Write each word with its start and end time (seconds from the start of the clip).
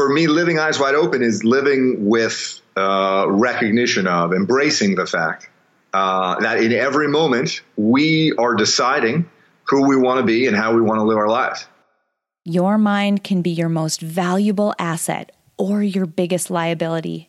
for 0.00 0.08
me, 0.08 0.26
living 0.28 0.58
eyes 0.58 0.78
wide 0.78 0.94
open 0.94 1.20
is 1.20 1.44
living 1.44 2.06
with 2.06 2.58
uh, 2.74 3.26
recognition 3.28 4.06
of, 4.06 4.32
embracing 4.32 4.94
the 4.94 5.04
fact 5.04 5.50
uh, 5.92 6.40
that 6.40 6.62
in 6.62 6.72
every 6.72 7.06
moment 7.06 7.60
we 7.76 8.32
are 8.38 8.54
deciding 8.54 9.28
who 9.64 9.86
we 9.86 9.96
want 9.96 10.18
to 10.18 10.24
be 10.24 10.46
and 10.46 10.56
how 10.56 10.74
we 10.74 10.80
want 10.80 10.98
to 11.00 11.02
live 11.02 11.18
our 11.18 11.28
lives. 11.28 11.66
Your 12.46 12.78
mind 12.78 13.22
can 13.24 13.42
be 13.42 13.50
your 13.50 13.68
most 13.68 14.00
valuable 14.00 14.74
asset 14.78 15.32
or 15.58 15.82
your 15.82 16.06
biggest 16.06 16.50
liability, 16.50 17.28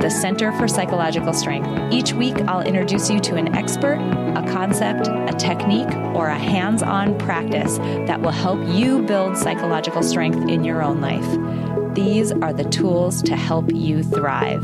the 0.00 0.08
Center 0.08 0.52
for 0.52 0.66
Psychological 0.66 1.32
Strength. 1.32 1.92
Each 1.92 2.12
week, 2.12 2.40
I'll 2.42 2.62
introduce 2.62 3.10
you 3.10 3.20
to 3.20 3.36
an 3.36 3.54
expert, 3.54 3.98
a 4.36 4.44
concept, 4.52 5.08
a 5.08 5.36
technique, 5.38 5.94
or 6.14 6.28
a 6.28 6.38
hands 6.38 6.82
on 6.82 7.18
practice 7.18 7.78
that 7.78 8.20
will 8.20 8.30
help 8.30 8.60
you 8.68 9.02
build 9.02 9.36
psychological 9.36 10.02
strength 10.02 10.48
in 10.48 10.64
your 10.64 10.82
own 10.82 11.00
life. 11.00 11.94
These 11.94 12.32
are 12.32 12.52
the 12.52 12.64
tools 12.64 13.22
to 13.22 13.36
help 13.36 13.72
you 13.72 14.02
thrive. 14.02 14.62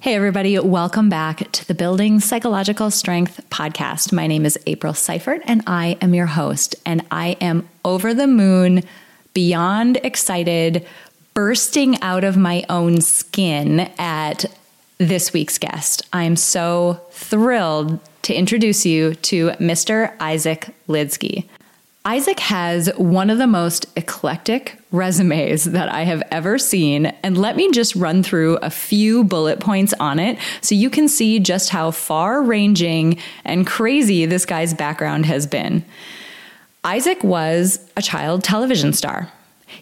Hey, 0.00 0.14
everybody, 0.14 0.58
welcome 0.60 1.08
back 1.08 1.50
to 1.52 1.66
the 1.66 1.74
Building 1.74 2.20
Psychological 2.20 2.90
Strength 2.90 3.44
podcast. 3.50 4.12
My 4.12 4.26
name 4.26 4.46
is 4.46 4.56
April 4.66 4.94
Seifert, 4.94 5.42
and 5.44 5.62
I 5.66 5.98
am 6.00 6.14
your 6.14 6.26
host. 6.26 6.76
And 6.86 7.04
I 7.10 7.36
am 7.40 7.68
over 7.84 8.14
the 8.14 8.28
moon, 8.28 8.84
beyond 9.34 9.98
excited, 10.04 10.86
bursting 11.38 12.02
out 12.02 12.24
of 12.24 12.36
my 12.36 12.64
own 12.68 13.00
skin 13.00 13.78
at 13.96 14.44
this 14.98 15.32
week's 15.32 15.56
guest. 15.56 16.02
I'm 16.12 16.34
so 16.34 17.00
thrilled 17.12 18.00
to 18.22 18.34
introduce 18.34 18.84
you 18.84 19.14
to 19.14 19.50
Mr. 19.50 20.12
Isaac 20.18 20.74
Lidsky. 20.88 21.44
Isaac 22.04 22.40
has 22.40 22.90
one 22.96 23.30
of 23.30 23.38
the 23.38 23.46
most 23.46 23.86
eclectic 23.94 24.80
resumes 24.90 25.62
that 25.62 25.88
I 25.88 26.02
have 26.02 26.24
ever 26.32 26.58
seen. 26.58 27.06
And 27.22 27.38
let 27.38 27.54
me 27.54 27.70
just 27.70 27.94
run 27.94 28.24
through 28.24 28.56
a 28.56 28.68
few 28.68 29.22
bullet 29.22 29.60
points 29.60 29.94
on 30.00 30.18
it 30.18 30.40
so 30.60 30.74
you 30.74 30.90
can 30.90 31.06
see 31.06 31.38
just 31.38 31.68
how 31.70 31.92
far 31.92 32.42
ranging 32.42 33.16
and 33.44 33.64
crazy 33.64 34.26
this 34.26 34.44
guy's 34.44 34.74
background 34.74 35.24
has 35.26 35.46
been. 35.46 35.84
Isaac 36.82 37.22
was 37.22 37.78
a 37.96 38.02
child 38.02 38.42
television 38.42 38.92
star. 38.92 39.32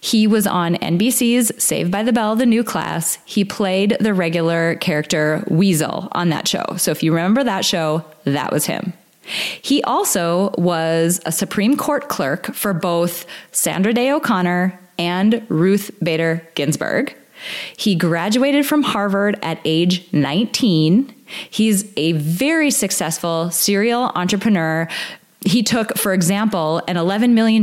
He 0.00 0.26
was 0.26 0.46
on 0.46 0.74
NBC's 0.76 1.52
Saved 1.62 1.90
by 1.90 2.02
the 2.02 2.12
Bell, 2.12 2.36
the 2.36 2.46
new 2.46 2.64
class. 2.64 3.18
He 3.24 3.44
played 3.44 3.96
the 4.00 4.14
regular 4.14 4.76
character 4.76 5.44
Weasel 5.48 6.08
on 6.12 6.28
that 6.30 6.48
show. 6.48 6.64
So 6.76 6.90
if 6.90 7.02
you 7.02 7.14
remember 7.14 7.44
that 7.44 7.64
show, 7.64 8.04
that 8.24 8.52
was 8.52 8.66
him. 8.66 8.92
He 9.26 9.82
also 9.82 10.50
was 10.56 11.20
a 11.26 11.32
Supreme 11.32 11.76
Court 11.76 12.08
clerk 12.08 12.54
for 12.54 12.72
both 12.72 13.26
Sandra 13.50 13.92
Day 13.92 14.12
O'Connor 14.12 14.78
and 14.98 15.44
Ruth 15.48 15.90
Bader 16.02 16.46
Ginsburg. 16.54 17.14
He 17.76 17.94
graduated 17.94 18.66
from 18.66 18.82
Harvard 18.82 19.38
at 19.42 19.60
age 19.64 20.06
19. 20.12 21.12
He's 21.50 21.92
a 21.96 22.12
very 22.12 22.70
successful 22.70 23.50
serial 23.50 24.12
entrepreneur 24.14 24.88
he 25.46 25.62
took, 25.62 25.96
for 25.96 26.12
example, 26.12 26.82
an 26.88 26.96
$11 26.96 27.30
million 27.30 27.62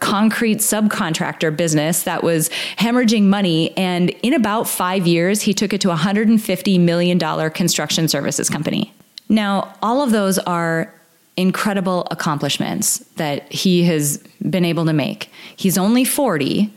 concrete 0.00 0.58
subcontractor 0.58 1.56
business 1.56 2.02
that 2.02 2.22
was 2.22 2.50
hemorrhaging 2.76 3.24
money. 3.24 3.74
And 3.76 4.10
in 4.22 4.34
about 4.34 4.68
five 4.68 5.06
years, 5.06 5.40
he 5.40 5.54
took 5.54 5.72
it 5.72 5.80
to 5.80 5.90
a 5.90 5.96
$150 5.96 6.80
million 6.80 7.18
construction 7.50 8.06
services 8.06 8.50
company. 8.50 8.92
Now, 9.30 9.74
all 9.82 10.02
of 10.02 10.10
those 10.10 10.38
are 10.40 10.92
incredible 11.38 12.06
accomplishments 12.10 12.98
that 13.16 13.50
he 13.50 13.84
has 13.84 14.18
been 14.48 14.66
able 14.66 14.84
to 14.84 14.92
make. 14.92 15.30
He's 15.56 15.78
only 15.78 16.04
40, 16.04 16.70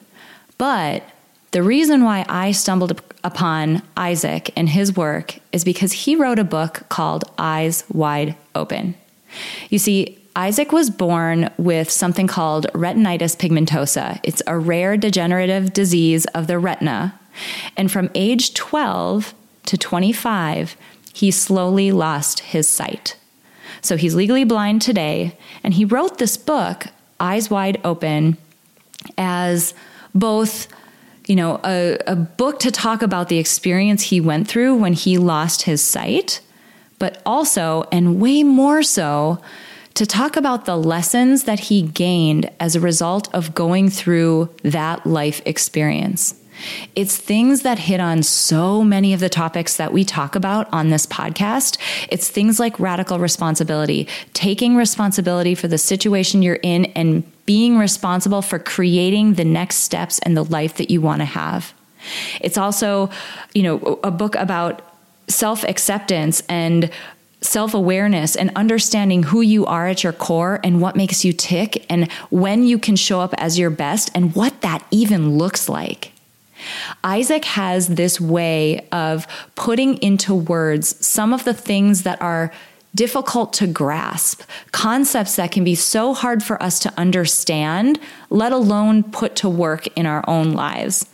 but 0.58 1.04
the 1.52 1.64
reason 1.64 2.06
why 2.06 2.26
I 2.30 2.52
stumbled 2.52 3.02
upon 3.26 3.82
Isaac 3.98 4.52
and 4.56 4.70
his 4.70 4.96
work 4.96 5.40
is 5.52 5.66
because 5.66 5.92
he 5.92 6.16
wrote 6.16 6.40
a 6.40 6.46
book 6.46 6.84
called 6.88 7.26
Eyes 7.38 7.84
Wide 7.92 8.38
Open. 8.56 8.96
You 9.70 9.80
see, 9.80 10.18
Isaac 10.36 10.72
was 10.72 10.90
born 10.90 11.50
with 11.58 11.90
something 11.90 12.28
called 12.28 12.68
retinitis 12.74 13.38
pigmentosa. 13.38 14.20
It's 14.24 14.42
a 14.48 14.58
rare 14.58 14.98
degenerative 14.98 15.72
disease 15.72 16.26
of 16.28 16.48
the 16.48 16.60
retina. 16.60 17.18
And 17.78 17.92
from 17.92 18.10
age 18.16 18.54
12 18.54 19.34
to 19.68 19.78
25, 19.78 20.76
he 21.14 21.32
slowly 21.32 21.92
lost 21.92 22.40
his 22.40 22.68
sight. 22.68 23.16
So 23.82 23.96
he's 23.96 24.16
legally 24.16 24.44
blind 24.44 24.82
today. 24.82 25.38
And 25.64 25.74
he 25.74 25.86
wrote 25.86 26.18
this 26.18 26.36
book, 26.36 26.88
Eyes 27.20 27.50
Wide 27.50 27.80
Open, 27.86 28.38
as 29.18 29.74
both 30.14 30.68
you 31.28 31.36
know 31.36 31.60
a, 31.64 31.98
a 32.08 32.16
book 32.16 32.60
to 32.60 32.72
talk 32.72 33.02
about 33.02 33.30
the 33.30 33.38
experience 33.38 34.04
he 34.04 34.22
went 34.22 34.48
through 34.48 34.76
when 34.76 34.94
he 34.94 35.18
lost 35.18 35.64
his 35.64 35.84
sight 35.84 36.40
but 37.00 37.22
also 37.26 37.86
and 37.92 38.22
way 38.22 38.44
more 38.44 38.84
so 38.84 39.42
to 39.96 40.06
talk 40.06 40.36
about 40.36 40.66
the 40.66 40.78
lessons 40.78 41.46
that 41.46 41.60
he 41.62 41.82
gained 41.82 42.50
as 42.60 42.76
a 42.76 42.82
result 42.82 43.34
of 43.34 43.56
going 43.56 43.90
through 43.90 44.50
that 44.62 45.06
life 45.06 45.42
experience. 45.46 46.36
It's 46.96 47.18
things 47.18 47.64
that 47.64 47.80
hit 47.80 48.00
on 48.00 48.24
so 48.24 48.84
many 48.84 49.14
of 49.14 49.20
the 49.20 49.30
topics 49.30 49.78
that 49.78 49.92
we 49.92 50.04
talk 50.06 50.36
about 50.36 50.72
on 50.72 50.90
this 50.90 51.06
podcast. 51.06 51.78
It's 52.10 52.30
things 52.30 52.60
like 52.60 52.80
radical 52.80 53.20
responsibility, 53.20 54.08
taking 54.34 54.76
responsibility 54.76 55.56
for 55.56 55.68
the 55.68 55.78
situation 55.78 56.42
you're 56.42 56.60
in 56.62 56.86
and 56.88 57.24
being 57.46 57.78
responsible 57.78 58.42
for 58.42 58.60
creating 58.60 59.34
the 59.34 59.46
next 59.46 59.78
steps 59.78 60.20
and 60.20 60.36
the 60.36 60.44
life 60.44 60.78
that 60.78 60.90
you 60.90 61.02
want 61.02 61.22
to 61.22 61.26
have. 61.26 61.74
It's 62.40 62.58
also, 62.58 63.10
you 63.54 63.64
know, 63.64 64.00
a 64.04 64.12
book 64.12 64.36
about 64.36 64.82
self 65.28 65.64
acceptance 65.64 66.42
and 66.48 66.90
self 67.42 67.74
awareness 67.74 68.36
and 68.36 68.52
understanding 68.56 69.24
who 69.24 69.42
you 69.42 69.66
are 69.66 69.88
at 69.88 70.04
your 70.04 70.14
core 70.14 70.60
and 70.64 70.82
what 70.82 70.96
makes 70.96 71.24
you 71.24 71.34
tick 71.34 71.86
and 71.90 72.12
when 72.30 72.66
you 72.66 72.80
can 72.80 72.96
show 72.96 73.22
up 73.22 73.34
as 73.38 73.60
your 73.60 73.70
best 73.70 74.10
and 74.16 74.36
what 74.36 74.62
that 74.62 74.86
even 74.92 75.38
looks 75.38 75.70
like. 75.70 76.12
Isaac 77.04 77.46
has 77.46 77.90
this 77.90 78.20
way 78.20 78.88
of 78.92 79.28
putting 79.56 80.02
into 80.02 80.34
words 80.34 81.06
some 81.06 81.34
of 81.34 81.44
the 81.44 81.54
things 81.54 82.04
that 82.04 82.22
are 82.22 82.52
difficult 82.96 83.52
to 83.52 83.68
grasp, 83.68 84.42
concepts 84.72 85.36
that 85.36 85.52
can 85.52 85.64
be 85.64 85.76
so 85.76 86.14
hard 86.14 86.42
for 86.42 86.62
us 86.64 86.80
to 86.80 86.94
understand, 86.98 88.00
let 88.30 88.54
alone 88.54 89.04
put 89.04 89.36
to 89.36 89.50
work 89.50 89.86
in 89.98 90.06
our 90.06 90.24
own 90.28 90.54
lives. 90.54 91.06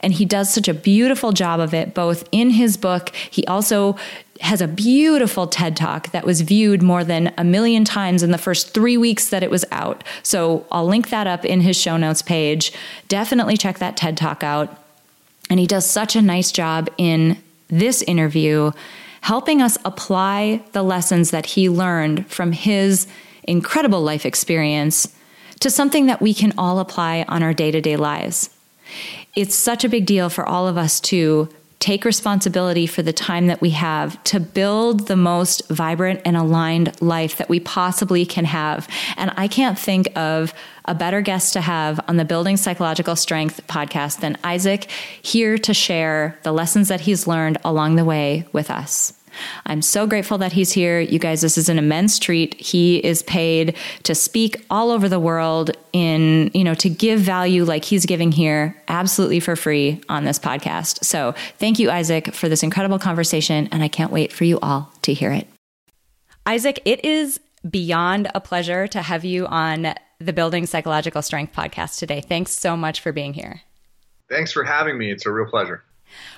And 0.00 0.14
he 0.14 0.24
does 0.24 0.52
such 0.52 0.68
a 0.68 0.74
beautiful 0.74 1.32
job 1.32 1.60
of 1.60 1.74
it, 1.74 1.92
both 1.92 2.26
in 2.32 2.50
his 2.50 2.78
book. 2.78 3.14
He 3.14 3.46
also 3.46 3.96
has 4.40 4.60
a 4.60 4.68
beautiful 4.68 5.46
TED 5.46 5.76
talk 5.76 6.10
that 6.12 6.24
was 6.24 6.42
viewed 6.42 6.82
more 6.82 7.04
than 7.04 7.32
a 7.36 7.44
million 7.44 7.84
times 7.84 8.22
in 8.22 8.30
the 8.30 8.38
first 8.38 8.72
three 8.72 8.96
weeks 8.96 9.30
that 9.30 9.42
it 9.42 9.50
was 9.50 9.64
out. 9.72 10.04
So 10.22 10.66
I'll 10.70 10.86
link 10.86 11.10
that 11.10 11.26
up 11.26 11.44
in 11.44 11.60
his 11.60 11.76
show 11.76 11.96
notes 11.96 12.22
page. 12.22 12.72
Definitely 13.08 13.56
check 13.56 13.78
that 13.78 13.96
TED 13.96 14.16
talk 14.16 14.44
out. 14.44 14.82
And 15.50 15.58
he 15.58 15.66
does 15.66 15.88
such 15.88 16.14
a 16.14 16.22
nice 16.22 16.52
job 16.52 16.88
in 16.98 17.42
this 17.68 18.02
interview 18.02 18.72
helping 19.22 19.60
us 19.60 19.76
apply 19.84 20.62
the 20.72 20.82
lessons 20.82 21.30
that 21.32 21.46
he 21.46 21.68
learned 21.68 22.26
from 22.28 22.52
his 22.52 23.06
incredible 23.42 24.00
life 24.00 24.24
experience 24.24 25.14
to 25.60 25.70
something 25.70 26.06
that 26.06 26.20
we 26.20 26.32
can 26.32 26.52
all 26.56 26.78
apply 26.78 27.24
on 27.28 27.42
our 27.42 27.52
day 27.52 27.70
to 27.70 27.80
day 27.80 27.96
lives. 27.96 28.50
It's 29.34 29.54
such 29.54 29.84
a 29.84 29.88
big 29.88 30.06
deal 30.06 30.30
for 30.30 30.46
all 30.46 30.68
of 30.68 30.78
us 30.78 31.00
to 31.00 31.48
take 31.80 32.04
responsibility 32.04 32.86
for 32.86 33.02
the 33.02 33.12
time 33.12 33.46
that 33.46 33.60
we 33.60 33.70
have 33.70 34.22
to 34.24 34.40
build 34.40 35.06
the 35.06 35.16
most 35.16 35.68
vibrant 35.68 36.20
and 36.24 36.36
aligned 36.36 37.00
life 37.00 37.36
that 37.36 37.48
we 37.48 37.60
possibly 37.60 38.26
can 38.26 38.44
have. 38.44 38.88
And 39.16 39.32
I 39.36 39.46
can't 39.46 39.78
think 39.78 40.10
of 40.16 40.52
a 40.86 40.94
better 40.94 41.20
guest 41.20 41.52
to 41.52 41.60
have 41.60 42.00
on 42.08 42.16
the 42.16 42.24
Building 42.24 42.56
Psychological 42.56 43.14
Strength 43.14 43.66
podcast 43.68 44.20
than 44.20 44.36
Isaac, 44.42 44.90
here 45.22 45.56
to 45.58 45.74
share 45.74 46.38
the 46.42 46.52
lessons 46.52 46.88
that 46.88 47.02
he's 47.02 47.26
learned 47.26 47.58
along 47.64 47.96
the 47.96 48.04
way 48.04 48.46
with 48.52 48.70
us. 48.70 49.12
I'm 49.66 49.82
so 49.82 50.06
grateful 50.06 50.38
that 50.38 50.52
he's 50.52 50.72
here. 50.72 51.00
You 51.00 51.18
guys, 51.18 51.40
this 51.40 51.58
is 51.58 51.68
an 51.68 51.78
immense 51.78 52.18
treat. 52.18 52.54
He 52.54 52.98
is 52.98 53.22
paid 53.22 53.76
to 54.04 54.14
speak 54.14 54.64
all 54.70 54.90
over 54.90 55.08
the 55.08 55.20
world 55.20 55.70
in, 55.92 56.50
you 56.54 56.64
know, 56.64 56.74
to 56.74 56.88
give 56.88 57.20
value 57.20 57.64
like 57.64 57.84
he's 57.84 58.06
giving 58.06 58.32
here 58.32 58.80
absolutely 58.88 59.40
for 59.40 59.56
free 59.56 60.00
on 60.08 60.24
this 60.24 60.38
podcast. 60.38 61.04
So 61.04 61.34
thank 61.58 61.78
you, 61.78 61.90
Isaac, 61.90 62.34
for 62.34 62.48
this 62.48 62.62
incredible 62.62 62.98
conversation. 62.98 63.68
And 63.72 63.82
I 63.82 63.88
can't 63.88 64.12
wait 64.12 64.32
for 64.32 64.44
you 64.44 64.58
all 64.60 64.92
to 65.02 65.12
hear 65.12 65.32
it. 65.32 65.48
Isaac, 66.46 66.80
it 66.84 67.04
is 67.04 67.40
beyond 67.68 68.30
a 68.34 68.40
pleasure 68.40 68.86
to 68.86 69.02
have 69.02 69.24
you 69.24 69.46
on 69.46 69.94
the 70.20 70.32
Building 70.32 70.66
Psychological 70.66 71.22
Strength 71.22 71.54
podcast 71.54 71.98
today. 71.98 72.20
Thanks 72.20 72.52
so 72.52 72.76
much 72.76 73.00
for 73.00 73.12
being 73.12 73.34
here. 73.34 73.62
Thanks 74.28 74.52
for 74.52 74.64
having 74.64 74.98
me. 74.98 75.10
It's 75.10 75.26
a 75.26 75.32
real 75.32 75.48
pleasure. 75.48 75.84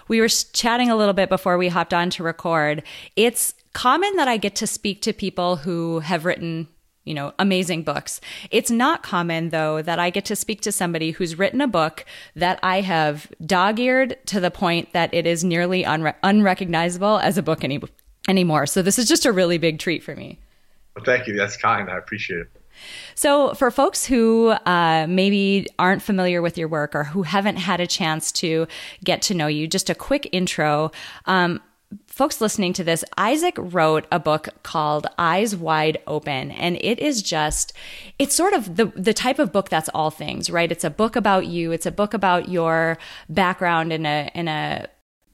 We 0.09 0.21
were 0.21 0.29
chatting 0.29 0.91
a 0.91 0.97
little 0.97 1.15
bit 1.15 1.29
before 1.29 1.59
we 1.59 1.69
hopped 1.69 1.95
on 1.95 2.11
to 2.11 2.23
record. 2.23 2.83
It's 3.17 3.55
common 3.73 4.17
that 4.17 4.29
I 4.29 4.37
get 4.37 4.55
to 4.57 4.67
speak 4.67 5.03
to 5.03 5.13
people 5.13 5.57
who 5.57 6.01
have 6.01 6.25
written 6.25 6.69
you 7.05 7.15
know, 7.15 7.33
amazing 7.39 7.83
books. 7.83 8.21
It's 8.51 8.71
not 8.71 9.03
common, 9.03 9.49
though, 9.49 9.81
that 9.83 9.99
I 9.99 10.11
get 10.11 10.25
to 10.27 10.37
speak 10.37 10.61
to 10.61 10.71
somebody 10.71 11.13
who's 11.13 11.39
written 11.39 11.61
a 11.61 11.67
book 11.67 12.05
that 12.37 12.61
I 12.63 12.83
have 12.83 13.27
dog 13.45 13.81
eared 13.81 14.19
to 14.27 14.39
the 14.39 14.51
point 14.51 14.93
that 14.93 15.13
it 15.15 15.27
is 15.27 15.43
nearly 15.43 15.83
unre- 15.83 16.15
unrecognizable 16.23 17.19
as 17.19 17.39
a 17.39 17.43
book 17.43 17.65
any- 17.65 17.81
anymore. 18.29 18.67
So, 18.67 18.83
this 18.83 18.99
is 18.99 19.09
just 19.09 19.25
a 19.25 19.33
really 19.33 19.59
big 19.59 19.79
treat 19.79 20.05
for 20.05 20.15
me. 20.15 20.39
Well, 20.95 21.05
thank 21.05 21.27
you. 21.27 21.35
That's 21.35 21.57
kind. 21.57 21.91
I 21.91 21.97
appreciate 21.97 22.41
it. 22.41 22.60
So, 23.15 23.55
for 23.55 23.71
folks 23.71 24.07
who 24.07 24.49
uh, 24.49 25.07
maybe 25.09 25.67
aren't 25.79 26.03
familiar 26.03 26.43
with 26.43 26.59
your 26.59 26.69
work 26.69 26.95
or 26.95 27.05
who 27.05 27.23
haven't 27.23 27.57
had 27.57 27.81
a 27.81 27.87
chance 27.87 28.33
to 28.33 28.67
get 29.05 29.23
to 29.23 29.35
know 29.35 29.47
you, 29.47 29.67
just 29.67 29.91
a 29.91 29.95
quick 29.95 30.29
intro. 30.33 30.91
Um, 31.27 31.61
folks 32.07 32.41
listening 32.41 32.73
to 32.75 32.85
this, 32.85 33.05
Isaac 33.17 33.55
wrote 33.59 34.07
a 34.13 34.21
book 34.21 34.49
called 34.63 35.07
Eyes 35.19 35.57
Wide 35.57 35.99
Open. 36.07 36.51
And 36.53 36.77
it 36.81 37.01
is 37.01 37.23
just, 37.23 37.73
it's 38.19 38.35
sort 38.35 38.53
of 38.53 38.77
the, 38.77 38.87
the 38.87 39.15
type 39.15 39.39
of 39.39 39.53
book 39.53 39.69
that's 39.69 39.89
all 39.95 40.11
things, 40.11 40.51
right? 40.51 40.71
It's 40.71 40.85
a 40.85 40.91
book 40.91 41.17
about 41.17 41.47
you. 41.47 41.73
It's 41.73 41.87
a 41.87 41.91
book 41.91 42.15
about 42.15 42.49
your 42.49 42.99
background 43.29 43.93
in 43.93 44.07
a, 44.07 44.31
in 44.35 44.49
a, 44.49 44.87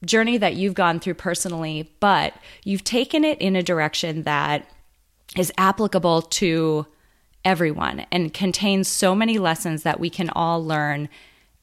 journey 0.05 0.37
that 0.37 0.55
you've 0.55 0.75
gone 0.75 1.01
through 1.01 1.15
personally, 1.15 1.91
but 2.01 2.35
you've 2.65 2.85
taken 2.85 3.25
it 3.25 3.41
in 3.41 3.57
a 3.57 3.63
direction 3.63 4.23
that 4.23 4.69
is 5.37 5.53
applicable 5.59 6.23
to 6.23 6.87
everyone 7.47 8.05
and 8.11 8.35
contains 8.35 8.89
so 8.89 9.15
many 9.15 9.39
lessons 9.39 9.85
that 9.85 10.01
we 10.01 10.11
can 10.11 10.29
all 10.31 10.63
learn 10.63 11.09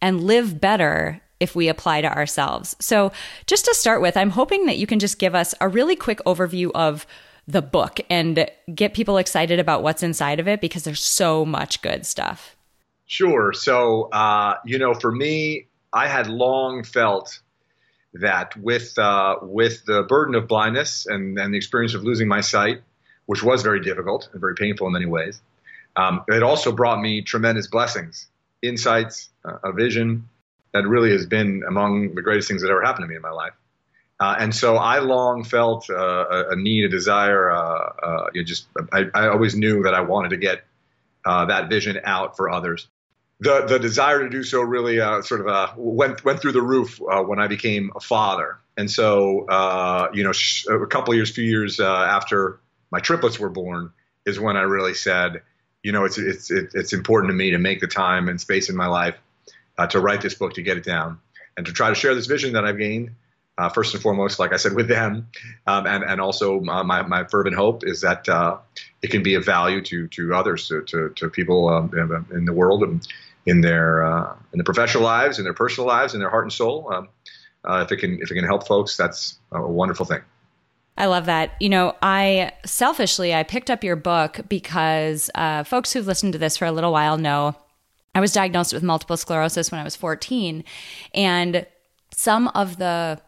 and 0.02 0.24
live 0.24 0.60
better 0.60 1.22
if 1.40 1.56
we 1.56 1.68
apply 1.68 2.02
to 2.02 2.08
ourselves. 2.08 2.76
So, 2.80 3.12
just 3.46 3.66
to 3.66 3.76
start 3.76 4.02
with, 4.02 4.16
I'm 4.16 4.30
hoping 4.30 4.66
that 4.66 4.78
you 4.78 4.88
can 4.88 4.98
just 4.98 5.20
give 5.20 5.36
us 5.36 5.54
a 5.60 5.68
really 5.68 5.98
quick 5.98 6.20
overview 6.26 6.72
of 6.74 7.06
the 7.48 7.62
book 7.62 8.00
and 8.10 8.50
get 8.74 8.94
people 8.94 9.18
excited 9.18 9.60
about 9.60 9.84
what's 9.84 10.02
inside 10.02 10.40
of 10.40 10.48
it 10.48 10.62
because 10.62 10.84
there's 10.86 11.04
so 11.04 11.46
much 11.46 11.82
good 11.82 12.06
stuff. 12.06 12.56
Sure. 13.06 13.52
So, 13.52 14.04
uh, 14.04 14.56
you 14.66 14.80
know, 14.80 14.94
for 14.94 15.12
me, 15.12 15.68
I 15.92 16.08
had 16.08 16.28
long 16.28 16.86
felt 16.86 17.42
that 18.14 18.56
with 18.56 18.98
uh, 18.98 19.36
with 19.42 19.84
the 19.86 20.04
burden 20.04 20.36
of 20.36 20.48
blindness 20.48 21.06
and, 21.06 21.38
and 21.38 21.54
the 21.54 21.58
experience 21.58 21.94
of 21.94 22.04
losing 22.04 22.30
my 22.30 22.40
sight, 22.40 22.82
which 23.26 23.44
was 23.44 23.64
very 23.64 23.82
difficult 23.82 24.30
and 24.32 24.40
very 24.40 24.56
painful 24.56 24.88
in 24.88 24.94
many 24.94 25.08
ways, 25.08 25.42
um, 25.96 26.24
it 26.28 26.44
also 26.44 26.72
brought 26.72 27.02
me 27.02 27.22
tremendous 27.22 27.68
blessings, 27.68 28.28
insights, 28.62 29.30
uh, 29.46 29.58
a 29.64 29.72
vision 29.72 30.30
that 30.74 30.88
really 30.88 31.12
has 31.12 31.26
been 31.26 31.64
among 31.68 32.16
the 32.16 32.22
greatest 32.22 32.48
things 32.48 32.62
that 32.62 32.70
ever 32.70 32.84
happened 32.84 33.04
to 33.04 33.08
me 33.08 33.16
in 33.16 33.22
my 33.22 33.30
life. 33.30 33.54
Uh, 34.20 34.36
and 34.40 34.56
so 34.56 34.78
I 34.78 35.00
long 35.00 35.44
felt 35.44 35.90
uh, 35.90 36.46
a, 36.50 36.56
need, 36.56 36.86
a 36.86 36.90
desire. 36.90 37.52
Uh, 37.52 37.94
uh, 38.02 38.26
you 38.34 38.44
just 38.44 38.68
I, 38.92 39.06
I, 39.14 39.28
always 39.28 39.56
knew 39.56 39.84
that 39.84 39.94
I 39.94 40.02
wanted 40.02 40.30
to 40.30 40.38
get 40.38 40.64
uh, 41.26 41.46
that 41.46 41.70
vision 41.70 42.00
out 42.04 42.38
for 42.38 42.50
others. 42.50 42.88
The 43.40 43.66
the 43.66 43.80
desire 43.80 44.24
to 44.24 44.30
do 44.30 44.44
so 44.44 44.62
really 44.62 44.98
sort 45.24 45.46
of 45.46 45.78
went 45.78 46.24
went 46.24 46.40
through 46.42 46.54
the 46.54 46.62
roof 46.62 47.02
when 47.02 47.40
I 47.40 47.48
became 47.48 47.92
a 47.96 48.00
father. 48.00 48.60
And 48.78 48.90
so 48.90 50.10
you 50.14 50.24
know, 50.24 50.32
sh- 50.32 50.68
a 50.68 50.86
couple 50.86 51.14
years, 51.16 51.32
few 51.32 51.44
years 51.44 51.80
after 51.80 52.62
my 52.92 53.00
triplets 53.00 53.40
were 53.40 53.50
born, 53.50 53.92
is 54.26 54.40
when 54.40 54.56
I 54.56 54.62
really 54.62 54.94
said, 54.94 55.42
you 55.84 55.92
know, 55.92 56.06
it's 56.06 56.18
it's 56.18 56.50
it's 56.50 56.94
important 56.94 57.30
to 57.30 57.36
me 57.36 57.52
to 57.52 57.58
make 57.58 57.82
the 57.82 57.88
time 57.88 58.30
and 58.30 58.40
space 58.40 58.70
in 58.70 58.76
my 58.76 58.88
life 58.88 59.16
uh, 59.78 59.86
to 59.88 60.00
write 60.00 60.22
this 60.22 60.34
book, 60.34 60.54
to 60.54 60.64
get 60.64 60.78
it 60.78 60.84
down, 60.84 61.20
and 61.58 61.66
to 61.66 61.74
try 61.74 61.90
to 61.90 61.96
share 61.96 62.16
this 62.16 62.26
vision 62.26 62.54
that 62.54 62.66
I've 62.66 62.78
gained. 62.78 63.12
Uh, 63.56 63.70
first 63.70 63.94
and 63.94 64.02
foremost, 64.02 64.40
like 64.40 64.52
I 64.52 64.58
said, 64.58 64.74
with 64.74 64.88
them, 64.88 65.28
um, 65.68 65.86
and 65.86 66.04
and 66.04 66.20
also 66.20 66.60
my, 66.60 66.82
my, 66.82 67.04
my, 67.04 67.24
fervent 67.26 67.56
hope 67.56 67.84
is 67.86 68.02
that 68.02 68.28
uh, 68.28 68.58
it 69.04 69.12
can 69.12 69.22
be 69.22 69.36
of 69.36 69.46
value 69.46 69.84
to 69.84 70.08
to 70.08 70.34
others, 70.34 70.68
to 70.70 70.82
to, 70.86 71.10
to 71.10 71.30
people 71.30 71.70
um, 71.70 71.92
in 72.32 72.46
the 72.46 72.54
world, 72.54 72.82
and 72.82 73.08
in 73.46 73.62
their 73.62 74.04
uh, 74.04 74.36
in 74.54 74.58
their 74.58 74.64
professional 74.64 75.04
lives, 75.04 75.38
in 75.38 75.44
their 75.44 75.54
personal 75.54 75.88
lives, 75.88 76.16
in 76.16 76.20
their 76.20 76.32
heart 76.32 76.46
and 76.46 76.54
soul. 76.54 76.92
Um, 76.92 77.10
uh, 77.64 77.84
if 77.86 77.92
it 77.92 77.98
can 77.98 78.20
if 78.22 78.32
it 78.32 78.34
can 78.34 78.46
help 78.46 78.68
folks, 78.68 78.98
that's 78.98 79.38
a 79.52 79.62
wonderful 79.62 80.08
thing. 80.08 80.22
I 80.98 81.08
love 81.08 81.26
that. 81.26 81.54
You 81.60 81.70
know, 81.70 81.96
I 82.02 82.52
selfishly 82.66 83.34
I 83.34 83.44
picked 83.44 83.70
up 83.70 83.84
your 83.84 83.96
book 83.96 84.42
because 84.48 85.30
uh, 85.36 85.64
folks 85.64 85.92
who've 85.92 86.08
listened 86.08 86.34
to 86.34 86.40
this 86.40 86.58
for 86.58 86.66
a 86.66 86.72
little 86.72 86.92
while 86.92 87.18
know 87.18 87.56
I 88.16 88.20
was 88.20 88.32
diagnosed 88.32 88.74
with 88.74 88.84
multiple 88.84 89.18
sclerosis 89.18 89.72
when 89.72 89.82
I 89.82 89.84
was 89.84 89.96
14, 89.96 90.64
and 91.14 91.66
some 92.12 92.48
of 92.50 92.78
the 92.78 93.20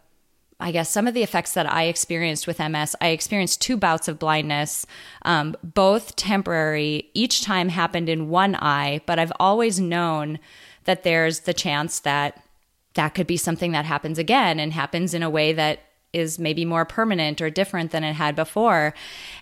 I 0.59 0.71
guess 0.71 0.89
some 0.89 1.05
of 1.05 1.13
the 1.13 1.23
effects 1.23 1.53
that 1.53 1.69
I 1.69 1.83
experienced 1.83 2.47
with 2.47 2.59
MS, 2.59 2.95
I 3.01 3.09
experienced 3.09 3.61
two 3.61 3.75
bouts 3.75 4.07
of 4.07 4.19
blindness, 4.19 4.85
um, 5.23 5.57
both 5.61 6.15
temporary. 6.15 7.09
Each 7.13 7.41
time 7.41 7.67
happened 7.69 8.07
in 8.07 8.29
one 8.29 8.55
eye, 8.55 9.01
but 9.05 9.19
I've 9.19 9.33
always 9.37 9.81
known 9.81 10.39
that 10.85 11.03
there's 11.03 11.41
the 11.41 11.53
chance 11.53 11.99
that 11.99 12.41
that 12.93 13.09
could 13.09 13.27
be 13.27 13.35
something 13.35 13.73
that 13.73 13.83
happens 13.83 14.17
again 14.17 14.59
and 14.59 14.71
happens 14.71 15.13
in 15.13 15.23
a 15.23 15.29
way 15.29 15.51
that 15.51 15.79
is 16.15 16.39
maybe 16.39 16.65
more 16.65 16.85
permanent 16.85 17.41
or 17.41 17.49
different 17.49 17.91
than 17.91 18.03
it 18.03 18.13
had 18.13 18.35
before. 18.35 18.93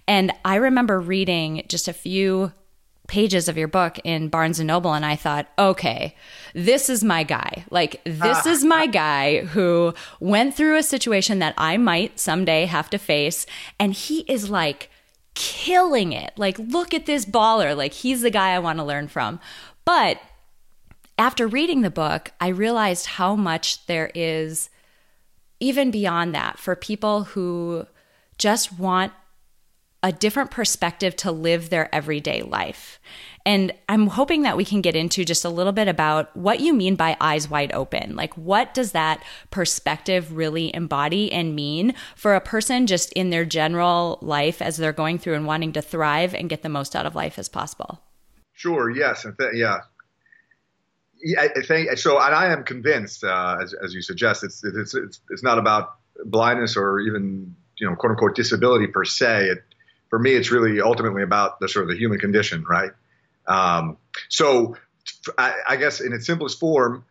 And 0.07 0.31
I 0.43 0.55
remember 0.55 0.99
reading 0.99 1.63
just 1.67 1.87
a 1.87 1.93
few 1.93 2.51
pages 3.07 3.49
of 3.49 3.57
your 3.57 3.67
book 3.67 3.99
in 4.03 4.29
Barnes 4.29 4.59
and 4.59 4.67
Noble 4.67 4.93
and 4.93 5.05
I 5.05 5.15
thought, 5.15 5.47
okay, 5.59 6.15
this 6.53 6.89
is 6.89 7.03
my 7.03 7.23
guy. 7.23 7.65
Like 7.69 8.01
this 8.05 8.45
ah. 8.45 8.49
is 8.49 8.63
my 8.63 8.87
guy 8.87 9.41
who 9.41 9.93
went 10.19 10.55
through 10.55 10.77
a 10.77 10.83
situation 10.83 11.39
that 11.39 11.53
I 11.57 11.77
might 11.77 12.19
someday 12.19 12.65
have 12.65 12.89
to 12.91 12.97
face 12.97 13.45
and 13.79 13.93
he 13.93 14.21
is 14.21 14.49
like 14.49 14.89
killing 15.35 16.13
it. 16.13 16.31
Like 16.37 16.57
look 16.57 16.93
at 16.93 17.05
this 17.05 17.25
baller. 17.25 17.75
Like 17.75 17.93
he's 17.93 18.21
the 18.21 18.31
guy 18.31 18.51
I 18.51 18.59
want 18.59 18.79
to 18.79 18.85
learn 18.85 19.09
from. 19.09 19.39
But 19.85 20.19
after 21.17 21.45
reading 21.45 21.81
the 21.81 21.91
book, 21.91 22.31
I 22.39 22.47
realized 22.47 23.05
how 23.05 23.35
much 23.35 23.85
there 23.85 24.11
is 24.15 24.69
even 25.63 25.89
beyond 25.89 26.35
that, 26.35 26.59
for 26.59 26.75
people 26.75 27.23
who 27.23 27.87
just 28.37 28.77
want 28.77 29.13
a 30.03 30.11
different 30.11 30.51
perspective 30.51 31.15
to 31.15 31.31
live 31.31 31.69
their 31.69 31.93
everyday 31.95 32.41
life. 32.41 32.99
And 33.45 33.73
I'm 33.87 34.07
hoping 34.07 34.41
that 34.41 34.57
we 34.57 34.65
can 34.65 34.81
get 34.81 34.97
into 34.97 35.23
just 35.23 35.45
a 35.45 35.49
little 35.49 35.71
bit 35.71 35.87
about 35.87 36.35
what 36.35 36.59
you 36.59 36.73
mean 36.73 36.95
by 36.95 37.15
eyes 37.21 37.49
wide 37.49 37.71
open. 37.73 38.15
Like, 38.15 38.33
what 38.35 38.73
does 38.73 38.91
that 38.91 39.23
perspective 39.49 40.35
really 40.35 40.75
embody 40.75 41.31
and 41.31 41.55
mean 41.55 41.93
for 42.17 42.35
a 42.35 42.41
person 42.41 42.85
just 42.85 43.13
in 43.13 43.29
their 43.29 43.45
general 43.45 44.19
life 44.21 44.61
as 44.61 44.75
they're 44.75 44.91
going 44.91 45.19
through 45.19 45.35
and 45.35 45.45
wanting 45.45 45.71
to 45.73 45.81
thrive 45.81 46.35
and 46.35 46.49
get 46.49 46.63
the 46.63 46.69
most 46.69 46.95
out 46.95 47.05
of 47.05 47.15
life 47.15 47.39
as 47.39 47.47
possible? 47.47 48.01
Sure. 48.53 48.89
Yes. 48.89 49.25
Yeah. 49.53 49.79
Yeah, 51.23 51.41
I 51.41 51.61
think 51.61 51.97
so. 51.97 52.19
And 52.19 52.35
I 52.35 52.51
am 52.51 52.63
convinced, 52.63 53.23
uh, 53.23 53.57
as, 53.61 53.73
as 53.73 53.93
you 53.93 54.01
suggest, 54.01 54.43
it's, 54.43 54.61
it's 54.63 54.93
it's 54.93 55.21
it's 55.29 55.43
not 55.43 55.57
about 55.57 55.95
blindness 56.25 56.75
or 56.75 56.99
even 56.99 57.55
you 57.77 57.89
know 57.89 57.95
quote 57.95 58.11
unquote 58.11 58.35
disability 58.35 58.87
per 58.87 59.05
se. 59.05 59.47
It, 59.47 59.63
for 60.09 60.19
me, 60.19 60.33
it's 60.33 60.51
really 60.51 60.81
ultimately 60.81 61.23
about 61.23 61.59
the 61.59 61.69
sort 61.69 61.83
of 61.83 61.89
the 61.89 61.97
human 61.97 62.19
condition, 62.19 62.65
right? 62.69 62.91
Um, 63.47 63.97
so, 64.29 64.75
I, 65.37 65.53
I, 65.69 65.75
guess 65.77 66.01
in 66.01 66.13
its 66.13 66.27
simplest 66.27 66.59
form, 66.59 67.03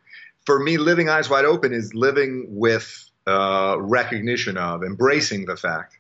for 0.47 0.63
me, 0.63 0.79
living 0.79 1.09
eyes 1.09 1.29
wide 1.29 1.45
open 1.45 1.73
is 1.73 1.95
living 1.95 2.47
with 2.49 3.11
uh, 3.27 3.77
recognition 3.79 4.57
of, 4.57 4.83
embracing 4.83 5.47
the 5.47 5.57
fact 5.57 5.99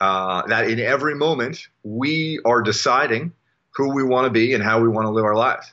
uh, 0.00 0.46
that 0.46 0.68
in 0.68 0.80
every 0.80 1.14
moment 1.14 1.68
we 1.82 2.40
are 2.44 2.62
deciding 2.62 3.32
who 3.76 3.94
we 3.94 4.02
want 4.02 4.26
to 4.26 4.30
be 4.30 4.54
and 4.54 4.62
how 4.62 4.80
we 4.80 4.88
want 4.88 5.06
to 5.06 5.10
live 5.10 5.24
our 5.24 5.36
lives. 5.36 5.72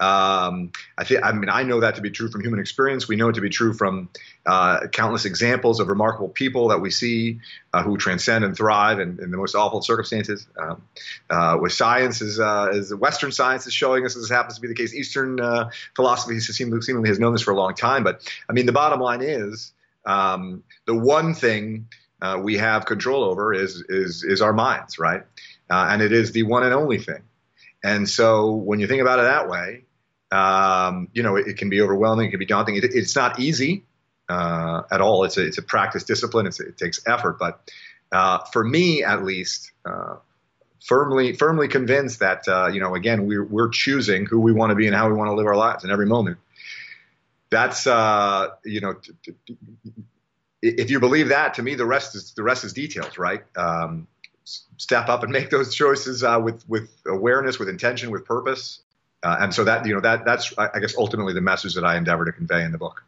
Um, 0.00 0.70
I 0.96 1.02
think, 1.02 1.24
I 1.24 1.32
mean, 1.32 1.48
I 1.48 1.64
know 1.64 1.80
that 1.80 1.96
to 1.96 2.00
be 2.00 2.10
true 2.10 2.30
from 2.30 2.42
human 2.42 2.60
experience. 2.60 3.08
We 3.08 3.16
know 3.16 3.30
it 3.30 3.34
to 3.34 3.40
be 3.40 3.48
true 3.48 3.74
from 3.74 4.08
uh, 4.46 4.86
countless 4.92 5.24
examples 5.24 5.80
of 5.80 5.88
remarkable 5.88 6.28
people 6.28 6.68
that 6.68 6.78
we 6.80 6.90
see 6.90 7.40
uh, 7.72 7.82
who 7.82 7.96
transcend 7.96 8.44
and 8.44 8.56
thrive 8.56 9.00
in, 9.00 9.18
in 9.20 9.32
the 9.32 9.36
most 9.36 9.56
awful 9.56 9.82
circumstances. 9.82 10.46
Um, 10.56 10.82
uh, 11.28 11.58
with 11.60 11.72
science, 11.72 12.22
as, 12.22 12.38
uh, 12.38 12.68
as 12.72 12.94
Western 12.94 13.32
science 13.32 13.66
is 13.66 13.74
showing 13.74 14.06
us, 14.06 14.14
this 14.14 14.30
happens 14.30 14.54
to 14.54 14.60
be 14.60 14.68
the 14.68 14.74
case. 14.74 14.94
Eastern 14.94 15.40
uh, 15.40 15.70
philosophy 15.96 16.38
seemingly 16.38 17.08
has 17.08 17.18
known 17.18 17.32
this 17.32 17.42
for 17.42 17.50
a 17.50 17.56
long 17.56 17.74
time. 17.74 18.04
But 18.04 18.32
I 18.48 18.52
mean, 18.52 18.66
the 18.66 18.72
bottom 18.72 19.00
line 19.00 19.22
is 19.22 19.72
um, 20.06 20.62
the 20.86 20.94
one 20.94 21.34
thing 21.34 21.88
uh, 22.22 22.40
we 22.42 22.56
have 22.58 22.86
control 22.86 23.24
over 23.24 23.52
is 23.52 23.84
is 23.88 24.24
is 24.24 24.42
our 24.42 24.52
minds, 24.52 24.98
right? 24.98 25.22
And 25.70 26.02
it 26.02 26.12
is 26.12 26.32
the 26.32 26.44
one 26.44 26.62
and 26.62 26.72
only 26.72 26.98
thing. 26.98 27.22
And 27.84 28.08
so 28.08 28.52
when 28.54 28.80
you 28.80 28.86
think 28.86 29.02
about 29.02 29.18
it 29.20 29.22
that 29.22 29.48
way, 29.48 29.84
um, 30.30 31.08
you 31.12 31.22
know, 31.22 31.36
it, 31.36 31.48
it, 31.48 31.56
can 31.56 31.70
be 31.70 31.80
overwhelming, 31.80 32.28
it 32.28 32.30
can 32.30 32.38
be 32.38 32.46
daunting. 32.46 32.76
It, 32.76 32.84
it's 32.84 33.16
not 33.16 33.40
easy 33.40 33.84
uh, 34.28 34.82
at 34.90 35.00
all. 35.00 35.24
It's 35.24 35.36
a, 35.38 35.46
it's 35.46 35.58
a 35.58 35.62
practice 35.62 36.04
discipline. 36.04 36.46
It's, 36.46 36.60
it 36.60 36.76
takes 36.76 37.00
effort. 37.06 37.38
But 37.38 37.70
uh, 38.12 38.38
for 38.52 38.64
me, 38.64 39.02
at 39.02 39.24
least, 39.24 39.72
uh, 39.84 40.16
firmly 40.84 41.34
firmly 41.34 41.68
convinced 41.68 42.20
that 42.20 42.46
uh, 42.48 42.68
you 42.72 42.80
know, 42.80 42.94
again, 42.94 43.26
we're 43.26 43.44
we're 43.44 43.68
choosing 43.68 44.26
who 44.26 44.40
we 44.40 44.52
want 44.52 44.70
to 44.70 44.76
be 44.76 44.86
and 44.86 44.94
how 44.94 45.08
we 45.08 45.14
want 45.14 45.28
to 45.28 45.34
live 45.34 45.46
our 45.46 45.56
lives 45.56 45.84
in 45.84 45.90
every 45.90 46.06
moment. 46.06 46.38
That's 47.50 47.86
uh, 47.86 48.48
you 48.64 48.80
know. 48.80 48.94
T- 48.94 49.12
t- 49.46 49.56
if 50.60 50.90
you 50.90 50.98
believe 50.98 51.28
that, 51.28 51.54
to 51.54 51.62
me, 51.62 51.76
the 51.76 51.86
rest 51.86 52.16
is 52.16 52.32
the 52.32 52.42
rest 52.42 52.64
is 52.64 52.72
details, 52.72 53.16
right? 53.16 53.44
Um, 53.56 54.08
step 54.44 55.08
up 55.08 55.22
and 55.22 55.30
make 55.30 55.50
those 55.50 55.74
choices 55.74 56.24
uh, 56.24 56.40
with 56.42 56.68
with 56.68 56.90
awareness, 57.06 57.58
with 57.58 57.68
intention, 57.68 58.10
with 58.10 58.24
purpose, 58.24 58.80
uh, 59.22 59.36
and 59.40 59.54
so 59.54 59.64
that 59.64 59.86
you 59.86 59.94
know 59.94 60.00
that 60.00 60.24
that's 60.24 60.52
I 60.58 60.78
guess 60.80 60.96
ultimately 60.96 61.32
the 61.32 61.40
message 61.40 61.74
that 61.74 61.84
I 61.84 61.96
endeavor 61.96 62.24
to 62.24 62.32
convey 62.32 62.64
in 62.64 62.72
the 62.72 62.78
book. 62.78 63.04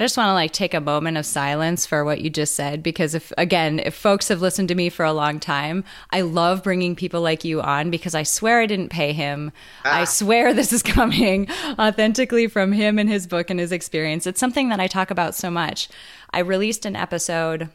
I 0.00 0.04
just 0.04 0.16
want 0.16 0.28
to 0.28 0.34
like 0.34 0.52
take 0.52 0.74
a 0.74 0.80
moment 0.80 1.16
of 1.16 1.26
silence 1.26 1.84
for 1.84 2.04
what 2.04 2.20
you 2.20 2.30
just 2.30 2.54
said 2.54 2.84
because 2.84 3.16
if 3.16 3.32
again, 3.36 3.80
if 3.80 3.96
folks 3.96 4.28
have 4.28 4.40
listened 4.40 4.68
to 4.68 4.76
me 4.76 4.90
for 4.90 5.04
a 5.04 5.12
long 5.12 5.40
time, 5.40 5.82
I 6.12 6.20
love 6.20 6.62
bringing 6.62 6.94
people 6.94 7.20
like 7.20 7.44
you 7.44 7.60
on 7.60 7.90
because 7.90 8.14
I 8.14 8.22
swear 8.22 8.60
I 8.60 8.66
didn't 8.66 8.90
pay 8.90 9.12
him. 9.12 9.50
Ah. 9.84 10.02
I 10.02 10.04
swear 10.04 10.54
this 10.54 10.72
is 10.72 10.84
coming 10.84 11.48
authentically 11.80 12.46
from 12.46 12.70
him 12.70 12.96
and 12.96 13.10
his 13.10 13.26
book 13.26 13.50
and 13.50 13.58
his 13.58 13.72
experience. 13.72 14.24
It's 14.24 14.38
something 14.38 14.68
that 14.68 14.78
I 14.78 14.86
talk 14.86 15.10
about 15.10 15.34
so 15.34 15.50
much. 15.50 15.88
I 16.32 16.40
released 16.40 16.86
an 16.86 16.94
episode 16.94 17.68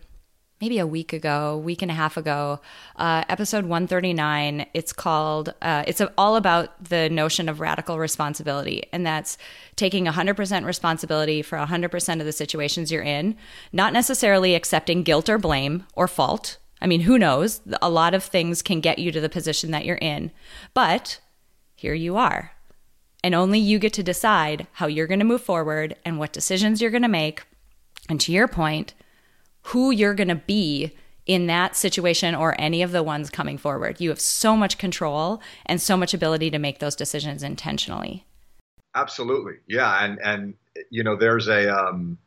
maybe 0.63 0.79
a 0.79 0.87
week 0.87 1.11
ago, 1.11 1.57
week 1.57 1.81
and 1.81 1.91
a 1.91 1.93
half 1.93 2.15
ago, 2.15 2.57
uh, 2.95 3.25
episode 3.27 3.65
139. 3.65 4.65
It's 4.73 4.93
called, 4.93 5.53
uh, 5.61 5.83
it's 5.85 6.01
all 6.17 6.37
about 6.37 6.81
the 6.81 7.09
notion 7.09 7.49
of 7.49 7.59
radical 7.59 7.99
responsibility. 7.99 8.85
And 8.93 9.05
that's 9.05 9.37
taking 9.75 10.05
100% 10.05 10.63
responsibility 10.63 11.41
for 11.41 11.57
100% 11.57 12.19
of 12.21 12.25
the 12.25 12.31
situations 12.31 12.93
you're 12.93 13.03
in, 13.03 13.35
not 13.73 13.91
necessarily 13.91 14.55
accepting 14.55 15.03
guilt 15.03 15.27
or 15.27 15.37
blame 15.37 15.85
or 15.95 16.07
fault. 16.07 16.57
I 16.81 16.87
mean, 16.87 17.01
who 17.01 17.19
knows? 17.19 17.59
A 17.81 17.89
lot 17.89 18.13
of 18.13 18.23
things 18.23 18.61
can 18.61 18.79
get 18.79 18.99
you 18.99 19.11
to 19.11 19.19
the 19.19 19.27
position 19.27 19.71
that 19.71 19.83
you're 19.83 19.97
in. 19.97 20.31
But 20.73 21.19
here 21.75 21.93
you 21.93 22.15
are. 22.15 22.53
And 23.21 23.35
only 23.35 23.59
you 23.59 23.79
get 23.79 23.91
to 23.93 24.03
decide 24.03 24.67
how 24.71 24.87
you're 24.87 25.07
going 25.07 25.19
to 25.19 25.25
move 25.25 25.41
forward 25.41 25.97
and 26.05 26.19
what 26.19 26.31
decisions 26.31 26.81
you're 26.81 26.89
going 26.89 27.01
to 27.01 27.09
make. 27.09 27.43
And 28.07 28.21
to 28.21 28.31
your 28.31 28.47
point, 28.47 28.93
who 29.63 29.91
you're 29.91 30.13
going 30.13 30.27
to 30.29 30.35
be 30.35 30.95
in 31.25 31.47
that 31.47 31.75
situation 31.75 32.35
or 32.35 32.59
any 32.59 32.81
of 32.81 32.91
the 32.91 33.01
ones 33.01 33.29
coming 33.29 33.57
forward. 33.57 33.99
You 34.01 34.09
have 34.09 34.19
so 34.19 34.57
much 34.57 34.77
control 34.77 35.41
and 35.65 35.81
so 35.81 35.95
much 35.95 36.13
ability 36.13 36.51
to 36.51 36.59
make 36.59 36.79
those 36.79 36.95
decisions 36.95 37.43
intentionally. 37.43 38.25
Absolutely. 38.95 39.53
Yeah. 39.67 40.03
And, 40.03 40.19
and, 40.23 40.53
you 40.89 41.03
know, 41.03 41.15
there's 41.15 41.47
a, 41.47 41.73
um, 41.73 42.17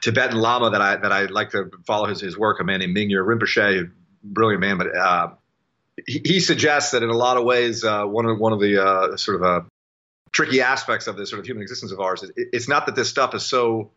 Tibetan 0.00 0.38
Lama 0.38 0.70
that 0.70 0.80
I, 0.80 0.96
that 0.96 1.12
I 1.12 1.26
like 1.26 1.50
to 1.50 1.70
follow 1.86 2.06
his, 2.06 2.20
his 2.20 2.38
work, 2.38 2.60
a 2.60 2.64
man 2.64 2.80
named 2.80 2.96
Mingyur 2.96 3.24
Rinpoche, 3.26 3.90
brilliant 4.22 4.60
man, 4.60 4.78
but, 4.78 4.96
uh, 4.96 5.28
he, 6.06 6.20
he, 6.24 6.40
suggests 6.40 6.90
that 6.90 7.02
in 7.02 7.10
a 7.10 7.16
lot 7.16 7.36
of 7.36 7.44
ways, 7.44 7.84
uh, 7.84 8.04
one 8.04 8.26
of, 8.26 8.38
one 8.38 8.52
of 8.52 8.60
the, 8.60 8.82
uh, 8.84 9.16
sort 9.16 9.36
of, 9.36 9.42
uh, 9.42 9.60
tricky 10.32 10.60
aspects 10.60 11.06
of 11.06 11.16
this 11.16 11.30
sort 11.30 11.40
of 11.40 11.46
human 11.46 11.62
existence 11.62 11.92
of 11.92 12.00
ours 12.00 12.22
is 12.22 12.30
it, 12.36 12.48
it's 12.52 12.68
not 12.68 12.86
that 12.86 12.96
this 12.96 13.08
stuff 13.08 13.34
is 13.34 13.44
so 13.44 13.92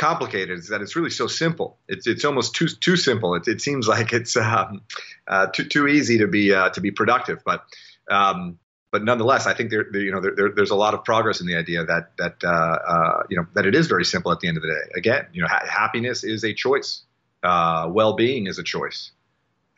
complicated 0.00 0.58
is 0.58 0.68
that 0.68 0.80
it's 0.80 0.96
really 0.96 1.10
so 1.10 1.26
simple. 1.26 1.78
It's 1.86 2.06
it's 2.06 2.24
almost 2.24 2.54
too 2.54 2.66
too 2.68 2.96
simple. 2.96 3.34
It, 3.34 3.46
it 3.46 3.60
seems 3.60 3.86
like 3.86 4.12
it's 4.12 4.36
um, 4.36 4.80
uh, 5.28 5.46
too 5.48 5.64
too 5.64 5.86
easy 5.86 6.18
to 6.18 6.26
be 6.26 6.52
uh, 6.52 6.70
to 6.70 6.80
be 6.80 6.90
productive, 6.90 7.42
but 7.44 7.64
um, 8.10 8.58
but 8.90 9.04
nonetheless, 9.04 9.46
I 9.46 9.54
think 9.54 9.70
there, 9.70 9.86
there 9.92 10.00
you 10.00 10.10
know 10.10 10.20
there, 10.20 10.34
there, 10.34 10.48
there's 10.56 10.70
a 10.70 10.76
lot 10.76 10.94
of 10.94 11.04
progress 11.04 11.40
in 11.40 11.46
the 11.46 11.54
idea 11.54 11.84
that 11.84 12.16
that 12.16 12.36
uh, 12.42 12.48
uh 12.48 13.22
you 13.28 13.36
know 13.36 13.46
that 13.54 13.66
it 13.66 13.74
is 13.74 13.86
very 13.86 14.06
simple 14.06 14.32
at 14.32 14.40
the 14.40 14.48
end 14.48 14.56
of 14.56 14.62
the 14.62 14.70
day. 14.70 14.98
Again, 14.98 15.26
you 15.32 15.42
know, 15.42 15.48
ha- 15.48 15.66
happiness 15.68 16.24
is 16.24 16.42
a 16.44 16.54
choice. 16.54 17.02
Uh, 17.42 17.88
well-being 17.90 18.46
is 18.46 18.58
a 18.58 18.62
choice. 18.62 19.12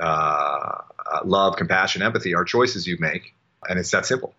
Uh, 0.00 0.78
love, 1.24 1.56
compassion, 1.56 2.02
empathy 2.02 2.34
are 2.34 2.44
choices 2.44 2.86
you 2.86 2.96
make, 2.98 3.34
and 3.68 3.78
it's 3.78 3.90
that 3.90 4.06
simple. 4.06 4.34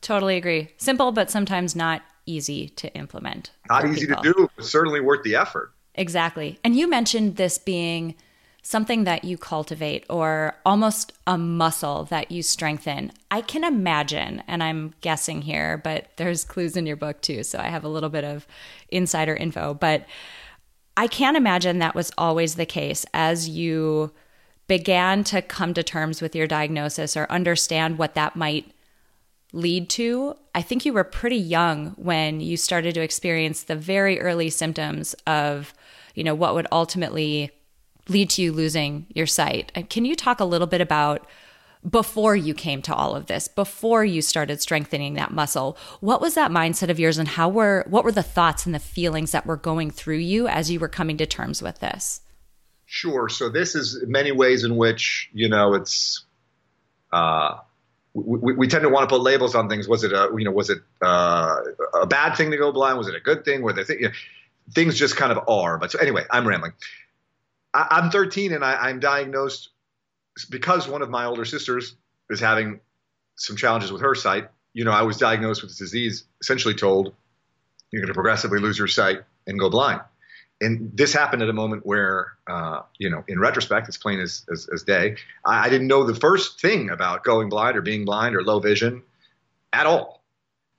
Totally 0.00 0.36
agree. 0.36 0.70
Simple, 0.76 1.10
but 1.10 1.30
sometimes 1.30 1.74
not 1.74 2.02
easy 2.26 2.68
to 2.70 2.92
implement. 2.94 3.50
Not 3.68 3.86
easy 3.86 4.06
people. 4.06 4.22
to 4.22 4.32
do, 4.32 4.50
but 4.56 4.64
certainly 4.64 5.00
worth 5.00 5.22
the 5.22 5.36
effort. 5.36 5.72
Exactly. 5.94 6.58
And 6.62 6.76
you 6.76 6.88
mentioned 6.88 7.36
this 7.36 7.58
being 7.58 8.14
something 8.62 9.04
that 9.04 9.22
you 9.22 9.38
cultivate 9.38 10.04
or 10.10 10.56
almost 10.66 11.12
a 11.26 11.38
muscle 11.38 12.02
that 12.04 12.32
you 12.32 12.42
strengthen. 12.42 13.12
I 13.30 13.40
can 13.40 13.62
imagine, 13.62 14.42
and 14.48 14.60
I'm 14.60 14.92
guessing 15.00 15.42
here, 15.42 15.78
but 15.78 16.08
there's 16.16 16.44
clues 16.44 16.76
in 16.76 16.84
your 16.84 16.96
book 16.96 17.20
too, 17.20 17.44
so 17.44 17.60
I 17.60 17.68
have 17.68 17.84
a 17.84 17.88
little 17.88 18.10
bit 18.10 18.24
of 18.24 18.44
insider 18.88 19.36
info, 19.36 19.72
but 19.72 20.04
I 20.96 21.06
can't 21.06 21.36
imagine 21.36 21.78
that 21.78 21.94
was 21.94 22.10
always 22.18 22.56
the 22.56 22.66
case 22.66 23.06
as 23.14 23.48
you 23.48 24.12
began 24.66 25.22
to 25.24 25.42
come 25.42 25.72
to 25.74 25.84
terms 25.84 26.20
with 26.20 26.34
your 26.34 26.48
diagnosis 26.48 27.16
or 27.16 27.30
understand 27.30 27.98
what 27.98 28.14
that 28.14 28.34
might 28.34 28.72
lead 29.56 29.88
to. 29.90 30.36
I 30.54 30.62
think 30.62 30.84
you 30.84 30.92
were 30.92 31.04
pretty 31.04 31.36
young 31.36 31.90
when 31.96 32.40
you 32.40 32.56
started 32.56 32.94
to 32.94 33.00
experience 33.00 33.64
the 33.64 33.76
very 33.76 34.20
early 34.20 34.50
symptoms 34.50 35.14
of, 35.26 35.74
you 36.14 36.22
know, 36.22 36.34
what 36.34 36.54
would 36.54 36.66
ultimately 36.70 37.50
lead 38.08 38.30
to 38.30 38.42
you 38.42 38.52
losing 38.52 39.06
your 39.14 39.26
sight. 39.26 39.72
Can 39.90 40.04
you 40.04 40.14
talk 40.14 40.40
a 40.40 40.44
little 40.44 40.66
bit 40.66 40.80
about 40.80 41.26
before 41.88 42.34
you 42.34 42.52
came 42.52 42.82
to 42.82 42.94
all 42.94 43.14
of 43.14 43.26
this, 43.26 43.48
before 43.48 44.04
you 44.04 44.20
started 44.20 44.60
strengthening 44.60 45.14
that 45.14 45.32
muscle, 45.32 45.78
what 46.00 46.20
was 46.20 46.34
that 46.34 46.50
mindset 46.50 46.88
of 46.88 46.98
yours 46.98 47.18
and 47.18 47.28
how 47.28 47.48
were 47.48 47.84
what 47.88 48.04
were 48.04 48.12
the 48.12 48.22
thoughts 48.22 48.66
and 48.66 48.74
the 48.74 48.80
feelings 48.80 49.30
that 49.32 49.46
were 49.46 49.56
going 49.56 49.90
through 49.90 50.18
you 50.18 50.48
as 50.48 50.70
you 50.70 50.80
were 50.80 50.88
coming 50.88 51.16
to 51.16 51.26
terms 51.26 51.62
with 51.62 51.78
this? 51.80 52.20
Sure. 52.86 53.28
So 53.28 53.48
this 53.48 53.74
is 53.74 54.02
many 54.06 54.32
ways 54.32 54.64
in 54.64 54.76
which, 54.76 55.30
you 55.32 55.48
know, 55.48 55.74
it's 55.74 56.24
uh 57.12 57.58
we, 58.24 58.54
we, 58.54 58.68
tend 58.68 58.82
to 58.82 58.88
want 58.88 59.08
to 59.08 59.14
put 59.14 59.22
labels 59.22 59.54
on 59.54 59.68
things. 59.68 59.86
Was 59.86 60.02
it 60.02 60.12
a 60.12 60.30
you 60.36 60.44
know 60.44 60.50
was 60.50 60.70
it 60.70 60.78
uh, 61.02 61.56
a 61.94 62.06
bad 62.06 62.34
thing 62.34 62.50
to 62.50 62.56
go 62.56 62.72
blind? 62.72 62.96
Was 62.96 63.08
it 63.08 63.14
a 63.14 63.20
good 63.20 63.44
thing? 63.44 63.62
Were 63.62 63.72
there 63.72 63.84
th- 63.84 64.00
you 64.00 64.08
know, 64.08 64.14
things 64.72 64.98
just 64.98 65.16
kind 65.16 65.32
of 65.32 65.48
are? 65.48 65.76
But 65.78 65.92
so 65.92 65.98
anyway, 65.98 66.24
I'm 66.30 66.48
rambling. 66.48 66.72
I, 67.74 68.00
am 68.02 68.10
13 68.10 68.54
and 68.54 68.64
I, 68.64 68.74
I'm 68.88 69.00
diagnosed 69.00 69.68
because 70.48 70.88
one 70.88 71.02
of 71.02 71.10
my 71.10 71.26
older 71.26 71.44
sisters 71.44 71.94
is 72.30 72.40
having 72.40 72.80
some 73.34 73.56
challenges 73.56 73.92
with 73.92 74.00
her 74.00 74.14
sight. 74.14 74.48
You 74.72 74.84
know, 74.84 74.92
I 74.92 75.02
was 75.02 75.18
diagnosed 75.18 75.60
with 75.60 75.72
this 75.72 75.78
disease, 75.78 76.24
essentially 76.40 76.74
told 76.74 77.14
you're 77.90 78.00
going 78.00 78.08
to 78.08 78.14
progressively 78.14 78.60
lose 78.60 78.78
your 78.78 78.88
sight 78.88 79.20
and 79.46 79.58
go 79.58 79.68
blind 79.68 80.00
and 80.60 80.90
this 80.94 81.12
happened 81.12 81.42
at 81.42 81.48
a 81.48 81.52
moment 81.52 81.84
where, 81.84 82.32
uh, 82.46 82.82
you 82.98 83.10
know, 83.10 83.24
in 83.28 83.38
retrospect, 83.38 83.88
it's 83.88 83.98
plain 83.98 84.20
as, 84.20 84.44
as, 84.50 84.68
as 84.72 84.82
day. 84.82 85.16
I, 85.44 85.66
I, 85.66 85.68
didn't 85.68 85.86
know 85.86 86.04
the 86.04 86.14
first 86.14 86.60
thing 86.60 86.88
about 86.88 87.24
going 87.24 87.50
blind 87.50 87.76
or 87.76 87.82
being 87.82 88.04
blind 88.06 88.34
or 88.34 88.42
low 88.42 88.58
vision 88.58 89.02
at 89.72 89.86
all. 89.86 90.24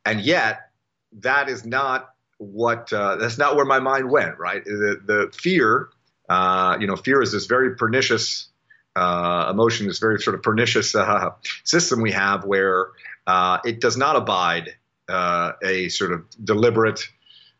And 0.03 0.21
yet, 0.21 0.71
that 1.19 1.47
is 1.49 1.63
not 1.63 2.13
what, 2.39 2.91
uh, 2.91 3.17
that's 3.17 3.37
not 3.37 3.55
where 3.55 3.65
my 3.65 3.79
mind 3.79 4.09
went, 4.09 4.39
right? 4.39 4.63
The, 4.65 5.01
the 5.05 5.31
fear, 5.37 5.89
uh, 6.27 6.77
you 6.79 6.87
know, 6.87 6.95
fear 6.95 7.21
is 7.21 7.31
this 7.31 7.45
very 7.45 7.75
pernicious 7.75 8.47
uh, 8.95 9.47
emotion, 9.51 9.85
this 9.85 9.99
very 9.99 10.19
sort 10.19 10.35
of 10.35 10.41
pernicious 10.41 10.95
uh, 10.95 11.29
system 11.63 12.01
we 12.01 12.11
have 12.11 12.45
where 12.45 12.87
uh, 13.27 13.59
it 13.63 13.79
does 13.79 13.95
not 13.95 14.15
abide 14.15 14.75
a 15.09 15.87
sort 15.89 16.11
of 16.11 16.25
deliberate, 16.43 17.07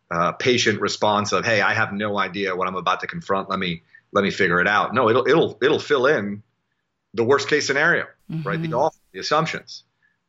uh, 0.09 0.33
patient 0.33 0.81
response 0.81 1.31
of, 1.31 1.45
"Hey, 1.45 1.61
I 1.61 1.73
have 1.73 1.93
no 1.93 2.17
idea 2.17 2.55
what 2.55 2.67
I'm 2.67 2.75
about 2.75 3.01
to 3.01 3.07
confront. 3.07 3.49
Let 3.49 3.59
me 3.59 3.83
let 4.11 4.23
me 4.23 4.31
figure 4.31 4.59
it 4.61 4.67
out." 4.67 4.93
No, 4.93 5.09
it'll 5.09 5.27
it'll 5.27 5.57
it'll 5.61 5.79
fill 5.79 6.05
in 6.07 6.43
the 7.13 7.23
worst 7.23 7.47
case 7.47 7.67
scenario, 7.67 8.05
mm-hmm. 8.31 8.47
right? 8.47 8.61
The 8.61 8.73
awful, 8.73 8.99
the 9.11 9.19
assumptions, 9.19 9.83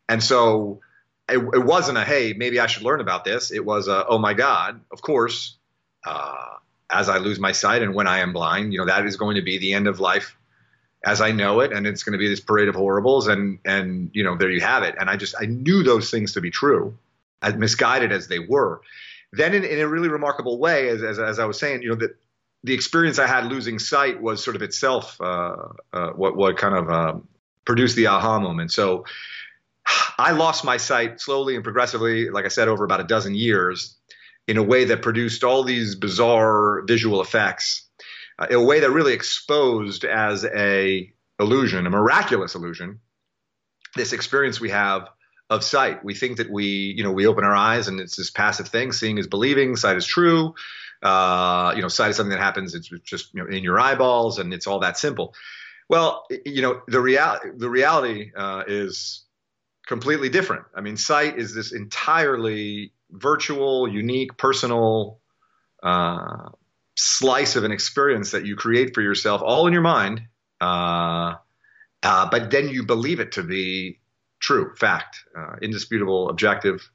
and 0.09 0.23
so 0.23 0.81
it, 1.29 1.39
it, 1.39 1.65
wasn't 1.65 1.99
a, 1.99 2.05
"Hey, 2.05 2.35
maybe 2.37 2.61
I 2.61 2.67
should 2.67 2.83
learn 2.83 3.01
about 3.01 3.25
this." 3.25 3.53
It 3.53 3.65
was 3.65 3.89
a, 3.89 4.07
"Oh 4.07 4.19
my 4.19 4.35
God, 4.35 4.81
of 4.91 5.03
course." 5.03 5.57
Uh, 6.05 6.45
as 6.91 7.11
I 7.11 7.19
lose 7.19 7.39
my 7.39 7.53
sight 7.53 7.83
and 7.83 7.95
when 7.95 8.07
I 8.07 8.21
am 8.21 8.33
blind, 8.33 8.73
you 8.73 8.79
know 8.79 8.87
that 8.87 9.05
is 9.05 9.17
going 9.17 9.35
to 9.35 9.43
be 9.43 9.59
the 9.59 9.75
end 9.75 9.89
of 9.89 10.01
life 10.01 10.39
as 11.05 11.21
I 11.21 11.31
know 11.31 11.61
it, 11.61 11.73
and 11.73 11.87
it's 11.87 12.03
going 12.03 12.13
to 12.13 12.19
be 12.19 12.29
this 12.29 12.41
parade 12.41 12.69
of 12.69 12.75
horribles, 12.75 13.29
and 13.29 13.59
and 13.65 14.11
you 14.13 14.25
know 14.25 14.37
there 14.37 14.51
you 14.51 14.61
have 14.61 14.83
it. 14.83 14.97
And 14.99 15.09
I 15.09 15.17
just 15.17 15.35
I 15.41 15.47
knew 15.47 15.83
those 15.83 16.11
things 16.11 16.33
to 16.33 16.41
be 16.41 16.51
true, 16.51 16.97
as 17.43 17.55
misguided 17.55 18.13
as 18.13 18.29
they 18.29 18.39
were. 18.39 18.81
Then, 19.33 19.55
in, 19.55 19.65
in 19.65 19.79
a 19.81 19.87
really 19.87 20.09
remarkable 20.09 20.59
way, 20.59 20.89
as, 20.89 21.03
as, 21.03 21.19
as 21.19 21.39
I 21.39 21.45
was 21.45 21.59
saying, 21.59 21.83
you 21.83 21.91
know, 21.91 21.97
that 21.97 22.17
the 22.65 22.75
experience 22.75 23.19
I 23.19 23.27
had 23.27 23.47
losing 23.47 23.79
sight 23.79 24.21
was 24.21 24.43
sort 24.43 24.57
of 24.57 24.63
itself 24.63 25.21
uh, 25.21 25.57
uh, 25.93 26.11
what 26.11 26.37
what 26.37 26.57
kind 26.57 26.75
of 26.75 26.91
um, 26.91 27.29
produced 27.65 27.95
the 27.95 28.09
aha 28.09 28.41
moment. 28.41 28.73
So 28.73 29.05
I 30.19 30.33
lost 30.33 30.65
my 30.65 30.77
sight 30.79 31.21
slowly 31.21 31.55
and 31.55 31.63
progressively, 31.63 32.31
like 32.31 32.47
I 32.47 32.49
said, 32.49 32.69
over 32.69 32.85
about 32.85 33.01
a 33.01 33.05
dozen 33.05 33.35
years, 33.35 33.97
in 34.47 34.57
a 34.57 34.63
way 34.63 34.87
that 34.87 35.03
produced 35.03 35.45
all 35.45 35.63
these 35.63 35.95
bizarre 35.95 36.83
visual 36.87 37.21
effects. 37.21 37.89
uh, 38.39 38.47
in 38.51 38.57
a 38.57 38.63
way 38.63 38.81
that 38.81 38.91
really 38.91 39.13
exposed 39.13 40.05
as 40.05 40.45
a 40.45 41.13
illusion, 41.41 41.87
a 41.87 41.91
miraculous 41.91 42.55
illusion, 42.55 43.01
this 43.97 44.13
experience 44.13 44.61
we 44.61 44.71
have 44.71 45.09
of 45.51 45.65
sight. 45.65 46.05
We 46.05 46.15
think 46.15 46.37
that 46.39 46.51
we, 46.51 46.95
you 46.97 47.03
know, 47.03 47.13
we 47.13 47.27
open 47.27 47.45
our 47.45 47.55
eyes 47.55 47.89
and 47.89 48.01
it's 48.01 48.17
this 48.17 48.31
passive 48.31 48.69
thing. 48.69 48.93
Seeing 48.93 49.19
is 49.19 49.27
believing. 49.27 49.77
Sight 49.77 49.97
is 49.97 50.07
true. 50.07 50.55
Uh, 51.03 51.73
you 51.77 51.83
know, 51.83 51.89
sight 51.89 52.11
is 52.11 52.17
something 52.17 52.37
that 52.37 52.43
happens. 52.43 52.75
It's 52.75 52.89
just 52.89 53.33
you 53.35 53.43
know, 53.43 53.49
in 53.49 53.63
your 53.63 53.79
eyeballs, 53.79 54.39
and 54.39 54.53
it's 54.53 54.67
all 54.67 54.81
that 54.81 54.99
simple. 54.99 55.35
Well, 55.89 56.27
you 56.45 56.61
know, 56.61 56.83
the 56.87 57.01
reality 57.01 57.51
the 57.57 57.71
reality 57.71 58.33
uh, 58.37 58.65
is 58.67 59.25
completely 59.87 60.29
different. 60.29 60.65
I 60.75 60.81
mean, 60.81 60.97
sight 60.97 61.39
is 61.39 61.55
this 61.55 61.73
entirely 61.73 62.93
virtual, 63.11 63.89
unique, 63.89 64.37
personal 64.37 65.21
uh, 65.83 66.51
slice 66.97 67.57
of 67.57 67.65
an 67.65 67.73
experience 67.73 68.33
that 68.33 68.45
you 68.45 68.57
create 68.57 68.93
for 68.95 69.01
yourself, 69.01 69.41
all 69.43 69.67
in 69.67 69.73
your 69.73 69.83
mind. 69.83 70.23
Uh, 70.61 71.37
uh, 72.03 72.29
but 72.31 72.51
then 72.51 72.69
you 72.69 72.85
believe 72.85 73.21
it 73.21 73.33
to 73.33 73.43
be 73.43 74.01
true, 74.41 74.75
fact, 74.77 75.25
uh, 75.37 75.57
indisputable, 75.63 76.29
objective, 76.29 76.91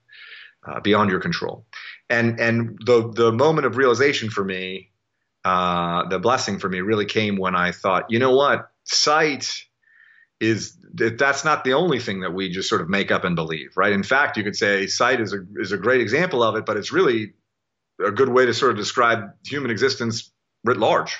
uh, 0.65 0.79
beyond 0.79 1.09
your 1.09 1.19
control. 1.19 1.65
And 2.09 2.39
and 2.39 2.79
the 2.85 3.12
the 3.12 3.31
moment 3.31 3.65
of 3.65 3.77
realization 3.77 4.29
for 4.29 4.43
me, 4.43 4.91
uh, 5.43 6.07
the 6.07 6.19
blessing 6.19 6.59
for 6.59 6.69
me, 6.69 6.81
really 6.81 7.05
came 7.05 7.38
when 7.38 7.55
I 7.55 7.71
thought, 7.71 8.09
you 8.09 8.19
know 8.19 8.35
what, 8.35 8.69
sight 8.83 9.65
is 10.39 10.77
that's 10.93 11.45
not 11.45 11.63
the 11.63 11.73
only 11.73 12.00
thing 12.00 12.19
that 12.21 12.33
we 12.33 12.50
just 12.50 12.69
sort 12.69 12.81
of 12.81 12.89
make 12.89 13.12
up 13.12 13.23
and 13.23 13.35
believe, 13.35 13.75
right? 13.75 13.93
In 13.93 14.03
fact, 14.03 14.38
you 14.38 14.43
could 14.43 14.55
say 14.55 14.88
sight 14.88 15.21
is 15.21 15.33
a 15.33 15.39
is 15.55 15.71
a 15.71 15.77
great 15.77 16.01
example 16.01 16.43
of 16.43 16.55
it, 16.55 16.65
but 16.65 16.77
it's 16.77 16.91
really 16.91 17.33
a 18.03 18.12
good 18.12 18.29
way 18.29 18.45
to 18.45 18.53
sort 18.53 18.71
of 18.71 18.77
describe 18.77 19.31
human 19.45 19.71
existence 19.71 20.31
writ 20.63 20.77
large. 20.77 21.15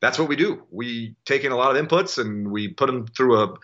That's 0.00 0.18
what 0.18 0.28
we 0.28 0.36
do. 0.36 0.62
We 0.70 1.16
take 1.24 1.44
in 1.44 1.52
a 1.52 1.56
lot 1.56 1.74
of 1.74 1.82
inputs 1.82 2.18
and 2.18 2.50
we 2.50 2.68
put 2.68 2.86
them 2.86 3.06
through 3.06 3.42
a 3.42 3.54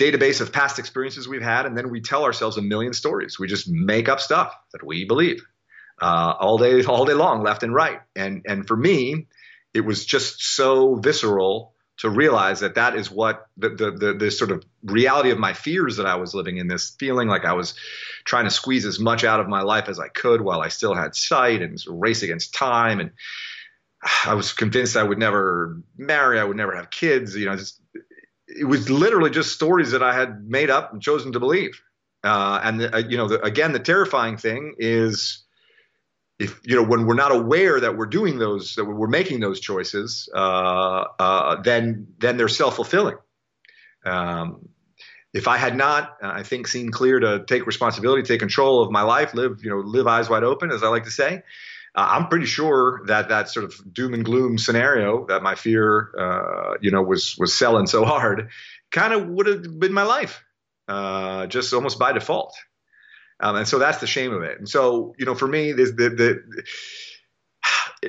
database 0.00 0.40
of 0.40 0.52
past 0.52 0.78
experiences 0.78 1.28
we've 1.28 1.42
had, 1.42 1.66
and 1.66 1.76
then 1.76 1.90
we 1.90 2.00
tell 2.00 2.24
ourselves 2.24 2.56
a 2.56 2.62
million 2.62 2.92
stories. 2.92 3.38
We 3.38 3.46
just 3.46 3.68
make 3.68 4.08
up 4.08 4.20
stuff 4.20 4.54
that 4.72 4.84
we 4.84 5.04
believe 5.04 5.44
uh, 6.00 6.34
all 6.40 6.58
day, 6.58 6.82
all 6.84 7.04
day 7.04 7.14
long, 7.14 7.42
left 7.42 7.62
and 7.62 7.74
right. 7.74 8.00
And 8.16 8.42
and 8.46 8.66
for 8.66 8.76
me, 8.76 9.26
it 9.74 9.82
was 9.82 10.04
just 10.04 10.42
so 10.42 10.96
visceral 10.96 11.74
to 11.98 12.08
realize 12.08 12.60
that 12.60 12.76
that 12.76 12.96
is 12.96 13.10
what 13.10 13.46
the, 13.58 13.68
the, 13.68 13.90
the, 13.90 14.14
the, 14.14 14.30
sort 14.30 14.50
of 14.50 14.64
reality 14.82 15.32
of 15.32 15.38
my 15.38 15.52
fears 15.52 15.98
that 15.98 16.06
I 16.06 16.14
was 16.14 16.34
living 16.34 16.56
in 16.56 16.66
this 16.66 16.96
feeling 16.98 17.28
like 17.28 17.44
I 17.44 17.52
was 17.52 17.74
trying 18.24 18.44
to 18.44 18.50
squeeze 18.50 18.86
as 18.86 18.98
much 18.98 19.22
out 19.22 19.38
of 19.38 19.48
my 19.48 19.60
life 19.60 19.86
as 19.86 20.00
I 20.00 20.08
could 20.08 20.40
while 20.40 20.62
I 20.62 20.68
still 20.68 20.94
had 20.94 21.14
sight 21.14 21.60
and 21.60 21.78
race 21.86 22.22
against 22.22 22.54
time. 22.54 23.00
And 23.00 23.10
I 24.24 24.32
was 24.32 24.54
convinced 24.54 24.96
I 24.96 25.02
would 25.02 25.18
never 25.18 25.82
marry. 25.98 26.40
I 26.40 26.44
would 26.44 26.56
never 26.56 26.74
have 26.74 26.88
kids. 26.88 27.36
You 27.36 27.44
know, 27.44 27.56
just, 27.56 27.78
it 28.58 28.64
was 28.64 28.90
literally 28.90 29.30
just 29.30 29.52
stories 29.52 29.92
that 29.92 30.02
I 30.02 30.14
had 30.14 30.48
made 30.48 30.70
up 30.70 30.92
and 30.92 31.00
chosen 31.02 31.32
to 31.32 31.40
believe. 31.40 31.80
Uh, 32.22 32.60
and 32.62 32.80
the, 32.80 32.94
uh, 32.94 32.98
you 32.98 33.16
know, 33.16 33.28
the, 33.28 33.40
again, 33.42 33.72
the 33.72 33.78
terrifying 33.78 34.36
thing 34.36 34.74
is 34.78 35.44
if 36.40 36.58
you 36.64 36.74
know 36.74 36.82
when 36.82 37.06
we're 37.06 37.14
not 37.14 37.30
aware 37.30 37.78
that 37.78 37.96
we're 37.96 38.06
doing 38.06 38.38
those 38.38 38.74
that 38.74 38.84
we're 38.84 39.06
making 39.06 39.40
those 39.40 39.60
choices 39.60 40.28
uh, 40.34 41.04
uh, 41.18 41.62
then 41.62 42.08
then 42.18 42.36
they're 42.36 42.48
self-fulfilling 42.48 43.16
um, 44.06 44.66
if 45.34 45.46
i 45.46 45.56
had 45.56 45.76
not 45.76 46.16
uh, 46.22 46.32
i 46.32 46.42
think 46.42 46.66
seen 46.66 46.90
clear 46.90 47.20
to 47.20 47.44
take 47.46 47.66
responsibility 47.66 48.22
take 48.22 48.40
control 48.40 48.82
of 48.82 48.90
my 48.90 49.02
life 49.02 49.34
live 49.34 49.62
you 49.62 49.70
know 49.70 49.76
live 49.76 50.06
eyes 50.06 50.28
wide 50.28 50.42
open 50.42 50.72
as 50.72 50.82
i 50.82 50.88
like 50.88 51.04
to 51.04 51.10
say 51.10 51.42
uh, 51.94 52.08
i'm 52.10 52.28
pretty 52.28 52.46
sure 52.46 53.02
that 53.06 53.28
that 53.28 53.48
sort 53.48 53.64
of 53.64 53.74
doom 53.92 54.14
and 54.14 54.24
gloom 54.24 54.58
scenario 54.58 55.26
that 55.26 55.42
my 55.42 55.54
fear 55.54 56.10
uh, 56.18 56.74
you 56.80 56.90
know 56.90 57.02
was 57.02 57.36
was 57.38 57.52
selling 57.52 57.86
so 57.86 58.04
hard 58.04 58.50
kind 58.90 59.12
of 59.12 59.26
would 59.26 59.46
have 59.46 59.78
been 59.78 59.92
my 59.92 60.02
life 60.04 60.42
uh, 60.88 61.46
just 61.46 61.72
almost 61.72 61.98
by 61.98 62.12
default 62.12 62.54
um, 63.40 63.56
and 63.56 63.66
so 63.66 63.78
that's 63.78 63.98
the 63.98 64.06
shame 64.06 64.32
of 64.32 64.42
it. 64.42 64.58
And 64.58 64.68
so, 64.68 65.14
you 65.18 65.24
know, 65.24 65.34
for 65.34 65.48
me, 65.48 65.72
the, 65.72 65.84
the, 65.84 66.10
the 66.10 66.62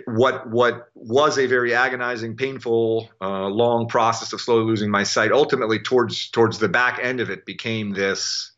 what 0.05 0.49
what 0.49 0.89
was 0.93 1.37
a 1.37 1.47
very 1.47 1.73
agonizing, 1.73 2.35
painful, 2.37 3.09
uh, 3.21 3.47
long 3.47 3.87
process 3.87 4.33
of 4.33 4.41
slowly 4.41 4.65
losing 4.65 4.89
my 4.89 5.03
sight, 5.03 5.31
ultimately 5.31 5.79
towards 5.79 6.29
towards 6.29 6.59
the 6.59 6.69
back 6.69 6.99
end 7.01 7.19
of 7.19 7.29
it 7.29 7.45
became 7.45 7.91
this 7.91 8.53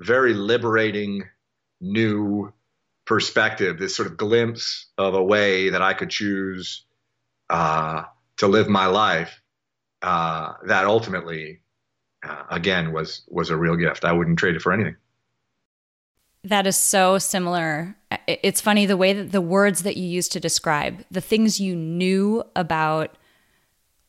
very 0.00 0.34
liberating 0.34 1.24
new 1.80 2.52
perspective, 3.10 3.76
this 3.76 3.96
sort 3.96 4.06
of 4.06 4.16
glimpse 4.16 4.86
of 4.96 5.14
a 5.14 5.22
way 5.22 5.70
that 5.70 5.82
I 5.82 5.94
could 5.94 6.10
choose 6.10 6.84
uh, 7.50 8.04
to 8.36 8.46
live 8.46 8.68
my 8.68 8.86
life. 8.86 9.42
Uh, 10.00 10.52
that 10.66 10.84
ultimately, 10.84 11.60
uh, 12.22 12.44
again, 12.50 12.92
was 12.92 13.22
was 13.26 13.50
a 13.50 13.56
real 13.56 13.74
gift. 13.74 14.04
I 14.04 14.12
wouldn't 14.12 14.38
trade 14.38 14.54
it 14.54 14.62
for 14.62 14.72
anything. 14.72 14.94
That 16.44 16.68
is 16.68 16.76
so 16.76 17.18
similar. 17.18 17.96
It's 18.28 18.60
funny 18.60 18.86
the 18.86 18.96
way 18.96 19.12
that 19.12 19.32
the 19.32 19.40
words 19.40 19.82
that 19.82 19.96
you 19.96 20.04
use 20.04 20.28
to 20.28 20.38
describe 20.38 21.04
the 21.10 21.20
things 21.20 21.58
you 21.58 21.74
knew 21.74 22.44
about 22.54 23.16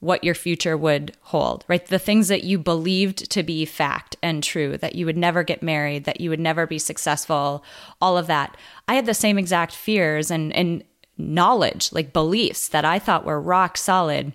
what 0.01 0.23
your 0.23 0.33
future 0.33 0.75
would 0.75 1.15
hold, 1.21 1.63
right? 1.67 1.85
The 1.85 1.99
things 1.99 2.27
that 2.27 2.43
you 2.43 2.57
believed 2.57 3.29
to 3.29 3.43
be 3.43 3.65
fact 3.65 4.15
and 4.21 4.43
true, 4.43 4.75
that 4.77 4.95
you 4.95 5.05
would 5.05 5.15
never 5.15 5.43
get 5.43 5.61
married, 5.61 6.05
that 6.05 6.19
you 6.19 6.31
would 6.31 6.39
never 6.39 6.65
be 6.65 6.79
successful, 6.79 7.63
all 8.01 8.17
of 8.17 8.25
that. 8.25 8.57
I 8.87 8.95
had 8.95 9.05
the 9.05 9.13
same 9.13 9.37
exact 9.37 9.73
fears 9.73 10.31
and, 10.31 10.53
and 10.53 10.83
knowledge, 11.17 11.93
like 11.93 12.13
beliefs 12.13 12.67
that 12.69 12.83
I 12.83 12.97
thought 12.97 13.25
were 13.25 13.39
rock 13.39 13.77
solid 13.77 14.33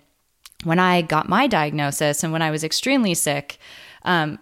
when 0.63 0.79
I 0.79 1.01
got 1.01 1.27
my 1.27 1.47
diagnosis 1.47 2.23
and 2.23 2.31
when 2.31 2.41
I 2.41 2.49
was 2.49 2.63
extremely 2.63 3.13
sick. 3.13 3.57
Um, 4.03 4.39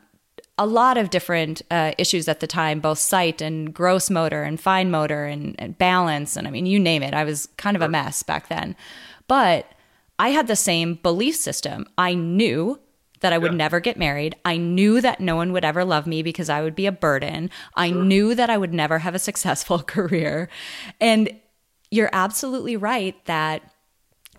a 0.60 0.68
lot 0.68 0.96
of 0.96 1.10
different 1.10 1.64
uh, 1.72 1.94
issues 1.98 2.28
at 2.28 2.40
the 2.40 2.48
time, 2.48 2.80
both 2.80 3.00
sight 3.00 3.42
and 3.42 3.74
gross 3.74 4.12
motor 4.12 4.44
and 4.44 4.60
fine 4.60 4.92
motor 4.92 5.26
and, 5.26 5.56
and, 5.60 5.78
balance. 5.78 6.38
And 6.38 6.48
I 6.48 6.52
mean, 6.52 6.66
you 6.66 6.80
name 6.80 7.04
it. 7.04 7.14
I 7.14 7.26
was 7.26 7.50
kind 7.58 7.76
of 7.76 7.82
a 7.82 7.90
mess 7.90 8.24
back 8.24 8.48
then. 8.48 8.76
But 9.28 9.70
I 10.18 10.30
had 10.30 10.48
the 10.48 10.56
same 10.56 10.96
belief 10.96 11.36
system. 11.36 11.86
I 11.98 12.14
knew 12.14 12.80
that 13.22 13.34
I 13.34 13.38
would 13.38 13.52
yeah. 13.52 13.58
never 13.58 13.80
get 13.80 13.98
married. 13.98 14.36
I 14.46 14.58
knew 14.58 15.02
that 15.02 15.20
no 15.20 15.36
one 15.36 15.52
would 15.54 15.66
ever 15.66 15.84
love 15.84 16.06
me 16.06 16.22
because 16.22 16.50
I 16.50 16.62
would 16.62 16.76
be 16.76 16.86
a 16.86 16.92
burden. 16.92 17.50
I 17.76 17.90
sure. 17.90 18.04
knew 18.04 18.36
that 18.36 18.50
I 18.50 18.58
would 18.58 18.74
never 18.74 19.00
have 19.00 19.16
a 19.16 19.20
successful 19.20 19.80
career. 19.84 20.50
And 21.00 21.40
you're 21.92 22.10
absolutely 22.14 22.78
right 22.78 23.16
that 23.26 23.72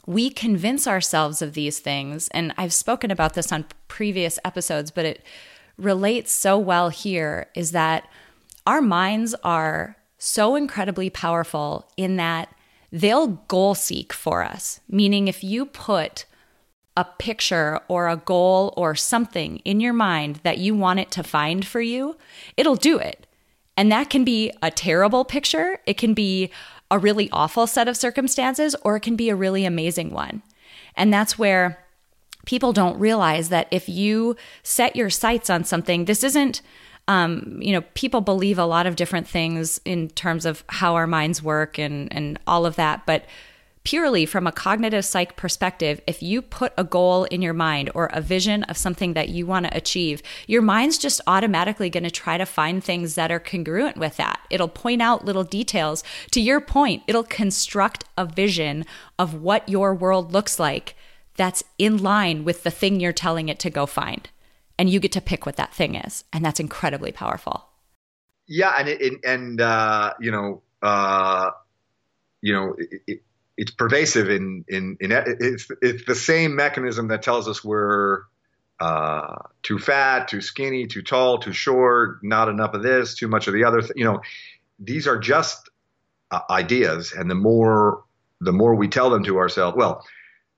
we 0.07 0.31
convince 0.31 0.87
ourselves 0.87 1.43
of 1.43 1.55
these 1.55 1.81
things. 1.81 2.29
And 2.29 2.55
I've 2.57 2.73
spoken 2.73 3.11
about 3.11 3.35
this 3.35 3.51
on 3.51 3.67
previous 3.89 4.39
episodes, 4.45 4.91
but 4.91 5.05
it 5.05 5.25
relates 5.77 6.33
so 6.33 6.59
well 6.59 6.89
here 6.89 7.49
is 7.55 7.73
that 7.73 8.09
our 8.67 8.81
minds 8.81 9.35
are 9.43 9.97
so 10.19 10.55
incredibly 10.55 11.11
powerful 11.11 11.91
in 11.97 12.17
that 12.17 12.55
they'll 12.97 13.27
goal 13.49 13.75
seek 13.75 14.13
for 14.13 14.43
us. 14.43 14.81
Meaning, 14.89 15.29
if 15.29 15.45
you 15.45 15.67
put 15.67 16.25
a 16.97 17.05
picture 17.05 17.79
or 17.89 18.09
a 18.09 18.17
goal 18.17 18.73
or 18.77 18.95
something 18.95 19.59
in 19.59 19.81
your 19.81 19.93
mind 19.93 20.41
that 20.45 20.59
you 20.59 20.75
want 20.75 20.99
it 20.99 21.11
to 21.11 21.23
find 21.23 21.67
for 21.67 21.83
you, 21.83 22.17
it'll 22.57 22.75
do 22.75 22.99
it. 22.99 23.27
And 23.77 23.93
that 23.93 24.09
can 24.09 24.25
be 24.25 24.51
a 24.63 24.71
terrible 24.71 25.27
picture, 25.27 25.79
it 25.87 25.99
can 25.99 26.15
be 26.15 26.51
a 26.91 26.99
really 26.99 27.29
awful 27.33 27.67
set 27.67 27.89
of 27.89 27.97
circumstances, 27.97 28.75
or 28.83 28.97
it 28.97 29.01
can 29.01 29.17
be 29.17 29.29
a 29.29 29.37
really 29.37 29.67
amazing 29.67 30.11
one. 30.11 30.43
And 30.97 31.13
that's 31.13 31.39
where 31.39 31.85
people 32.47 32.73
don't 32.73 32.99
realize 32.99 33.51
that 33.51 33.69
if 33.71 33.89
you 33.89 34.37
set 34.63 34.97
your 34.97 35.11
sights 35.11 35.51
on 35.51 35.65
something, 35.65 36.07
this 36.07 36.25
isn't. 36.25 36.63
Um, 37.09 37.59
you 37.61 37.73
know, 37.73 37.83
people 37.95 38.21
believe 38.21 38.59
a 38.59 38.65
lot 38.65 38.87
of 38.87 38.97
different 38.97 39.29
things 39.29 39.81
in 39.85 40.09
terms 40.09 40.45
of 40.45 40.65
how 40.69 40.95
our 40.95 41.07
minds 41.07 41.43
work 41.43 41.79
and 41.79 42.13
and 42.13 42.39
all 42.47 42.67
of 42.67 42.77
that, 42.77 43.07
but 43.07 43.25
purely 43.87 44.27
from 44.27 44.49
a 44.49 44.53
cognitive 44.53 45.05
psych 45.05 45.37
perspective, 45.37 46.01
if 46.09 46.21
you 46.21 46.43
put 46.43 46.73
a 46.77 46.83
goal 46.83 47.23
in 47.23 47.41
your 47.41 47.55
mind 47.55 47.89
or 47.95 48.07
a 48.07 48.21
vision 48.21 48.65
of 48.65 48.77
something 48.77 49.13
that 49.13 49.29
you 49.29 49.47
want 49.47 49.65
to 49.65 49.77
achieve, 49.77 50.21
your 50.49 50.61
mind's 50.61 50.99
just 50.99 51.21
automatically 51.29 51.89
going 51.89 52.03
to 52.03 52.11
try 52.11 52.37
to 52.37 52.45
find 52.45 52.83
things 52.83 53.15
that 53.15 53.31
are 53.31 53.39
congruent 53.39 53.97
with 53.97 54.17
that. 54.17 54.41
It'll 54.51 54.67
point 54.67 55.01
out 55.01 55.25
little 55.25 55.45
details. 55.45 56.03
To 56.33 56.41
your 56.41 56.61
point, 56.61 57.05
it'll 57.07 57.23
construct 57.23 58.03
a 58.19 58.27
vision 58.27 58.85
of 59.21 59.35
what 59.35 59.69
your 59.69 59.95
world 59.95 60.33
looks 60.33 60.59
like 60.59 60.97
that's 61.37 61.63
in 61.79 61.99
line 61.99 62.43
with 62.43 62.65
the 62.65 62.73
thing 62.73 62.99
you're 62.99 63.13
telling 63.13 63.49
it 63.49 63.61
to 63.61 63.71
go 63.71 63.87
find. 63.87 64.29
And 64.79 64.91
you 64.91 65.01
get 65.01 65.13
to 65.13 65.21
pick 65.21 65.47
what 65.47 65.57
that 65.57 65.75
thing 65.75 65.95
is. 65.95 66.25
And 66.33 66.45
that's 66.45 66.61
incredibly 66.61 67.13
powerful. 67.13 67.69
Yeah. 68.47 68.75
And, 68.79 68.89
it, 68.89 69.25
and, 69.25 69.61
uh, 69.61 70.15
you 70.21 70.31
know, 70.31 70.63
uh, 70.83 71.51
you 72.43 72.53
know, 72.53 72.75
it, 72.79 73.03
it, 73.07 73.23
it's 73.57 73.71
pervasive 73.71 74.29
in, 74.29 74.65
in, 74.69 74.97
in, 75.01 75.13
it's, 75.13 75.69
it's 75.81 76.05
the 76.05 76.15
same 76.15 76.55
mechanism 76.55 77.09
that 77.09 77.23
tells 77.23 77.49
us 77.49 77.65
we're, 77.65 78.23
uh, 78.79 79.37
too 79.63 79.79
fat, 79.79 80.29
too 80.29 80.43
skinny, 80.43 80.87
too 80.87 81.01
tall, 81.01 81.39
too 81.39 81.55
short, 81.55 82.23
not 82.23 82.49
enough 82.49 82.75
of 82.75 82.83
this, 82.83 83.15
too 83.15 83.27
much 83.29 83.49
of 83.49 83.55
the 83.55 83.65
other. 83.65 83.81
Th- 83.81 83.93
you 83.97 84.05
know, 84.05 84.21
these 84.79 85.07
are 85.07 85.19
just 85.19 85.71
uh, 86.31 86.41
ideas, 86.51 87.13
and 87.13 87.31
the 87.31 87.35
more 87.35 88.05
the 88.43 88.53
more 88.53 88.75
we 88.75 88.89
tell 88.89 89.09
them 89.09 89.25
to 89.25 89.39
ourselves, 89.39 89.75
well, 89.75 90.05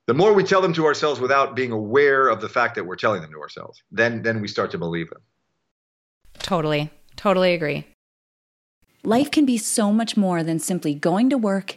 the 0.09 0.15
more 0.15 0.33
we 0.33 0.43
tell 0.43 0.63
them 0.63 0.73
to 0.73 0.87
ourselves 0.87 1.21
without 1.21 1.55
being 1.55 1.71
aware 1.71 2.29
of 2.29 2.41
the 2.41 2.49
fact 2.49 2.75
that 2.77 2.85
we're 2.85 2.97
telling 2.97 3.21
them 3.21 3.31
to 3.31 3.41
ourselves, 3.41 3.83
then 3.93 4.23
then 4.23 4.41
we 4.41 4.49
start 4.49 4.71
to 4.71 4.79
believe 4.79 5.11
them. 5.11 5.21
Totally. 6.39 6.91
Totally 7.17 7.53
agree. 7.53 7.85
Life 9.05 9.31
can 9.31 9.45
be 9.45 9.59
so 9.59 9.93
much 9.93 10.17
more 10.17 10.43
than 10.43 10.59
simply 10.59 10.95
going 10.95 11.29
to 11.29 11.37
work 11.37 11.77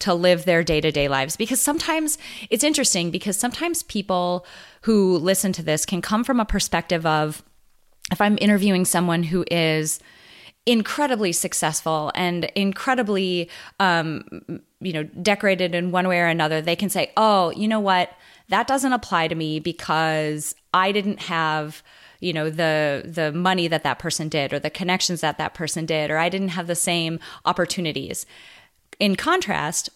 to 0.00 0.14
live 0.14 0.44
their 0.44 0.62
day 0.62 0.80
to 0.80 0.90
day 0.90 1.08
lives. 1.08 1.36
Because 1.36 1.60
sometimes 1.60 2.18
it's 2.50 2.64
interesting 2.64 3.10
because 3.10 3.36
sometimes 3.36 3.82
people 3.82 4.46
who 4.82 5.18
listen 5.18 5.52
to 5.52 5.62
this 5.62 5.84
can 5.84 6.02
come 6.02 6.24
from 6.24 6.40
a 6.40 6.44
perspective 6.44 7.04
of 7.06 7.42
if 8.10 8.20
I'm 8.20 8.38
interviewing 8.40 8.84
someone 8.84 9.22
who 9.22 9.44
is 9.50 10.00
incredibly 10.66 11.32
successful 11.32 12.12
and 12.14 12.44
incredibly 12.54 13.48
um, 13.80 14.22
you 14.80 14.92
know 14.92 15.02
decorated 15.02 15.74
in 15.74 15.90
one 15.90 16.06
way 16.06 16.20
or 16.20 16.26
another 16.26 16.60
they 16.60 16.76
can 16.76 16.90
say 16.90 17.10
oh 17.16 17.50
you 17.52 17.66
know 17.66 17.80
what 17.80 18.10
that 18.50 18.66
doesn't 18.66 18.92
apply 18.92 19.26
to 19.26 19.34
me 19.34 19.58
because 19.60 20.54
i 20.74 20.92
didn't 20.92 21.20
have 21.20 21.82
you 22.20 22.34
know 22.34 22.50
the 22.50 23.02
the 23.06 23.32
money 23.32 23.66
that 23.66 23.82
that 23.82 23.98
person 23.98 24.28
did 24.28 24.52
or 24.52 24.58
the 24.58 24.68
connections 24.68 25.22
that 25.22 25.38
that 25.38 25.54
person 25.54 25.86
did 25.86 26.10
or 26.10 26.18
i 26.18 26.28
didn't 26.28 26.48
have 26.48 26.66
the 26.66 26.74
same 26.74 27.18
opportunities 27.46 28.26
in 28.98 29.16
contrast, 29.16 29.90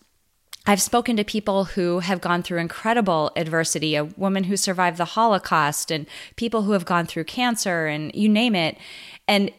I've 0.64 0.80
spoken 0.80 1.16
to 1.16 1.24
people 1.24 1.64
who 1.64 1.98
have 1.98 2.20
gone 2.20 2.42
through 2.42 2.58
incredible 2.58 3.32
adversity, 3.34 3.96
a 3.96 4.04
woman 4.04 4.44
who 4.44 4.56
survived 4.56 4.96
the 4.96 5.04
Holocaust, 5.04 5.90
and 5.90 6.06
people 6.36 6.62
who 6.62 6.72
have 6.72 6.84
gone 6.84 7.06
through 7.06 7.24
cancer, 7.24 7.86
and 7.86 8.14
you 8.14 8.28
name 8.28 8.54
it. 8.54 8.78
And 9.26 9.50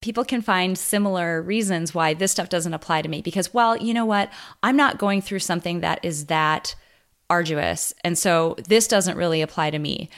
people 0.00 0.24
can 0.24 0.40
find 0.40 0.78
similar 0.78 1.42
reasons 1.42 1.94
why 1.94 2.14
this 2.14 2.32
stuff 2.32 2.48
doesn't 2.48 2.72
apply 2.72 3.02
to 3.02 3.08
me 3.08 3.20
because, 3.20 3.52
well, 3.52 3.76
you 3.76 3.92
know 3.92 4.06
what? 4.06 4.30
I'm 4.62 4.76
not 4.76 4.98
going 4.98 5.20
through 5.20 5.40
something 5.40 5.80
that 5.80 6.02
is 6.02 6.26
that 6.26 6.74
arduous. 7.28 7.92
And 8.02 8.16
so 8.16 8.56
this 8.66 8.88
doesn't 8.88 9.16
really 9.16 9.42
apply 9.42 9.70
to 9.70 9.78
me. 9.78 10.08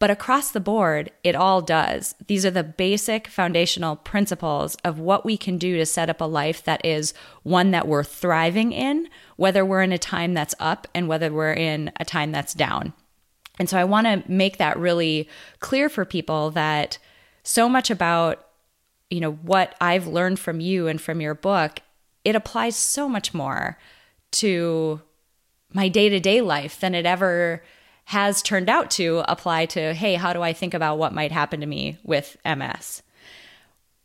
But 0.00 0.10
across 0.10 0.50
the 0.50 0.60
board, 0.60 1.12
it 1.22 1.36
all 1.36 1.60
does. 1.60 2.16
These 2.26 2.44
are 2.46 2.50
the 2.50 2.64
basic 2.64 3.28
foundational 3.28 3.94
principles 3.94 4.74
of 4.82 4.98
what 4.98 5.24
we 5.24 5.36
can 5.36 5.58
do 5.58 5.76
to 5.76 5.86
set 5.86 6.10
up 6.10 6.20
a 6.20 6.24
life 6.24 6.64
that 6.64 6.84
is 6.84 7.14
one 7.42 7.70
that 7.70 7.86
we're 7.86 8.02
thriving 8.02 8.72
in, 8.72 9.08
whether 9.36 9.64
we're 9.64 9.82
in 9.82 9.92
a 9.92 9.98
time 9.98 10.34
that's 10.34 10.54
up 10.58 10.88
and 10.94 11.06
whether 11.06 11.30
we're 11.30 11.52
in 11.52 11.92
a 12.00 12.04
time 12.04 12.32
that's 12.32 12.54
down. 12.54 12.94
And 13.58 13.68
so 13.68 13.78
I 13.78 13.84
want 13.84 14.06
to 14.06 14.24
make 14.26 14.56
that 14.56 14.78
really 14.78 15.28
clear 15.60 15.90
for 15.90 16.06
people 16.06 16.50
that 16.52 16.98
so 17.42 17.68
much 17.68 17.90
about 17.90 18.46
you 19.10 19.20
know 19.20 19.32
what 19.32 19.74
I've 19.80 20.06
learned 20.06 20.38
from 20.38 20.60
you 20.60 20.86
and 20.86 21.00
from 21.00 21.20
your 21.20 21.34
book, 21.34 21.80
it 22.24 22.34
applies 22.36 22.76
so 22.76 23.08
much 23.08 23.34
more 23.34 23.76
to 24.32 25.02
my 25.72 25.88
day-to-day 25.88 26.40
life 26.40 26.80
than 26.80 26.94
it 26.94 27.04
ever 27.04 27.62
has 28.10 28.42
turned 28.42 28.68
out 28.68 28.90
to 28.90 29.22
apply 29.28 29.64
to 29.64 29.94
hey, 29.94 30.14
how 30.14 30.32
do 30.32 30.42
I 30.42 30.52
think 30.52 30.74
about 30.74 30.98
what 30.98 31.14
might 31.14 31.30
happen 31.30 31.60
to 31.60 31.66
me 31.66 31.96
with 32.02 32.36
MS? 32.44 33.02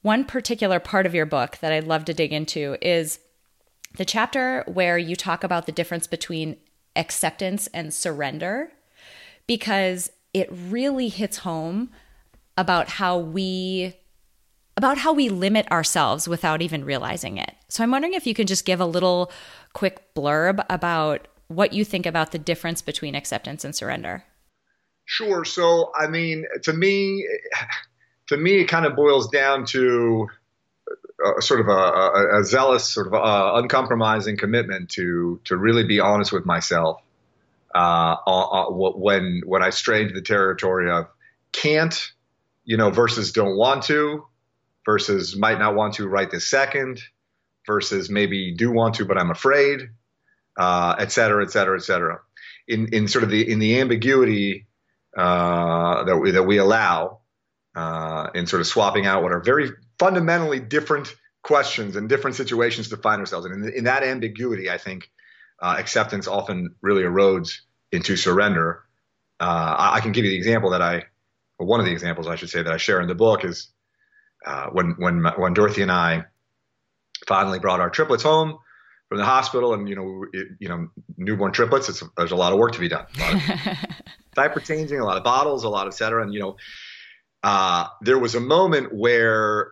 One 0.04 0.26
particular 0.26 0.80
part 0.80 1.08
of 1.08 1.16
your 1.16 1.26
book 1.26 1.58
that 1.58 1.74
I'd 1.74 1.88
love 1.88 2.06
to 2.06 2.14
dig 2.14 2.32
into 2.32 2.78
is 2.84 3.18
the 3.98 4.06
chapter 4.06 4.64
where 4.68 5.00
you 5.00 5.16
talk 5.16 5.44
about 5.44 5.66
the 5.66 5.72
difference 5.72 6.06
between 6.06 6.58
acceptance 6.96 7.66
and 7.74 7.92
surrender, 7.92 8.72
because 9.48 10.12
it 10.36 10.50
really 10.52 11.08
hits 11.08 11.38
home 11.38 11.90
about 12.56 12.88
how 12.90 13.18
we 13.18 13.96
about 14.78 15.00
how 15.00 15.14
we 15.14 15.30
limit 15.30 15.68
ourselves 15.72 16.28
without 16.28 16.62
even 16.62 16.86
realizing 16.86 17.38
it. 17.38 17.56
So 17.70 17.82
I'm 17.82 17.90
wondering 17.90 18.14
if 18.14 18.28
you 18.28 18.36
can 18.36 18.46
just 18.46 18.66
give 18.66 18.80
a 18.80 18.86
little 18.86 19.32
quick 19.74 20.14
blurb 20.14 20.64
about 20.70 21.28
what 21.48 21.74
you 21.74 21.86
think 21.86 22.06
about 22.06 22.32
the 22.32 22.40
difference 22.40 22.82
between 22.82 23.16
acceptance 23.16 23.64
and 23.64 23.76
surrender. 23.76 24.24
Sure. 25.06 25.46
So, 25.46 25.92
I 25.98 26.08
mean, 26.08 26.46
to 26.64 26.74
me, 26.74 27.28
to 28.28 28.38
me, 28.38 28.62
it 28.62 28.66
kind 28.66 28.86
of 28.86 28.96
boils 28.96 29.30
down 29.30 29.66
to 29.68 30.28
a, 31.38 31.42
sort 31.42 31.60
of 31.60 31.68
a, 31.68 31.72
a, 31.72 32.42
a 32.42 32.44
zealous, 32.44 32.92
sort 32.92 33.08
of 33.08 33.14
a, 33.14 33.58
uncompromising 33.60 34.38
commitment 34.38 34.90
to 34.92 35.40
to 35.46 35.58
really 35.58 35.84
be 35.84 36.00
honest 36.00 36.32
with 36.32 36.46
myself. 36.46 37.02
Uh, 37.74 38.16
uh 38.26 38.66
when 38.70 39.42
when 39.46 39.62
I 39.62 39.70
stray 39.70 40.02
into 40.04 40.14
the 40.14 40.22
territory 40.22 40.90
of 40.90 41.08
can't, 41.52 42.12
you 42.64 42.78
know, 42.78 42.90
versus 42.90 43.32
don't 43.32 43.58
want 43.58 43.84
to, 43.84 44.26
versus 44.86 45.36
might 45.36 45.60
not 45.60 45.76
want 45.76 45.96
to 45.96 46.08
right 46.08 46.30
this 46.32 46.48
second, 46.48 47.02
versus 47.68 48.10
maybe 48.10 48.56
do 48.56 48.72
want 48.72 48.96
to 48.96 49.06
but 49.06 49.18
I'm 49.20 49.30
afraid 49.30 49.90
uh, 50.58 50.96
et 51.00 51.12
cetera, 51.12 51.44
et 51.44 51.52
cetera, 51.52 51.78
et 51.78 51.84
cetera. 51.84 52.20
In, 52.68 52.94
in 52.94 53.08
sort 53.08 53.24
of 53.24 53.30
the 53.30 53.52
in 53.52 53.60
the 53.60 53.80
ambiguity 53.80 54.66
uh, 55.16 56.04
that 56.04 56.18
we 56.18 56.32
that 56.32 56.44
we 56.44 56.58
allow 56.58 57.20
uh, 57.76 58.30
in 58.34 58.48
sort 58.48 58.62
of 58.62 58.68
swapping 58.68 59.06
out 59.06 59.22
what 59.22 59.32
are 59.32 59.42
very 59.42 59.70
fundamentally 60.00 60.60
different 60.60 61.14
questions 61.44 61.96
and 61.96 62.10
different 62.10 62.36
situations 62.36 62.90
to 62.90 62.98
find 62.98 63.20
ourselves 63.20 63.46
in. 63.46 63.54
In, 63.54 63.70
in 63.70 63.84
that 63.84 64.04
ambiguity, 64.04 64.70
I 64.70 64.78
think 64.80 65.12
uh, 65.62 65.76
acceptance 65.78 66.28
often 66.28 66.76
really 66.82 67.04
erodes 67.04 67.60
into 67.92 68.18
surrender. 68.18 68.84
Uh, 69.40 69.76
I, 69.78 69.96
I, 69.98 70.00
can 70.02 70.12
give 70.12 70.26
you 70.26 70.32
the 70.32 70.38
example 70.38 70.72
that 70.72 70.82
I 70.82 71.04
one 71.58 71.80
of 71.80 71.86
the 71.86 71.92
examples 71.92 72.28
I 72.28 72.36
should 72.36 72.50
say 72.50 72.64
that 72.64 72.74
I 72.74 72.78
share 72.78 73.00
in 73.00 73.08
the 73.08 73.16
book 73.16 73.46
is 73.46 73.68
uh, 74.46 74.68
when 74.72 74.96
when 74.98 75.24
when 75.38 75.54
Dorothy 75.54 75.82
and 75.82 75.92
I 75.92 76.26
finally 77.28 77.60
brought 77.60 77.80
our 77.80 77.90
triplets 77.90 78.24
home 78.24 78.58
from 79.16 79.20
the 79.22 79.26
hospital, 79.26 79.74
and 79.74 79.88
you 79.88 79.96
know, 79.96 80.26
it, 80.34 80.48
you 80.60 80.68
know, 80.68 80.90
newborn 81.16 81.54
triplets. 81.54 81.88
It's, 81.88 82.04
there's 82.18 82.32
a 82.32 82.36
lot 82.36 82.52
of 82.52 82.60
work 82.60 82.74
to 82.74 82.80
be 82.82 82.90
done. 82.90 83.06
diaper 84.36 84.60
changing, 84.60 85.00
a 85.00 85.06
lot 85.06 85.16
of 85.16 85.24
bottles, 85.24 85.64
a 85.64 85.70
lot, 85.70 85.88
et 85.88 85.94
cetera. 85.94 86.22
And 86.22 86.34
you 86.34 86.42
know, 86.42 86.58
uh, 87.42 87.88
there 88.02 88.20
was 88.20 88.36
a 88.36 88.42
moment 88.42 88.94
where, 88.94 89.72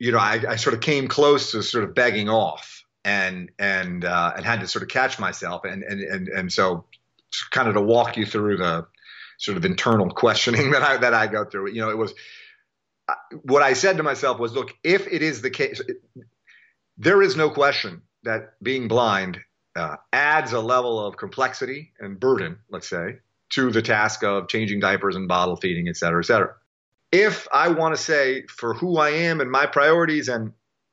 you 0.00 0.10
know, 0.10 0.18
I, 0.18 0.42
I, 0.48 0.56
sort 0.56 0.74
of 0.74 0.80
came 0.80 1.06
close 1.06 1.52
to 1.52 1.62
sort 1.62 1.84
of 1.84 1.94
begging 1.94 2.28
off, 2.28 2.84
and 3.04 3.52
and 3.60 4.04
uh, 4.04 4.32
and 4.36 4.44
had 4.44 4.58
to 4.58 4.66
sort 4.66 4.82
of 4.82 4.88
catch 4.88 5.20
myself, 5.20 5.64
and 5.64 5.84
and 5.84 6.00
and 6.00 6.28
and 6.28 6.52
so, 6.52 6.84
kind 7.52 7.68
of 7.68 7.74
to 7.74 7.80
walk 7.80 8.16
you 8.16 8.26
through 8.26 8.56
the 8.56 8.88
sort 9.38 9.56
of 9.56 9.64
internal 9.64 10.10
questioning 10.22 10.72
that 10.72 10.82
I 10.82 10.96
that 10.96 11.14
I 11.14 11.28
go 11.28 11.44
through. 11.44 11.70
You 11.70 11.82
know, 11.82 11.90
it 11.90 11.98
was 11.98 12.12
uh, 13.08 13.14
what 13.42 13.62
I 13.62 13.74
said 13.74 13.98
to 13.98 14.02
myself 14.02 14.40
was, 14.40 14.52
look, 14.52 14.74
if 14.82 15.06
it 15.06 15.22
is 15.22 15.42
the 15.42 15.50
case, 15.50 15.80
there 16.98 17.22
is 17.22 17.36
no 17.36 17.50
question 17.50 18.02
that 18.24 18.54
being 18.62 18.88
blind 18.88 19.38
uh, 19.76 19.96
adds 20.12 20.52
a 20.52 20.60
level 20.60 21.04
of 21.04 21.16
complexity 21.16 21.92
and 22.00 22.18
burden, 22.18 22.58
let's 22.70 22.88
say, 22.88 23.18
to 23.50 23.70
the 23.70 23.82
task 23.82 24.22
of 24.24 24.48
changing 24.48 24.80
diapers 24.80 25.16
and 25.16 25.28
bottle 25.28 25.56
feeding, 25.56 25.88
et 25.88 25.96
cetera, 25.96 26.20
et 26.22 26.26
cetera. 26.26 26.54
If 27.12 27.46
I 27.52 27.68
want 27.68 27.94
to 27.94 28.00
say 28.00 28.44
for 28.48 28.74
who 28.74 28.98
I 28.98 29.10
am 29.10 29.40
and 29.40 29.50
my 29.50 29.66
priorities 29.66 30.28
and 30.28 30.52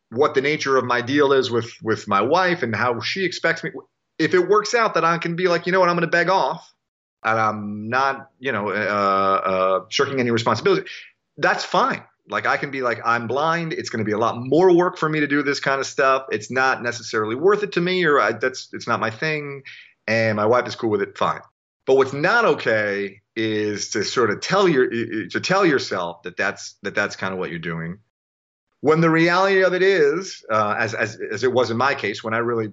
what 0.10 0.36
the 0.36 0.42
nature 0.42 0.78
of 0.78 0.86
my 0.86 1.02
deal 1.02 1.32
is 1.34 1.50
with 1.50 1.72
with 1.82 2.08
my 2.08 2.22
wife 2.22 2.64
and 2.64 2.76
how 2.76 3.00
she 3.00 3.26
expects 3.26 3.64
me, 3.64 3.72
if 4.20 4.34
it 4.34 4.48
works 4.48 4.76
out 4.76 4.94
that 4.94 5.06
I 5.06 5.18
can 5.18 5.36
be 5.36 5.48
like, 5.48 5.66
you 5.66 5.72
know 5.72 5.80
what, 5.80 5.90
I'm 5.90 5.96
going 5.96 6.08
to 6.08 6.12
beg 6.12 6.30
off 6.30 6.72
and 7.24 7.40
I'm 7.40 7.90
not, 7.90 8.30
you 8.40 8.52
know, 8.52 8.70
uh, 8.70 8.72
uh, 8.74 9.86
shirking 9.90 10.20
any 10.20 10.32
responsibility, 10.32 10.88
that's 11.38 11.64
fine. 11.64 12.04
Like 12.28 12.46
I 12.46 12.58
can 12.58 12.72
be 12.72 12.82
like, 12.82 13.00
I'm 13.04 13.28
blind. 13.28 13.74
It's 13.74 13.90
going 13.90 14.00
to 14.00 14.06
be 14.06 14.12
a 14.12 14.18
lot 14.18 14.36
more 14.38 14.76
work 14.76 14.98
for 14.98 15.10
me 15.10 15.20
to 15.20 15.28
do 15.28 15.44
this 15.44 15.60
kind 15.60 15.80
of 15.80 15.88
stuff. 15.88 16.26
It's 16.32 16.52
not 16.52 16.82
necessarily 16.84 17.36
worth 17.36 17.64
it 17.64 17.74
to 17.74 17.82
me, 17.82 18.06
or 18.06 18.20
I, 18.20 18.34
that's 18.34 18.70
it's 18.74 18.88
not 18.88 19.00
my 19.00 19.10
thing. 19.10 19.64
And 20.08 20.36
my 20.36 20.46
wife 20.46 20.68
is 20.68 20.76
cool 20.76 20.90
with 20.90 21.02
it. 21.02 21.18
Fine. 21.18 21.42
But 21.86 21.96
what's 21.96 22.14
not 22.14 22.46
okay 22.46 23.22
is 23.36 23.90
to 23.92 24.04
sort 24.04 24.30
of 24.30 24.42
tell 24.42 24.68
your 24.68 24.90
to 24.90 25.40
tell 25.40 25.66
yourself 25.66 26.24
that 26.24 26.38
that's 26.38 26.76
that 26.84 26.96
that's 26.96 27.16
kind 27.16 27.34
of 27.34 27.40
what 27.40 27.50
you're 27.50 27.60
doing. 27.60 28.00
When 28.82 29.02
the 29.02 29.10
reality 29.10 29.64
of 29.64 29.74
it 29.74 29.84
is, 29.84 30.44
uh, 30.50 30.76
as 30.78 30.94
as 30.94 31.20
as 31.32 31.44
it 31.44 31.52
was 31.52 31.72
in 31.72 31.78
my 31.78 31.96
case, 31.96 32.24
when 32.24 32.34
I 32.34 32.40
really 32.40 32.72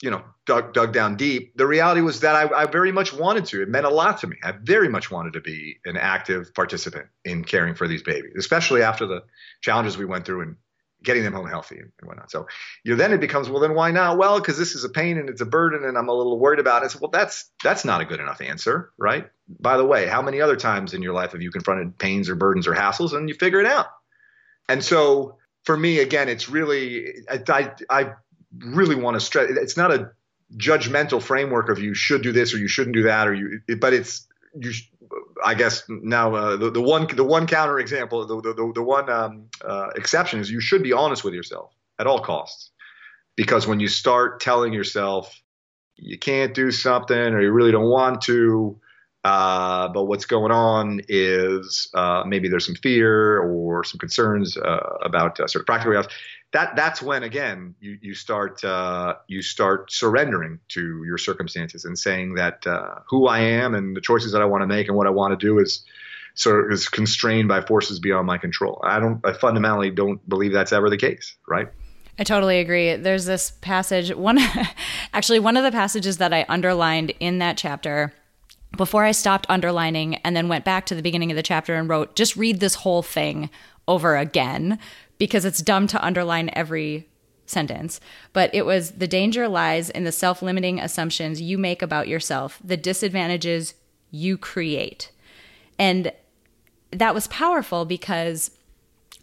you 0.00 0.10
know, 0.10 0.22
dug, 0.46 0.72
dug 0.72 0.92
down 0.92 1.16
deep, 1.16 1.56
the 1.56 1.66
reality 1.66 2.00
was 2.00 2.20
that 2.20 2.36
I, 2.36 2.62
I, 2.62 2.66
very 2.66 2.92
much 2.92 3.12
wanted 3.12 3.46
to. 3.46 3.62
It 3.62 3.68
meant 3.68 3.86
a 3.86 3.90
lot 3.90 4.18
to 4.20 4.28
me. 4.28 4.36
I 4.44 4.52
very 4.52 4.88
much 4.88 5.10
wanted 5.10 5.32
to 5.32 5.40
be 5.40 5.78
an 5.84 5.96
active 5.96 6.54
participant 6.54 7.06
in 7.24 7.44
caring 7.44 7.74
for 7.74 7.88
these 7.88 8.02
babies, 8.02 8.34
especially 8.38 8.82
after 8.82 9.06
the 9.06 9.24
challenges 9.60 9.98
we 9.98 10.04
went 10.04 10.24
through 10.24 10.42
and 10.42 10.56
getting 11.02 11.22
them 11.22 11.32
home 11.32 11.48
healthy 11.48 11.78
and, 11.78 11.90
whatnot. 12.02 12.30
So, 12.30 12.46
you 12.84 12.92
know, 12.92 12.96
then 12.96 13.12
it 13.12 13.20
becomes, 13.20 13.48
well, 13.48 13.60
then 13.60 13.74
why 13.74 13.90
not? 13.90 14.18
Well, 14.18 14.38
because 14.38 14.58
this 14.58 14.74
is 14.74 14.84
a 14.84 14.88
pain 14.88 15.18
and 15.18 15.28
it's 15.28 15.40
a 15.40 15.46
burden 15.46 15.84
and 15.84 15.96
I'm 15.96 16.08
a 16.08 16.12
little 16.12 16.38
worried 16.38 16.60
about 16.60 16.84
it. 16.84 16.90
So, 16.90 16.98
well, 17.00 17.10
that's 17.10 17.50
that's 17.62 17.84
not 17.84 18.00
a 18.00 18.04
good 18.04 18.20
enough 18.20 18.40
answer, 18.40 18.92
right? 18.98 19.28
By 19.48 19.76
the 19.76 19.84
way, 19.84 20.06
how 20.06 20.22
many 20.22 20.40
other 20.40 20.56
times 20.56 20.94
in 20.94 21.02
your 21.02 21.14
life 21.14 21.32
have 21.32 21.42
you 21.42 21.50
confronted 21.50 21.98
pains 21.98 22.28
or 22.28 22.34
burdens 22.34 22.66
or 22.66 22.74
hassles 22.74 23.12
and 23.12 23.28
you 23.28 23.34
figure 23.34 23.60
it 23.60 23.66
out? 23.66 23.86
And 24.68 24.84
so, 24.84 25.38
for 25.64 25.76
me, 25.76 25.98
again, 25.98 26.28
it's 26.28 26.48
really 26.48 27.14
I, 27.28 27.42
I, 27.48 27.72
I 27.90 28.12
really 28.64 28.94
want 28.94 29.14
to 29.14 29.20
stress 29.20 29.50
it's 29.50 29.76
not 29.76 29.92
a 29.92 30.10
judgmental 30.56 31.22
framework 31.22 31.68
of 31.68 31.78
you 31.78 31.94
should 31.94 32.22
do 32.22 32.32
this 32.32 32.54
or 32.54 32.58
you 32.58 32.68
shouldn't 32.68 32.94
do 32.94 33.02
that 33.02 33.28
or 33.28 33.34
you 33.34 33.60
but 33.80 33.92
it's 33.92 34.26
you 34.58 34.72
I 35.44 35.54
guess 35.54 35.84
now 35.88 36.34
uh, 36.34 36.56
the, 36.56 36.70
the 36.70 36.82
one 36.82 37.06
the 37.14 37.24
one 37.24 37.46
counter 37.46 37.78
example 37.78 38.26
the 38.26 38.40
the, 38.40 38.72
the 38.74 38.82
one 38.82 39.08
um, 39.10 39.46
uh, 39.64 39.88
exception 39.94 40.40
is 40.40 40.50
you 40.50 40.60
should 40.60 40.82
be 40.82 40.92
honest 40.92 41.24
with 41.24 41.34
yourself 41.34 41.72
at 41.98 42.06
all 42.06 42.20
costs. 42.20 42.70
Because 43.36 43.66
when 43.66 43.78
you 43.78 43.88
start 43.88 44.40
telling 44.40 44.72
yourself 44.72 45.40
you 45.96 46.18
can't 46.18 46.54
do 46.54 46.70
something 46.70 47.16
or 47.16 47.40
you 47.40 47.50
really 47.50 47.72
don't 47.72 47.90
want 47.90 48.22
to 48.22 48.80
uh, 49.24 49.88
but 49.88 50.04
what's 50.04 50.24
going 50.24 50.52
on 50.52 51.00
is 51.08 51.90
uh, 51.92 52.22
maybe 52.24 52.48
there's 52.48 52.64
some 52.66 52.76
fear 52.76 53.40
or 53.40 53.82
some 53.84 53.98
concerns 53.98 54.56
uh, 54.56 54.96
about 55.02 55.38
uh, 55.40 55.46
sort 55.46 55.62
of 55.62 55.66
practical 55.66 55.90
reality 55.90 56.14
that 56.52 56.76
that's 56.76 57.02
when 57.02 57.22
again 57.22 57.74
you 57.80 57.98
you 58.00 58.14
start 58.14 58.64
uh, 58.64 59.14
you 59.26 59.42
start 59.42 59.92
surrendering 59.92 60.58
to 60.68 61.04
your 61.04 61.18
circumstances 61.18 61.84
and 61.84 61.98
saying 61.98 62.34
that 62.34 62.66
uh, 62.66 62.96
who 63.08 63.26
I 63.26 63.40
am 63.40 63.74
and 63.74 63.96
the 63.96 64.00
choices 64.00 64.32
that 64.32 64.40
I 64.40 64.46
want 64.46 64.62
to 64.62 64.66
make 64.66 64.88
and 64.88 64.96
what 64.96 65.06
I 65.06 65.10
want 65.10 65.38
to 65.38 65.46
do 65.46 65.58
is 65.58 65.84
sort 66.34 66.64
of 66.64 66.72
is 66.72 66.88
constrained 66.88 67.48
by 67.48 67.60
forces 67.60 67.98
beyond 68.00 68.26
my 68.26 68.38
control. 68.38 68.80
I 68.82 68.98
don't 68.98 69.24
I 69.26 69.32
fundamentally 69.34 69.90
don't 69.90 70.26
believe 70.28 70.52
that's 70.52 70.72
ever 70.72 70.88
the 70.88 70.96
case, 70.96 71.36
right? 71.46 71.68
I 72.18 72.24
totally 72.24 72.58
agree. 72.58 72.96
There's 72.96 73.26
this 73.26 73.52
passage 73.60 74.14
one 74.14 74.38
actually 75.12 75.40
one 75.40 75.56
of 75.56 75.64
the 75.64 75.72
passages 75.72 76.16
that 76.16 76.32
I 76.32 76.46
underlined 76.48 77.12
in 77.20 77.38
that 77.38 77.58
chapter 77.58 78.12
before 78.76 79.04
I 79.04 79.12
stopped 79.12 79.46
underlining 79.48 80.16
and 80.16 80.34
then 80.34 80.48
went 80.48 80.64
back 80.64 80.86
to 80.86 80.94
the 80.94 81.02
beginning 81.02 81.30
of 81.30 81.36
the 81.36 81.42
chapter 81.42 81.74
and 81.74 81.88
wrote 81.90 82.16
just 82.16 82.36
read 82.36 82.60
this 82.60 82.76
whole 82.76 83.02
thing 83.02 83.50
over 83.86 84.16
again 84.16 84.78
because 85.18 85.44
it's 85.44 85.60
dumb 85.60 85.86
to 85.88 86.04
underline 86.04 86.50
every 86.52 87.08
sentence, 87.46 88.00
but 88.32 88.54
it 88.54 88.66
was 88.66 88.92
the 88.92 89.08
danger 89.08 89.48
lies 89.48 89.90
in 89.90 90.04
the 90.04 90.12
self 90.12 90.42
limiting 90.42 90.78
assumptions 90.78 91.40
you 91.40 91.58
make 91.58 91.82
about 91.82 92.08
yourself, 92.08 92.58
the 92.64 92.76
disadvantages 92.76 93.74
you 94.10 94.36
create. 94.36 95.10
And 95.78 96.12
that 96.90 97.14
was 97.14 97.26
powerful 97.28 97.84
because 97.84 98.50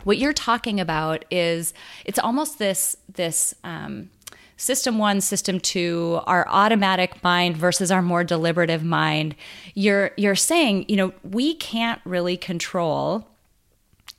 what 0.03 0.17
you're 0.17 0.33
talking 0.33 0.79
about 0.79 1.25
is 1.31 1.73
it's 2.05 2.19
almost 2.19 2.59
this 2.59 2.95
this 3.13 3.55
um, 3.63 4.09
system 4.57 4.97
one 4.97 5.19
system 5.19 5.59
two 5.59 6.19
our 6.25 6.47
automatic 6.47 7.21
mind 7.23 7.57
versus 7.57 7.91
our 7.91 8.01
more 8.01 8.23
deliberative 8.23 8.83
mind 8.83 9.35
you're 9.73 10.11
you're 10.15 10.35
saying 10.35 10.85
you 10.87 10.95
know 10.95 11.11
we 11.23 11.55
can't 11.55 11.99
really 12.05 12.37
control 12.37 13.27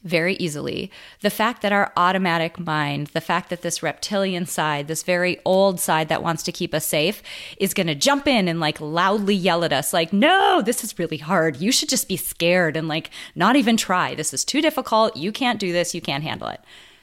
very 0.06 0.34
easily. 0.36 0.90
The 1.20 1.30
fact 1.30 1.62
that 1.62 1.72
our 1.72 1.92
automatic 1.96 2.58
mind, 2.58 3.08
the 3.08 3.20
fact 3.20 3.50
that 3.50 3.62
this 3.62 3.82
reptilian 3.82 4.46
side, 4.46 4.88
this 4.88 5.02
very 5.02 5.38
old 5.44 5.80
side 5.80 6.08
that 6.08 6.22
wants 6.22 6.42
to 6.44 6.52
keep 6.52 6.72
us 6.72 6.86
safe, 6.86 7.22
is 7.58 7.74
going 7.74 7.88
to 7.88 7.94
jump 7.94 8.26
in 8.26 8.48
and 8.48 8.60
like 8.60 8.80
loudly 8.80 9.34
yell 9.34 9.64
at 9.64 9.72
us, 9.72 9.92
like, 9.92 10.12
no, 10.12 10.62
this 10.62 10.84
is 10.84 10.98
really 10.98 11.18
hard. 11.18 11.56
You 11.56 11.72
should 11.72 11.88
just 11.88 12.08
be 12.08 12.16
scared 12.16 12.76
and 12.76 12.88
like 12.88 13.10
not 13.34 13.56
even 13.56 13.76
try. 13.76 14.14
This 14.14 14.32
is 14.32 14.44
too 14.44 14.62
difficult. 14.62 15.16
You 15.16 15.32
can't 15.32 15.60
do 15.60 15.72
this. 15.72 15.94
You 15.94 16.00
can't 16.00 16.24
handle 16.24 16.48
it. 16.48 16.60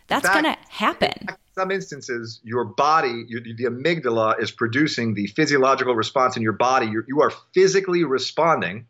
That's 0.08 0.28
going 0.28 0.44
to 0.44 0.58
happen. 0.70 1.14
In 1.30 1.36
some 1.56 1.72
instances, 1.72 2.42
your 2.44 2.66
body, 2.66 3.24
your, 3.28 3.42
the 3.42 3.66
amygdala, 3.66 4.42
is 4.42 4.52
producing 4.52 5.14
the 5.14 5.28
physiological 5.28 5.96
response 5.96 6.36
in 6.36 6.44
your 6.44 6.54
body. 6.54 6.88
You're, 6.88 7.06
you 7.08 7.22
are 7.22 7.32
physically 7.54 8.04
responding 8.04 8.86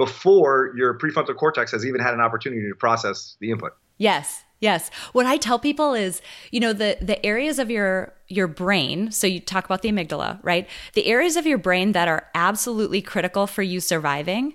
before 0.00 0.72
your 0.74 0.96
prefrontal 0.98 1.36
cortex 1.36 1.72
has 1.72 1.84
even 1.84 2.00
had 2.00 2.14
an 2.14 2.22
opportunity 2.22 2.66
to 2.66 2.74
process 2.74 3.36
the 3.38 3.50
input. 3.50 3.76
Yes. 3.98 4.44
Yes. 4.58 4.90
What 5.12 5.26
I 5.26 5.36
tell 5.36 5.58
people 5.58 5.92
is, 5.92 6.22
you 6.50 6.58
know, 6.58 6.72
the 6.72 6.96
the 7.02 7.24
areas 7.24 7.58
of 7.58 7.70
your 7.70 8.14
your 8.26 8.46
brain, 8.46 9.10
so 9.10 9.26
you 9.26 9.40
talk 9.40 9.66
about 9.66 9.82
the 9.82 9.90
amygdala, 9.90 10.38
right? 10.42 10.66
The 10.94 11.04
areas 11.04 11.36
of 11.36 11.46
your 11.46 11.58
brain 11.58 11.92
that 11.92 12.08
are 12.08 12.28
absolutely 12.34 13.02
critical 13.02 13.46
for 13.46 13.62
you 13.62 13.78
surviving, 13.78 14.54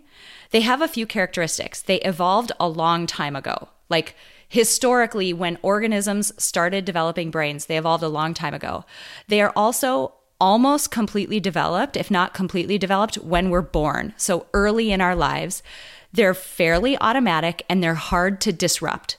they 0.49 0.61
have 0.61 0.81
a 0.81 0.87
few 0.87 1.05
characteristics. 1.05 1.79
They 1.83 1.99
evolved 2.01 2.51
a 2.59 2.67
long 2.67 3.05
time 3.05 3.35
ago. 3.35 3.69
Like 3.87 4.15
historically 4.47 5.31
when 5.31 5.59
organisms 5.61 6.33
started 6.43 6.85
developing 6.85 7.29
brains, 7.29 7.67
they 7.67 7.77
evolved 7.77 8.03
a 8.03 8.09
long 8.09 8.33
time 8.33 8.55
ago. 8.55 8.83
They 9.27 9.41
are 9.41 9.53
also 9.55 10.13
almost 10.39 10.91
completely 10.91 11.39
developed, 11.39 11.95
if 11.95 12.11
not 12.11 12.33
completely 12.33 12.77
developed, 12.77 13.15
when 13.17 13.49
we're 13.49 13.61
born. 13.61 14.13
So 14.17 14.47
early 14.53 14.91
in 14.91 15.01
our 15.01 15.15
lives, 15.15 15.63
they're 16.11 16.33
fairly 16.33 16.97
automatic 16.99 17.63
and 17.69 17.83
they're 17.83 17.95
hard 17.95 18.41
to 18.41 18.53
disrupt. 18.53 19.17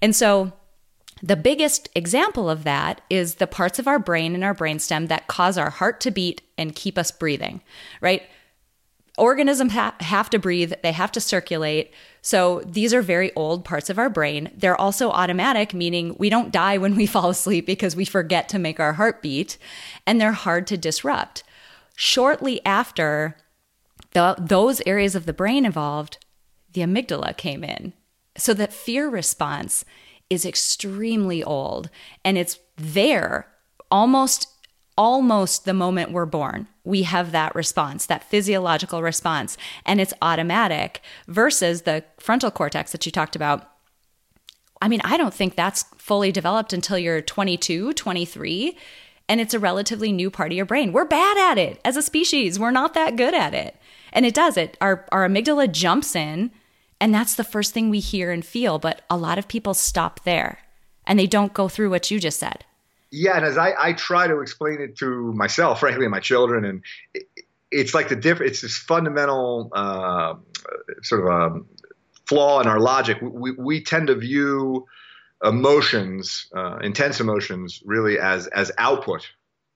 And 0.00 0.14
so 0.14 0.52
the 1.22 1.36
biggest 1.36 1.88
example 1.94 2.50
of 2.50 2.64
that 2.64 3.00
is 3.08 3.36
the 3.36 3.46
parts 3.46 3.78
of 3.78 3.88
our 3.88 3.98
brain 3.98 4.34
and 4.34 4.44
our 4.44 4.54
brainstem 4.54 5.08
that 5.08 5.28
cause 5.28 5.56
our 5.56 5.70
heart 5.70 6.00
to 6.02 6.10
beat 6.10 6.42
and 6.58 6.74
keep 6.74 6.98
us 6.98 7.10
breathing, 7.10 7.62
right? 8.00 8.22
Organisms 9.16 9.72
ha- 9.72 9.94
have 10.00 10.30
to 10.30 10.38
breathe, 10.38 10.72
they 10.82 10.92
have 10.92 11.12
to 11.12 11.20
circulate. 11.20 11.92
So 12.22 12.62
these 12.66 12.92
are 12.92 13.02
very 13.02 13.34
old 13.34 13.64
parts 13.64 13.88
of 13.88 13.98
our 13.98 14.10
brain. 14.10 14.50
They're 14.56 14.80
also 14.80 15.10
automatic, 15.10 15.72
meaning 15.72 16.16
we 16.18 16.28
don't 16.28 16.52
die 16.52 16.78
when 16.78 16.96
we 16.96 17.06
fall 17.06 17.30
asleep 17.30 17.66
because 17.66 17.96
we 17.96 18.04
forget 18.04 18.48
to 18.50 18.58
make 18.58 18.80
our 18.80 18.94
heart 18.94 19.22
beat, 19.22 19.58
and 20.06 20.20
they're 20.20 20.32
hard 20.32 20.66
to 20.68 20.76
disrupt. 20.76 21.44
Shortly 21.96 22.64
after 22.66 23.36
the, 24.12 24.36
those 24.38 24.82
areas 24.86 25.14
of 25.14 25.26
the 25.26 25.32
brain 25.32 25.64
evolved, 25.64 26.18
the 26.72 26.82
amygdala 26.82 27.36
came 27.36 27.64
in. 27.64 27.94
So 28.36 28.52
that 28.54 28.72
fear 28.72 29.08
response 29.08 29.84
is 30.28 30.44
extremely 30.44 31.42
old 31.42 31.88
and 32.24 32.36
it's 32.36 32.58
there 32.76 33.48
almost 33.90 34.55
almost 34.96 35.64
the 35.64 35.74
moment 35.74 36.12
we're 36.12 36.26
born. 36.26 36.68
We 36.84 37.02
have 37.02 37.32
that 37.32 37.54
response, 37.54 38.06
that 38.06 38.24
physiological 38.24 39.02
response, 39.02 39.56
and 39.84 40.00
it's 40.00 40.14
automatic 40.22 41.00
versus 41.26 41.82
the 41.82 42.04
frontal 42.18 42.50
cortex 42.50 42.92
that 42.92 43.04
you 43.06 43.12
talked 43.12 43.36
about. 43.36 43.70
I 44.80 44.88
mean, 44.88 45.00
I 45.04 45.16
don't 45.16 45.34
think 45.34 45.54
that's 45.54 45.84
fully 45.96 46.32
developed 46.32 46.72
until 46.72 46.98
you're 46.98 47.22
22, 47.22 47.92
23, 47.94 48.76
and 49.28 49.40
it's 49.40 49.54
a 49.54 49.58
relatively 49.58 50.12
new 50.12 50.30
part 50.30 50.52
of 50.52 50.56
your 50.56 50.66
brain. 50.66 50.92
We're 50.92 51.04
bad 51.04 51.36
at 51.38 51.58
it 51.58 51.80
as 51.84 51.96
a 51.96 52.02
species. 52.02 52.58
We're 52.58 52.70
not 52.70 52.94
that 52.94 53.16
good 53.16 53.34
at 53.34 53.54
it. 53.54 53.76
And 54.12 54.24
it 54.24 54.34
does 54.34 54.56
it. 54.56 54.76
Our 54.80 55.04
our 55.10 55.28
amygdala 55.28 55.72
jumps 55.72 56.14
in 56.14 56.52
and 57.00 57.14
that's 57.14 57.34
the 57.34 57.44
first 57.44 57.74
thing 57.74 57.90
we 57.90 58.00
hear 58.00 58.30
and 58.30 58.44
feel, 58.44 58.78
but 58.78 59.02
a 59.10 59.16
lot 59.16 59.38
of 59.38 59.48
people 59.48 59.74
stop 59.74 60.24
there 60.24 60.60
and 61.06 61.18
they 61.18 61.26
don't 61.26 61.52
go 61.52 61.68
through 61.68 61.90
what 61.90 62.10
you 62.10 62.18
just 62.18 62.38
said. 62.38 62.64
Yeah, 63.10 63.36
and 63.36 63.44
as 63.44 63.56
I, 63.56 63.72
I 63.78 63.92
try 63.92 64.26
to 64.26 64.40
explain 64.40 64.80
it 64.80 64.96
to 64.98 65.32
myself, 65.32 65.80
frankly, 65.80 66.04
and 66.04 66.12
my 66.12 66.20
children, 66.20 66.64
and 66.64 66.82
it, 67.14 67.26
it's 67.70 67.94
like 67.94 68.08
the 68.08 68.16
difference. 68.16 68.52
It's 68.52 68.60
this 68.62 68.76
fundamental 68.76 69.70
uh, 69.72 70.34
sort 71.02 71.24
of 71.24 71.28
um, 71.28 71.66
flaw 72.26 72.60
in 72.60 72.66
our 72.66 72.80
logic. 72.80 73.18
We, 73.20 73.52
we 73.52 73.82
tend 73.82 74.08
to 74.08 74.14
view 74.14 74.86
emotions, 75.42 76.46
uh, 76.54 76.78
intense 76.82 77.20
emotions, 77.20 77.82
really 77.84 78.18
as 78.18 78.46
as 78.46 78.72
output 78.78 79.28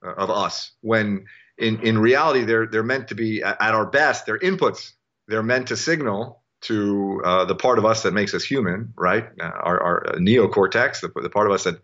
uh, 0.05 0.13
of 0.13 0.31
us. 0.31 0.73
When 0.81 1.27
in 1.59 1.81
in 1.81 1.99
reality, 1.99 2.45
they're 2.45 2.67
they're 2.67 2.83
meant 2.83 3.09
to 3.09 3.15
be 3.15 3.43
at, 3.43 3.61
at 3.61 3.75
our 3.75 3.87
best. 3.87 4.27
They're 4.27 4.39
inputs. 4.39 4.93
They're 5.29 5.43
meant 5.43 5.69
to 5.69 5.77
signal 5.77 6.41
to 6.63 7.23
uh, 7.25 7.45
the 7.47 7.55
part 7.55 7.79
of 7.79 7.85
us 7.85 8.03
that 8.03 8.13
makes 8.13 8.35
us 8.35 8.45
human, 8.45 8.93
right? 8.97 9.29
Uh, 9.41 9.45
our, 9.45 9.83
our 9.83 10.05
neocortex, 10.17 11.01
the, 11.01 11.09
the 11.21 11.31
part 11.31 11.47
of 11.47 11.53
us 11.53 11.65
that 11.65 11.81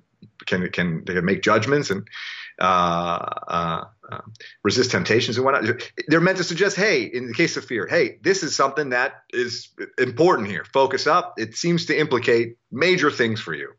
can 0.47 0.69
can 0.71 1.05
they 1.05 1.15
can 1.15 1.25
make 1.25 1.43
judgments 1.43 1.91
and 1.91 2.07
uh, 2.61 3.19
uh, 3.49 3.85
uh, 4.11 4.21
resist 4.65 4.91
temptations 4.91 5.37
and 5.37 5.45
whatnot. 5.45 5.83
They're 6.09 6.21
meant 6.21 6.39
to 6.39 6.45
suggest, 6.45 6.77
hey, 6.77 7.03
in 7.03 7.27
the 7.27 7.35
case 7.35 7.57
of 7.57 7.65
fear, 7.65 7.87
hey, 7.87 8.19
this 8.23 8.43
is 8.43 8.57
something 8.57 8.91
that 8.91 9.23
is 9.31 9.69
important 9.99 10.49
here. 10.49 10.65
Focus 10.73 11.07
up. 11.07 11.35
It 11.37 11.57
seems 11.57 11.87
to 11.87 11.99
implicate 11.99 12.57
major 12.71 13.11
things 13.11 13.41
for 13.41 13.55
you. 13.55 13.73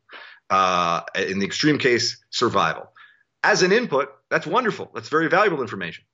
Uh, 0.50 1.02
in 1.16 1.40
the 1.40 1.46
extreme 1.46 1.78
case, 1.78 2.24
survival. 2.30 2.92
As 3.44 3.64
an 3.64 3.72
input, 3.72 4.10
that's 4.30 4.48
wonderful. 4.48 4.92
That's 4.94 5.10
very 5.10 5.28
valuable 5.28 5.62
information. 5.62 6.06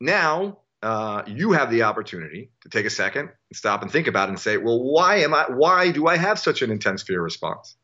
Now 0.00 0.58
uh, 0.82 1.22
you 1.26 1.52
have 1.52 1.70
the 1.70 1.84
opportunity 1.84 2.50
to 2.62 2.68
take 2.68 2.86
a 2.86 2.90
second 2.90 3.28
and 3.28 3.56
stop 3.56 3.82
and 3.82 3.90
think 3.90 4.06
about 4.06 4.28
it 4.28 4.32
and 4.32 4.40
say, 4.40 4.56
well, 4.56 4.82
why 4.82 5.16
am 5.16 5.34
I? 5.34 5.46
Why 5.48 5.90
do 5.90 6.06
I 6.06 6.16
have 6.16 6.38
such 6.38 6.62
an 6.62 6.70
intense 6.70 7.02
fear 7.02 7.22
response? 7.22 7.76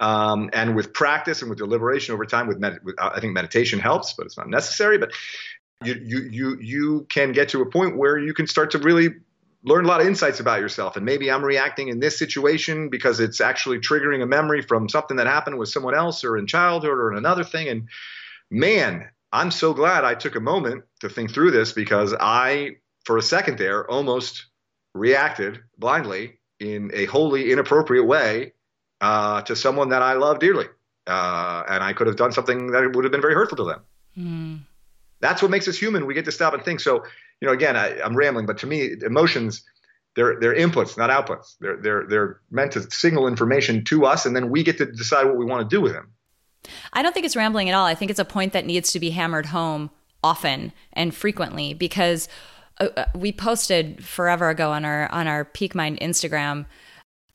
Um, 0.00 0.48
and 0.52 0.74
with 0.74 0.94
practice 0.94 1.42
and 1.42 1.50
with 1.50 1.58
deliberation 1.58 2.14
over 2.14 2.24
time, 2.24 2.46
with, 2.48 2.58
med- 2.58 2.80
with 2.82 2.98
uh, 2.98 3.10
I 3.14 3.20
think 3.20 3.34
meditation 3.34 3.78
helps, 3.78 4.14
but 4.14 4.26
it's 4.26 4.38
not 4.38 4.48
necessary. 4.48 4.98
But 4.98 5.12
you 5.84 5.94
you 6.02 6.28
you 6.30 6.58
you 6.60 7.06
can 7.10 7.32
get 7.32 7.50
to 7.50 7.62
a 7.62 7.66
point 7.66 7.96
where 7.96 8.18
you 8.18 8.34
can 8.34 8.46
start 8.46 8.70
to 8.72 8.78
really 8.78 9.10
learn 9.62 9.84
a 9.84 9.88
lot 9.88 10.00
of 10.00 10.06
insights 10.06 10.40
about 10.40 10.60
yourself. 10.60 10.96
And 10.96 11.04
maybe 11.04 11.30
I'm 11.30 11.44
reacting 11.44 11.88
in 11.88 12.00
this 12.00 12.18
situation 12.18 12.88
because 12.88 13.20
it's 13.20 13.40
actually 13.40 13.78
triggering 13.78 14.22
a 14.22 14.26
memory 14.26 14.62
from 14.62 14.88
something 14.88 15.18
that 15.18 15.26
happened 15.26 15.58
with 15.58 15.68
someone 15.68 15.94
else 15.94 16.24
or 16.24 16.38
in 16.38 16.46
childhood 16.46 16.92
or 16.92 17.12
in 17.12 17.18
another 17.18 17.44
thing. 17.44 17.68
And 17.68 17.88
man, 18.50 19.08
I'm 19.32 19.50
so 19.50 19.74
glad 19.74 20.04
I 20.04 20.14
took 20.14 20.34
a 20.34 20.40
moment 20.40 20.84
to 21.00 21.08
think 21.08 21.32
through 21.32 21.50
this 21.50 21.72
because 21.72 22.14
I, 22.18 22.76
for 23.04 23.18
a 23.18 23.22
second 23.22 23.58
there, 23.58 23.88
almost 23.88 24.46
reacted 24.94 25.60
blindly 25.78 26.40
in 26.58 26.90
a 26.94 27.04
wholly 27.04 27.52
inappropriate 27.52 28.06
way 28.06 28.54
uh, 29.00 29.42
to 29.42 29.56
someone 29.56 29.90
that 29.90 30.02
I 30.02 30.14
love 30.14 30.38
dearly. 30.38 30.66
Uh, 31.06 31.64
and 31.68 31.82
I 31.82 31.92
could 31.92 32.06
have 32.06 32.16
done 32.16 32.32
something 32.32 32.68
that 32.68 32.94
would 32.94 33.04
have 33.04 33.12
been 33.12 33.22
very 33.22 33.34
hurtful 33.34 33.56
to 33.58 33.64
them. 33.64 33.80
Mm. 34.16 34.60
That's 35.20 35.42
what 35.42 35.50
makes 35.50 35.66
us 35.68 35.76
human. 35.76 36.06
We 36.06 36.14
get 36.14 36.24
to 36.26 36.32
stop 36.32 36.54
and 36.54 36.62
think. 36.64 36.80
So, 36.80 37.04
you 37.40 37.46
know, 37.46 37.52
again, 37.52 37.76
I, 37.76 37.98
am 38.00 38.14
rambling, 38.14 38.46
but 38.46 38.58
to 38.58 38.66
me, 38.66 38.92
emotions, 39.04 39.64
they're, 40.14 40.38
they're 40.40 40.54
inputs, 40.54 40.96
not 40.96 41.10
outputs. 41.10 41.56
They're, 41.60 41.76
they're, 41.76 42.06
they're 42.06 42.40
meant 42.50 42.72
to 42.72 42.90
signal 42.90 43.26
information 43.26 43.84
to 43.86 44.06
us, 44.06 44.26
and 44.26 44.36
then 44.36 44.50
we 44.50 44.62
get 44.62 44.78
to 44.78 44.86
decide 44.86 45.26
what 45.26 45.36
we 45.36 45.44
want 45.44 45.68
to 45.68 45.74
do 45.74 45.80
with 45.80 45.92
them. 45.92 46.12
I 46.92 47.02
don't 47.02 47.12
think 47.12 47.26
it's 47.26 47.36
rambling 47.36 47.68
at 47.68 47.74
all. 47.74 47.86
I 47.86 47.94
think 47.94 48.10
it's 48.10 48.20
a 48.20 48.24
point 48.24 48.52
that 48.52 48.66
needs 48.66 48.92
to 48.92 49.00
be 49.00 49.10
hammered 49.10 49.46
home 49.46 49.90
often 50.22 50.72
and 50.92 51.14
frequently 51.14 51.72
because 51.72 52.28
uh, 52.78 52.88
uh 52.94 53.04
we 53.14 53.32
posted 53.32 54.04
forever 54.04 54.50
ago 54.50 54.70
on 54.70 54.84
our 54.84 55.10
on 55.10 55.26
our 55.26 55.46
Peak 55.46 55.74
Mind 55.74 55.98
Instagram 56.00 56.66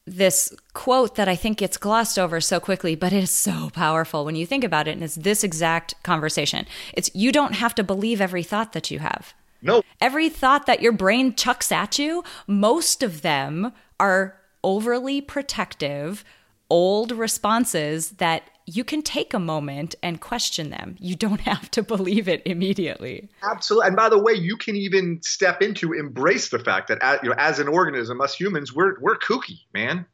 this 0.05 0.53
quote 0.73 1.15
that 1.15 1.27
I 1.27 1.35
think 1.35 1.57
gets 1.57 1.77
glossed 1.77 2.19
over 2.19 2.39
so 2.39 2.59
quickly, 2.59 2.95
but 2.95 3.11
it 3.11 3.23
is 3.23 3.31
so 3.31 3.69
powerful 3.73 4.23
when 4.23 4.35
you 4.35 4.45
think 4.45 4.63
about 4.63 4.87
it. 4.87 4.91
And 4.91 5.03
it's 5.03 5.15
this 5.15 5.43
exact 5.43 6.01
conversation. 6.03 6.65
It's 6.93 7.09
you 7.15 7.31
don't 7.31 7.55
have 7.55 7.73
to 7.75 7.83
believe 7.83 8.21
every 8.21 8.43
thought 8.43 8.73
that 8.73 8.91
you 8.91 8.99
have. 8.99 9.33
No. 9.61 9.81
Every 9.99 10.29
thought 10.29 10.67
that 10.67 10.81
your 10.81 10.91
brain 10.91 11.33
chucks 11.33 11.71
at 11.71 11.97
you, 11.97 12.23
most 12.45 13.01
of 13.01 13.23
them 13.23 13.73
are 13.99 14.39
overly 14.63 15.21
protective, 15.21 16.23
old 16.69 17.11
responses 17.11 18.11
that 18.11 18.43
you 18.65 18.83
can 18.83 19.01
take 19.01 19.33
a 19.33 19.39
moment 19.39 19.95
and 20.01 20.19
question 20.19 20.69
them. 20.69 20.95
You 20.99 21.15
don't 21.15 21.41
have 21.51 21.69
to 21.71 21.83
believe 21.83 22.27
it 22.27 22.41
immediately. 22.45 23.29
Absolutely. 23.43 23.87
And 23.87 23.95
by 23.95 24.09
the 24.09 24.21
way, 24.21 24.33
you 24.33 24.57
can 24.57 24.75
even 24.75 25.21
step 25.21 25.61
into 25.61 25.93
embrace 25.93 26.49
the 26.49 26.59
fact 26.59 26.87
that 26.87 26.99
as, 27.01 27.19
you 27.23 27.29
know, 27.29 27.35
as 27.37 27.59
an 27.59 27.67
organism, 27.67 28.21
us 28.21 28.35
humans, 28.35 28.73
we're 28.73 28.99
we're 28.99 29.17
kooky, 29.17 29.59
man. 29.73 30.05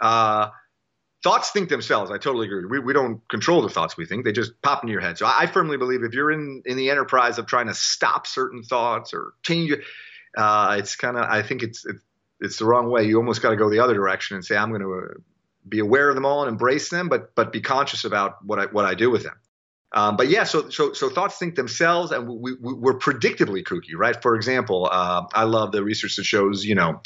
Uh, 0.00 0.48
thoughts 1.22 1.50
think 1.50 1.68
themselves. 1.68 2.10
I 2.10 2.18
totally 2.18 2.46
agree. 2.46 2.66
We, 2.66 2.78
we 2.78 2.92
don't 2.92 3.26
control 3.28 3.62
the 3.62 3.70
thoughts 3.70 3.96
we 3.96 4.06
think; 4.06 4.24
they 4.24 4.32
just 4.32 4.60
pop 4.62 4.82
into 4.82 4.92
your 4.92 5.00
head. 5.00 5.18
So 5.18 5.26
I, 5.26 5.42
I 5.42 5.46
firmly 5.46 5.76
believe 5.76 6.02
if 6.02 6.12
you're 6.12 6.30
in 6.30 6.62
in 6.66 6.76
the 6.76 6.90
enterprise 6.90 7.38
of 7.38 7.46
trying 7.46 7.68
to 7.68 7.74
stop 7.74 8.26
certain 8.26 8.62
thoughts 8.62 9.14
or 9.14 9.32
change 9.42 9.72
uh, 10.36 10.76
it's 10.78 10.96
kind 10.96 11.16
of 11.16 11.24
I 11.24 11.42
think 11.42 11.62
it's, 11.62 11.84
it's 11.86 12.02
it's 12.40 12.58
the 12.58 12.64
wrong 12.64 12.90
way. 12.90 13.04
You 13.04 13.16
almost 13.16 13.40
got 13.40 13.50
to 13.50 13.56
go 13.56 13.70
the 13.70 13.80
other 13.80 13.94
direction 13.94 14.34
and 14.36 14.44
say, 14.44 14.56
I'm 14.56 14.70
going 14.70 14.82
to 14.82 15.22
be 15.68 15.78
aware 15.78 16.08
of 16.08 16.14
them 16.14 16.24
all 16.24 16.42
and 16.42 16.48
embrace 16.48 16.90
them, 16.90 17.08
but 17.08 17.34
but 17.34 17.52
be 17.52 17.60
conscious 17.60 18.04
about 18.04 18.44
what 18.44 18.58
I 18.58 18.66
what 18.66 18.84
I 18.84 18.94
do 18.94 19.10
with 19.10 19.22
them. 19.22 19.36
Um, 19.92 20.16
but 20.16 20.28
yeah, 20.28 20.44
so 20.44 20.68
so 20.70 20.92
so 20.92 21.08
thoughts 21.08 21.38
think 21.38 21.54
themselves, 21.54 22.10
and 22.10 22.28
we, 22.28 22.54
we 22.54 22.90
are 22.90 22.98
predictably 22.98 23.62
kooky, 23.62 23.94
right? 23.96 24.20
For 24.20 24.34
example, 24.34 24.88
uh, 24.90 25.26
I 25.32 25.44
love 25.44 25.72
the 25.72 25.84
research 25.84 26.16
that 26.16 26.24
shows 26.24 26.64
you 26.64 26.74
know, 26.74 27.00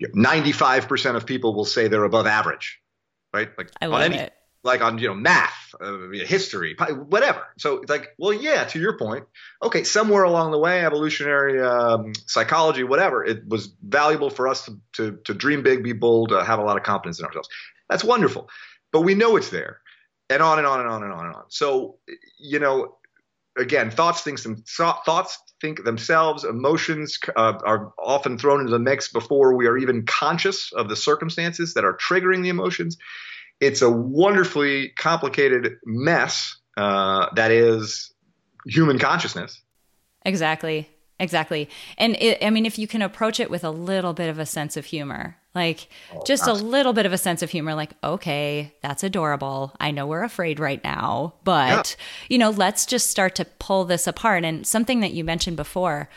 95% 0.00 1.16
of 1.16 1.26
people 1.26 1.54
will 1.54 1.64
say 1.64 1.88
they're 1.88 2.04
above 2.04 2.26
average, 2.26 2.80
right? 3.34 3.50
Like 3.58 3.70
I 3.80 3.86
love 3.86 4.02
any, 4.02 4.18
it 4.18 4.32
like 4.64 4.80
on 4.80 4.98
you 4.98 5.08
know 5.08 5.14
math, 5.14 5.74
uh, 5.80 6.08
history, 6.24 6.76
whatever. 7.08 7.46
So 7.58 7.78
it's 7.78 7.90
like, 7.90 8.14
well, 8.18 8.32
yeah, 8.32 8.64
to 8.64 8.78
your 8.78 8.96
point, 8.96 9.24
okay, 9.62 9.84
somewhere 9.84 10.22
along 10.22 10.52
the 10.52 10.58
way, 10.58 10.84
evolutionary 10.84 11.60
um, 11.60 12.12
psychology, 12.26 12.84
whatever, 12.84 13.24
it 13.24 13.46
was 13.48 13.74
valuable 13.82 14.30
for 14.30 14.48
us 14.48 14.66
to, 14.66 14.78
to, 14.94 15.18
to 15.24 15.34
dream 15.34 15.62
big, 15.62 15.82
be 15.82 15.92
bold, 15.92 16.32
uh, 16.32 16.44
have 16.44 16.58
a 16.58 16.62
lot 16.62 16.76
of 16.76 16.84
confidence 16.84 17.18
in 17.18 17.26
ourselves. 17.26 17.48
That's 17.88 18.04
wonderful, 18.04 18.48
but 18.92 19.00
we 19.00 19.14
know 19.14 19.36
it's 19.36 19.50
there, 19.50 19.80
and 20.30 20.42
on 20.42 20.58
and 20.58 20.66
on 20.66 20.80
and 20.80 20.88
on 20.88 21.02
and 21.02 21.12
on 21.12 21.26
and 21.26 21.34
on. 21.34 21.44
So 21.48 21.98
you 22.38 22.60
know, 22.60 22.96
again, 23.58 23.90
thoughts 23.90 24.22
think 24.22 24.38
some 24.38 24.62
thoughts 24.66 25.38
think 25.60 25.84
themselves. 25.84 26.44
Emotions 26.44 27.18
uh, 27.34 27.58
are 27.64 27.92
often 27.98 28.38
thrown 28.38 28.60
into 28.60 28.72
the 28.72 28.78
mix 28.78 29.12
before 29.12 29.54
we 29.56 29.66
are 29.66 29.76
even 29.76 30.06
conscious 30.06 30.72
of 30.72 30.88
the 30.88 30.96
circumstances 30.96 31.74
that 31.74 31.84
are 31.84 31.96
triggering 31.96 32.42
the 32.42 32.48
emotions 32.48 32.96
it's 33.62 33.80
a 33.80 33.90
wonderfully 33.90 34.90
complicated 34.98 35.76
mess 35.84 36.56
uh, 36.76 37.28
that 37.36 37.50
is 37.52 38.12
human 38.66 38.98
consciousness. 38.98 39.60
Exactly. 40.24 40.88
Exactly. 41.20 41.68
And 41.98 42.16
it, 42.16 42.44
I 42.44 42.50
mean, 42.50 42.66
if 42.66 42.78
you 42.78 42.88
can 42.88 43.00
approach 43.00 43.38
it 43.38 43.48
with 43.48 43.62
a 43.62 43.70
little 43.70 44.12
bit 44.12 44.28
of 44.28 44.40
a 44.40 44.46
sense 44.46 44.76
of 44.76 44.84
humor, 44.84 45.36
like 45.54 45.88
oh, 46.12 46.24
just 46.26 46.42
absolutely. 46.42 46.68
a 46.68 46.70
little 46.72 46.92
bit 46.92 47.06
of 47.06 47.12
a 47.12 47.18
sense 47.18 47.42
of 47.42 47.50
humor, 47.50 47.74
like, 47.74 47.92
okay, 48.02 48.74
that's 48.82 49.04
adorable. 49.04 49.72
I 49.78 49.92
know 49.92 50.08
we're 50.08 50.24
afraid 50.24 50.58
right 50.58 50.82
now, 50.82 51.34
but, 51.44 51.96
yeah. 51.96 52.04
you 52.28 52.38
know, 52.38 52.50
let's 52.50 52.86
just 52.86 53.08
start 53.08 53.36
to 53.36 53.44
pull 53.44 53.84
this 53.84 54.08
apart. 54.08 54.44
And 54.44 54.66
something 54.66 54.98
that 55.00 55.12
you 55.12 55.22
mentioned 55.22 55.56
before, 55.56 56.08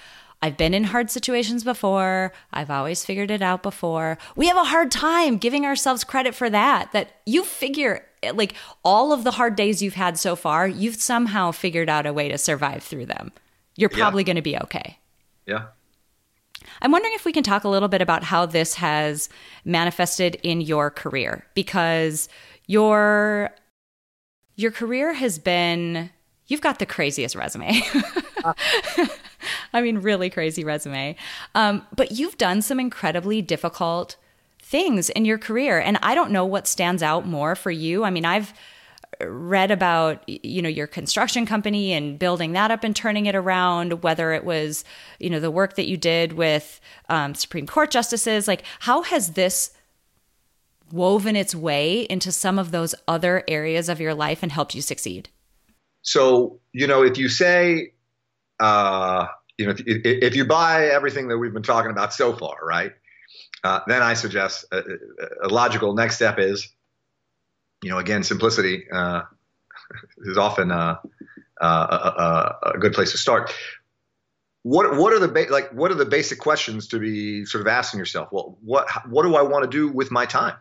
I've 0.45 0.57
been 0.57 0.75
in 0.75 0.83
hard 0.83 1.09
situations 1.09 1.63
before. 1.63 2.31
I've 2.53 2.69
always 2.69 3.03
figured 3.03 3.31
it 3.31 3.41
out 3.41 3.63
before. 3.63 4.19
We 4.35 4.45
have 4.45 4.57
a 4.57 4.63
hard 4.63 4.91
time 4.91 5.39
giving 5.39 5.65
ourselves 5.65 6.03
credit 6.03 6.35
for 6.35 6.51
that. 6.51 6.91
That 6.91 7.15
you 7.25 7.43
figure, 7.43 8.05
like 8.31 8.53
all 8.83 9.11
of 9.11 9.23
the 9.23 9.31
hard 9.31 9.55
days 9.55 9.81
you've 9.81 9.95
had 9.95 10.19
so 10.19 10.35
far, 10.35 10.67
you've 10.67 10.97
somehow 10.97 11.49
figured 11.49 11.89
out 11.89 12.05
a 12.05 12.13
way 12.13 12.29
to 12.29 12.37
survive 12.37 12.83
through 12.83 13.07
them. 13.07 13.31
You're 13.75 13.89
probably 13.89 14.21
yeah. 14.21 14.25
going 14.25 14.35
to 14.35 14.43
be 14.43 14.55
okay. 14.55 14.99
Yeah. 15.47 15.65
I'm 16.79 16.91
wondering 16.91 17.15
if 17.15 17.25
we 17.25 17.33
can 17.33 17.43
talk 17.43 17.63
a 17.63 17.69
little 17.69 17.89
bit 17.89 18.03
about 18.03 18.23
how 18.23 18.45
this 18.45 18.75
has 18.75 19.29
manifested 19.63 20.35
in 20.43 20.61
your 20.61 20.91
career 20.91 21.43
because 21.55 22.29
your 22.67 23.49
your 24.55 24.69
career 24.69 25.11
has 25.13 25.39
been 25.39 26.11
you've 26.45 26.61
got 26.61 26.77
the 26.77 26.85
craziest 26.85 27.33
resume. 27.33 27.81
Uh, 28.43 28.53
I 29.73 29.81
mean, 29.81 29.99
really 29.99 30.29
crazy 30.29 30.63
resume. 30.63 31.15
Um, 31.53 31.85
but 31.95 32.11
you've 32.11 32.37
done 32.37 32.61
some 32.61 32.79
incredibly 32.79 33.41
difficult 33.41 34.15
things 34.61 35.09
in 35.11 35.25
your 35.25 35.37
career. 35.37 35.79
And 35.79 35.97
I 36.01 36.15
don't 36.15 36.31
know 36.31 36.45
what 36.45 36.67
stands 36.67 37.03
out 37.03 37.27
more 37.27 37.55
for 37.55 37.71
you. 37.71 38.03
I 38.03 38.09
mean, 38.09 38.25
I've 38.25 38.53
read 39.21 39.71
about 39.71 40.27
you 40.27 40.61
know 40.61 40.69
your 40.69 40.87
construction 40.87 41.45
company 41.45 41.93
and 41.93 42.19
building 42.19 42.53
that 42.53 42.71
up 42.71 42.83
and 42.83 42.95
turning 42.95 43.25
it 43.25 43.35
around 43.35 44.03
whether 44.03 44.33
it 44.33 44.43
was 44.43 44.83
you 45.19 45.29
know 45.29 45.39
the 45.39 45.51
work 45.51 45.75
that 45.75 45.87
you 45.87 45.97
did 45.97 46.33
with 46.33 46.81
um, 47.09 47.33
supreme 47.33 47.65
court 47.65 47.91
justices 47.91 48.47
like 48.47 48.63
how 48.79 49.03
has 49.03 49.31
this 49.31 49.71
woven 50.91 51.35
its 51.35 51.55
way 51.55 52.01
into 52.09 52.31
some 52.31 52.59
of 52.59 52.71
those 52.71 52.93
other 53.07 53.43
areas 53.47 53.89
of 53.89 53.99
your 53.99 54.13
life 54.13 54.43
and 54.43 54.51
helped 54.51 54.75
you 54.75 54.81
succeed 54.81 55.29
so 56.01 56.59
you 56.73 56.87
know 56.87 57.03
if 57.03 57.17
you 57.17 57.29
say 57.29 57.91
uh, 58.59 59.27
you 59.57 59.65
know 59.65 59.71
if, 59.77 60.01
if 60.03 60.35
you 60.35 60.45
buy 60.45 60.87
everything 60.87 61.27
that 61.27 61.37
we've 61.37 61.53
been 61.53 61.63
talking 61.63 61.91
about 61.91 62.13
so 62.13 62.33
far 62.33 62.55
right 62.63 62.91
uh, 63.63 63.79
then 63.87 64.01
i 64.01 64.13
suggest 64.13 64.65
a, 64.71 64.83
a 65.43 65.47
logical 65.47 65.93
next 65.93 66.15
step 66.15 66.39
is 66.39 66.75
you 67.85 67.91
know, 67.91 67.99
again, 67.99 68.23
simplicity 68.23 68.85
uh, 68.91 69.21
is 70.25 70.37
often 70.37 70.71
uh, 70.71 70.97
uh, 71.61 71.65
a, 71.65 72.67
a, 72.67 72.71
a, 72.75 72.79
good 72.79 72.93
place 72.93 73.11
to 73.11 73.17
start. 73.17 73.53
What 74.63 74.97
what 74.97 75.13
are 75.13 75.19
the 75.19 75.27
ba- 75.27 75.51
like 75.51 75.71
what 75.71 75.91
are 75.91 75.95
the 75.95 76.05
basic 76.05 76.39
questions 76.39 76.87
to 76.87 76.99
be 76.99 77.45
sort 77.45 77.61
of 77.61 77.67
asking 77.67 77.99
yourself? 77.99 78.29
Well, 78.31 78.57
what 78.63 78.87
what 79.07 79.23
do 79.23 79.35
I 79.35 79.43
want 79.43 79.63
to 79.63 79.69
do 79.69 79.91
with 79.91 80.09
my 80.11 80.25
time? 80.25 80.55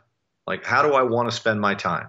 Like, 0.46 0.66
how 0.66 0.82
do 0.82 0.92
I 0.92 1.02
want 1.02 1.30
to 1.30 1.34
spend 1.34 1.60
my 1.62 1.74
time? 1.74 2.08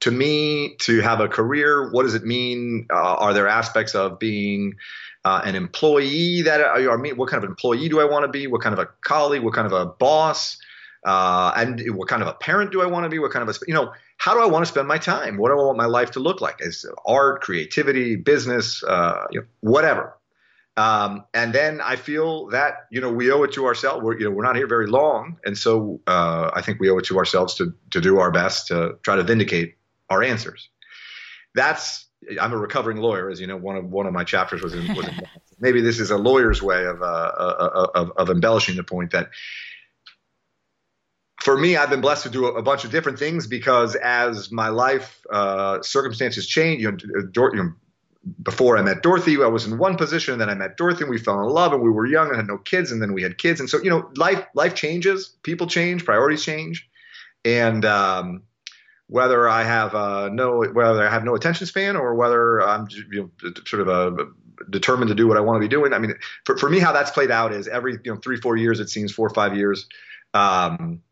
To 0.00 0.12
me, 0.12 0.76
to 0.82 1.00
have 1.00 1.18
a 1.18 1.26
career, 1.26 1.90
what 1.90 2.04
does 2.04 2.14
it 2.14 2.22
mean? 2.22 2.86
Uh, 2.92 2.94
are 2.96 3.34
there 3.34 3.48
aspects 3.48 3.96
of 3.96 4.20
being 4.20 4.74
uh, 5.24 5.40
an 5.44 5.54
employee 5.54 6.42
that 6.42 6.60
are, 6.60 6.98
me? 6.98 7.12
What 7.12 7.30
kind 7.30 7.42
of 7.42 7.48
employee 7.48 7.88
do 7.88 8.00
I 8.00 8.04
want 8.04 8.24
to 8.24 8.28
be? 8.28 8.46
What 8.46 8.60
kind 8.60 8.72
of 8.72 8.78
a 8.78 8.88
colleague? 9.02 9.42
What 9.42 9.54
kind 9.54 9.66
of 9.66 9.72
a 9.72 9.86
boss? 9.86 10.58
Uh, 11.04 11.52
and 11.56 11.82
what 11.96 12.08
kind 12.08 12.22
of 12.22 12.28
a 12.28 12.34
parent 12.34 12.72
do 12.72 12.80
I 12.80 12.86
want 12.86 13.04
to 13.04 13.10
be? 13.10 13.18
What 13.18 13.30
kind 13.30 13.46
of 13.46 13.54
a 13.54 13.58
you 13.66 13.74
know 13.74 13.92
how 14.16 14.34
do 14.34 14.40
I 14.40 14.46
want 14.46 14.64
to 14.64 14.70
spend 14.70 14.88
my 14.88 14.98
time? 14.98 15.36
What 15.36 15.50
do 15.50 15.60
I 15.60 15.62
want 15.62 15.76
my 15.76 15.86
life 15.86 16.12
to 16.12 16.20
look 16.20 16.40
like? 16.40 16.56
Is 16.60 16.86
art, 17.06 17.42
creativity, 17.42 18.16
business, 18.16 18.82
uh, 18.84 19.26
you 19.30 19.40
know, 19.40 19.46
whatever. 19.60 20.16
Um, 20.76 21.24
and 21.32 21.52
then 21.52 21.80
I 21.80 21.96
feel 21.96 22.46
that 22.48 22.86
you 22.90 23.00
know 23.00 23.12
we 23.12 23.30
owe 23.30 23.42
it 23.44 23.52
to 23.52 23.66
ourselves. 23.66 24.02
We're 24.02 24.18
you 24.18 24.24
know 24.24 24.30
we're 24.30 24.44
not 24.44 24.56
here 24.56 24.66
very 24.66 24.86
long, 24.86 25.38
and 25.44 25.56
so 25.56 26.00
uh, 26.06 26.50
I 26.52 26.62
think 26.62 26.80
we 26.80 26.90
owe 26.90 26.98
it 26.98 27.04
to 27.06 27.18
ourselves 27.18 27.54
to 27.56 27.72
to 27.90 28.00
do 28.00 28.18
our 28.18 28.30
best 28.30 28.68
to 28.68 28.96
try 29.02 29.16
to 29.16 29.22
vindicate 29.22 29.76
our 30.10 30.22
answers. 30.22 30.68
That's 31.54 32.06
I'm 32.40 32.52
a 32.52 32.56
recovering 32.56 32.98
lawyer, 32.98 33.30
as 33.30 33.40
you 33.40 33.46
know. 33.46 33.56
One 33.56 33.76
of 33.76 33.84
one 33.86 34.06
of 34.06 34.12
my 34.12 34.24
chapters 34.24 34.62
was, 34.62 34.74
in, 34.74 34.94
was 34.94 35.06
maybe 35.60 35.80
this 35.80 36.00
is 36.00 36.10
a 36.10 36.18
lawyer's 36.18 36.62
way 36.62 36.84
of, 36.84 37.02
uh, 37.02 37.04
uh, 37.04 37.70
uh, 37.74 37.90
of 37.94 38.12
of 38.16 38.30
embellishing 38.30 38.76
the 38.76 38.84
point 38.84 39.12
that 39.12 39.30
for 41.44 41.58
me, 41.58 41.76
I've 41.76 41.90
been 41.90 42.00
blessed 42.00 42.22
to 42.22 42.30
do 42.30 42.46
a, 42.46 42.62
bunch 42.62 42.84
of 42.84 42.90
different 42.90 43.18
things 43.18 43.46
because 43.46 43.96
as 43.96 44.50
my 44.50 44.70
life 44.70 45.26
uh, 45.30 45.82
circumstances 45.82 46.46
change, 46.46 46.80
you 46.80 46.90
know, 46.90 46.98
you 47.02 47.52
know, 47.52 47.72
before 48.42 48.78
I 48.78 48.82
met 48.82 49.02
Dorothy, 49.02 49.36
I 49.42 49.48
was 49.48 49.66
in 49.66 49.76
one 49.76 49.98
position, 49.98 50.32
and 50.32 50.40
then 50.40 50.48
I 50.48 50.54
met 50.54 50.78
Dorothy, 50.78 51.02
and 51.02 51.10
we 51.10 51.18
fell 51.18 51.42
in 51.42 51.48
love, 51.50 51.74
and 51.74 51.82
we 51.82 51.90
were 51.90 52.06
young 52.06 52.28
and 52.28 52.36
had 52.36 52.46
no 52.46 52.56
kids, 52.56 52.90
and 52.90 53.02
then 53.02 53.12
we 53.12 53.22
had 53.22 53.36
kids, 53.36 53.60
and 53.60 53.68
so 53.68 53.82
you 53.82 53.90
know, 53.90 54.10
life 54.16 54.42
life 54.54 54.74
changes, 54.74 55.34
people 55.42 55.66
change, 55.66 56.06
priorities 56.06 56.42
change, 56.42 56.88
and 57.44 57.84
um, 57.84 58.42
whether 59.08 59.48
I 59.48 59.64
have 59.64 59.94
uh, 59.94 60.28
no 60.32 60.64
whether 60.64 61.06
I 61.06 61.10
have 61.10 61.24
no 61.24 61.34
attention 61.34 61.66
span 61.66 61.96
or 61.96 62.14
whether 62.14 62.62
I'm 62.62 62.88
you 63.12 63.30
know, 63.42 63.52
sort 63.66 63.82
of 63.82 63.88
a, 63.88 64.22
uh, 64.22 64.24
determined 64.70 65.08
to 65.08 65.14
do 65.14 65.26
what 65.26 65.36
I 65.36 65.40
want 65.40 65.56
to 65.56 65.60
be 65.60 65.68
doing. 65.68 65.92
I 65.92 65.98
mean, 65.98 66.14
for, 66.44 66.56
for 66.56 66.70
me, 66.70 66.78
how 66.78 66.92
that's 66.92 67.10
played 67.10 67.30
out 67.30 67.52
is 67.52 67.68
every 67.68 67.98
you 68.04 68.14
know 68.14 68.20
three 68.20 68.36
four 68.36 68.56
years, 68.56 68.80
it 68.80 68.88
seems 68.88 69.12
four 69.12 69.26
or 69.26 69.34
five 69.34 69.56
years. 69.56 69.86
Um, 70.32 71.02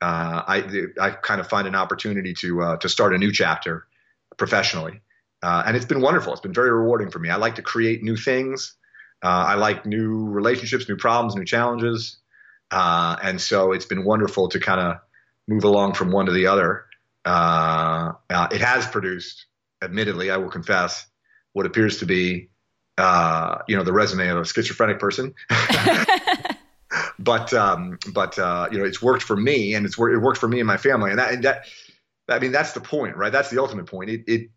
uh, 0.00 0.42
I, 0.48 0.86
I 1.00 1.10
kind 1.10 1.40
of 1.40 1.48
find 1.48 1.68
an 1.68 1.76
opportunity 1.76 2.34
to 2.34 2.62
uh, 2.62 2.76
to 2.78 2.88
start 2.88 3.14
a 3.14 3.18
new 3.18 3.32
chapter 3.32 3.86
professionally, 4.36 5.00
uh, 5.42 5.62
and 5.66 5.76
it's 5.76 5.86
been 5.86 6.00
wonderful. 6.00 6.32
It's 6.32 6.40
been 6.40 6.54
very 6.54 6.70
rewarding 6.70 7.10
for 7.10 7.18
me. 7.18 7.30
I 7.30 7.36
like 7.36 7.56
to 7.56 7.62
create 7.62 8.02
new 8.02 8.16
things. 8.16 8.74
Uh, 9.22 9.28
I 9.28 9.54
like 9.54 9.86
new 9.86 10.28
relationships, 10.28 10.88
new 10.88 10.96
problems, 10.96 11.36
new 11.36 11.44
challenges, 11.44 12.16
uh, 12.72 13.16
and 13.22 13.40
so 13.40 13.72
it's 13.72 13.84
been 13.84 14.04
wonderful 14.04 14.48
to 14.48 14.58
kind 14.58 14.80
of 14.80 14.96
move 15.46 15.62
along 15.62 15.94
from 15.94 16.10
one 16.10 16.26
to 16.26 16.32
the 16.32 16.46
other. 16.46 16.86
Uh, 17.24 18.12
it 18.30 18.60
has 18.60 18.86
produced, 18.86 19.46
admittedly, 19.82 20.30
I 20.30 20.36
will 20.36 20.50
confess, 20.50 21.06
what 21.52 21.66
appears 21.66 21.98
to 21.98 22.06
be, 22.06 22.50
you 22.98 23.76
know, 23.76 23.84
the 23.84 23.92
resume 23.92 24.28
of 24.28 24.38
a 24.38 24.44
schizophrenic 24.44 24.98
person. 24.98 25.34
but 27.18 27.52
um, 27.54 27.98
but 28.12 28.38
uh, 28.38 28.68
you 28.70 28.78
know, 28.78 28.84
it's 28.84 29.02
worked 29.02 29.22
for 29.22 29.36
me, 29.36 29.74
and 29.74 29.86
it's 29.86 29.98
it 29.98 30.20
worked 30.20 30.38
for 30.38 30.48
me 30.48 30.60
and 30.60 30.66
my 30.66 30.76
family, 30.76 31.10
and 31.10 31.18
that, 31.18 31.32
and 31.32 31.44
that 31.44 31.66
I 32.28 32.38
mean, 32.38 32.52
that's 32.52 32.72
the 32.72 32.80
point, 32.80 33.16
right? 33.16 33.32
That's 33.32 33.50
the 33.50 33.60
ultimate 33.60 33.86
point. 33.86 34.10
It, 34.10 34.24
it 34.26 34.50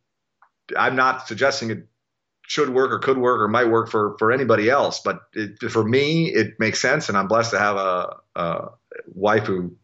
I'm 0.77 0.95
not 0.95 1.27
suggesting 1.27 1.69
it 1.71 1.87
should 2.47 2.69
work 2.69 2.91
or 2.91 2.99
could 2.99 3.17
work 3.17 3.41
or 3.41 3.47
might 3.47 3.69
work 3.69 3.89
for 3.89 4.15
for 4.19 4.31
anybody 4.31 4.69
else, 4.69 4.99
but 4.99 5.21
it, 5.33 5.59
for 5.71 5.83
me, 5.83 6.27
it 6.27 6.59
makes 6.59 6.81
sense, 6.81 7.09
and 7.09 7.17
I'm 7.17 7.27
blessed 7.27 7.51
to 7.51 7.59
have 7.59 7.77
a, 7.77 8.15
a 8.35 8.69
wife 9.07 9.45
who 9.45 9.75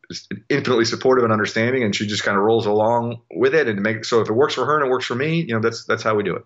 infinitely 0.49 0.86
supportive 0.86 1.24
and 1.24 1.34
understanding, 1.34 1.84
and 1.84 1.95
she 1.95 2.07
just 2.07 2.24
kind 2.24 2.38
of 2.38 2.43
rolls 2.43 2.66
along 2.66 3.22
with 3.34 3.53
it 3.55 3.68
and 3.68 3.82
make 3.82 4.05
so 4.05 4.22
if 4.22 4.30
it 4.30 4.34
works 4.34 4.53
for 4.53 4.66
her 4.66 4.78
and 4.78 4.88
it 4.88 4.89
works 4.89 5.05
for 5.05 5.16
me, 5.16 5.41
you 5.41 5.53
know, 5.53 5.59
that's 5.59 5.86
that's 5.86 6.03
how 6.03 6.16
we 6.16 6.24
do 6.24 6.36
it. 6.36 6.43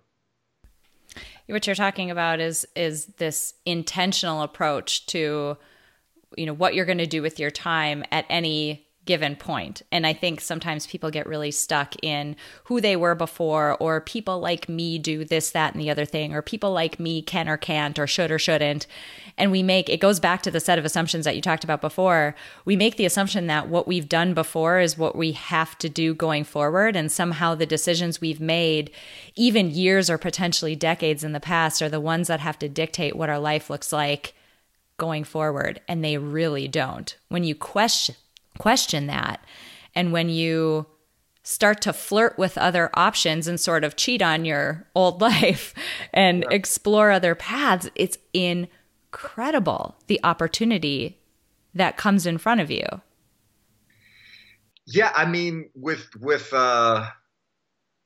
What 1.47 1.67
you're 1.67 1.75
talking 1.75 2.11
about 2.11 2.39
is 2.39 2.65
is 2.75 3.05
this 3.17 3.53
intentional 3.65 4.41
approach 4.41 5.05
to 5.07 5.57
you 6.37 6.45
know 6.45 6.53
what 6.53 6.73
you're 6.75 6.85
going 6.85 6.97
to 6.97 7.05
do 7.05 7.21
with 7.21 7.39
your 7.39 7.51
time 7.51 8.03
at 8.11 8.25
any 8.29 8.84
given 9.05 9.35
point. 9.35 9.81
And 9.91 10.05
I 10.05 10.13
think 10.13 10.41
sometimes 10.41 10.87
people 10.87 11.11
get 11.11 11.27
really 11.27 11.51
stuck 11.51 11.95
in 12.03 12.35
who 12.65 12.81
they 12.81 12.95
were 12.95 13.15
before, 13.15 13.77
or 13.79 14.01
people 14.01 14.39
like 14.39 14.67
me 14.67 14.97
do 14.97 15.23
this, 15.23 15.51
that, 15.51 15.73
and 15.73 15.81
the 15.81 15.89
other 15.89 16.05
thing, 16.05 16.33
or 16.33 16.41
people 16.41 16.71
like 16.71 16.99
me 16.99 17.21
can 17.21 17.47
or 17.47 17.57
can't, 17.57 17.97
or 17.97 18.07
should 18.07 18.31
or 18.31 18.39
shouldn't. 18.39 18.87
And 19.37 19.51
we 19.51 19.63
make 19.63 19.89
it 19.89 19.99
goes 19.99 20.19
back 20.19 20.41
to 20.43 20.51
the 20.51 20.59
set 20.59 20.79
of 20.79 20.85
assumptions 20.85 21.25
that 21.25 21.35
you 21.35 21.41
talked 21.41 21.63
about 21.63 21.81
before. 21.81 22.35
We 22.65 22.75
make 22.75 22.97
the 22.97 23.05
assumption 23.05 23.47
that 23.47 23.69
what 23.69 23.87
we've 23.87 24.09
done 24.09 24.33
before 24.33 24.79
is 24.79 24.97
what 24.97 25.15
we 25.15 25.33
have 25.33 25.77
to 25.79 25.89
do 25.89 26.13
going 26.13 26.43
forward. 26.43 26.95
And 26.95 27.11
somehow 27.11 27.55
the 27.55 27.65
decisions 27.65 28.21
we've 28.21 28.41
made, 28.41 28.91
even 29.35 29.69
years 29.69 30.09
or 30.09 30.17
potentially 30.17 30.75
decades 30.75 31.23
in 31.23 31.33
the 31.33 31.39
past, 31.39 31.81
are 31.81 31.89
the 31.89 31.99
ones 31.99 32.27
that 32.27 32.39
have 32.39 32.59
to 32.59 32.69
dictate 32.69 33.15
what 33.15 33.29
our 33.29 33.39
life 33.39 33.69
looks 33.69 33.91
like 33.91 34.33
going 34.97 35.23
forward 35.23 35.81
and 35.87 36.03
they 36.03 36.17
really 36.17 36.67
don't 36.67 37.17
when 37.27 37.43
you 37.43 37.53
question 37.53 38.15
question 38.57 39.07
that. 39.07 39.43
And 39.93 40.11
when 40.11 40.29
you 40.29 40.87
start 41.45 41.79
to 41.79 41.93
flirt 41.93 42.37
with 42.39 42.57
other 42.57 42.89
options 42.95 43.47
and 43.47 43.59
sort 43.59 43.83
of 43.83 43.95
cheat 43.95 44.21
on 44.21 44.45
your 44.45 44.87
old 44.95 45.21
life 45.29 45.73
and 46.11 46.43
yeah. 46.43 46.55
explore 46.55 47.11
other 47.11 47.35
paths 47.35 47.89
it's 47.95 48.17
incredible 48.33 49.95
the 50.07 50.19
opportunity 50.23 51.19
that 51.75 51.97
comes 51.97 52.25
in 52.25 52.37
front 52.37 52.61
of 52.61 52.71
you. 52.71 52.85
Yeah 54.87 55.11
i 55.15 55.25
mean 55.25 55.69
with 55.75 56.07
with 56.19 56.51
uh 56.51 57.07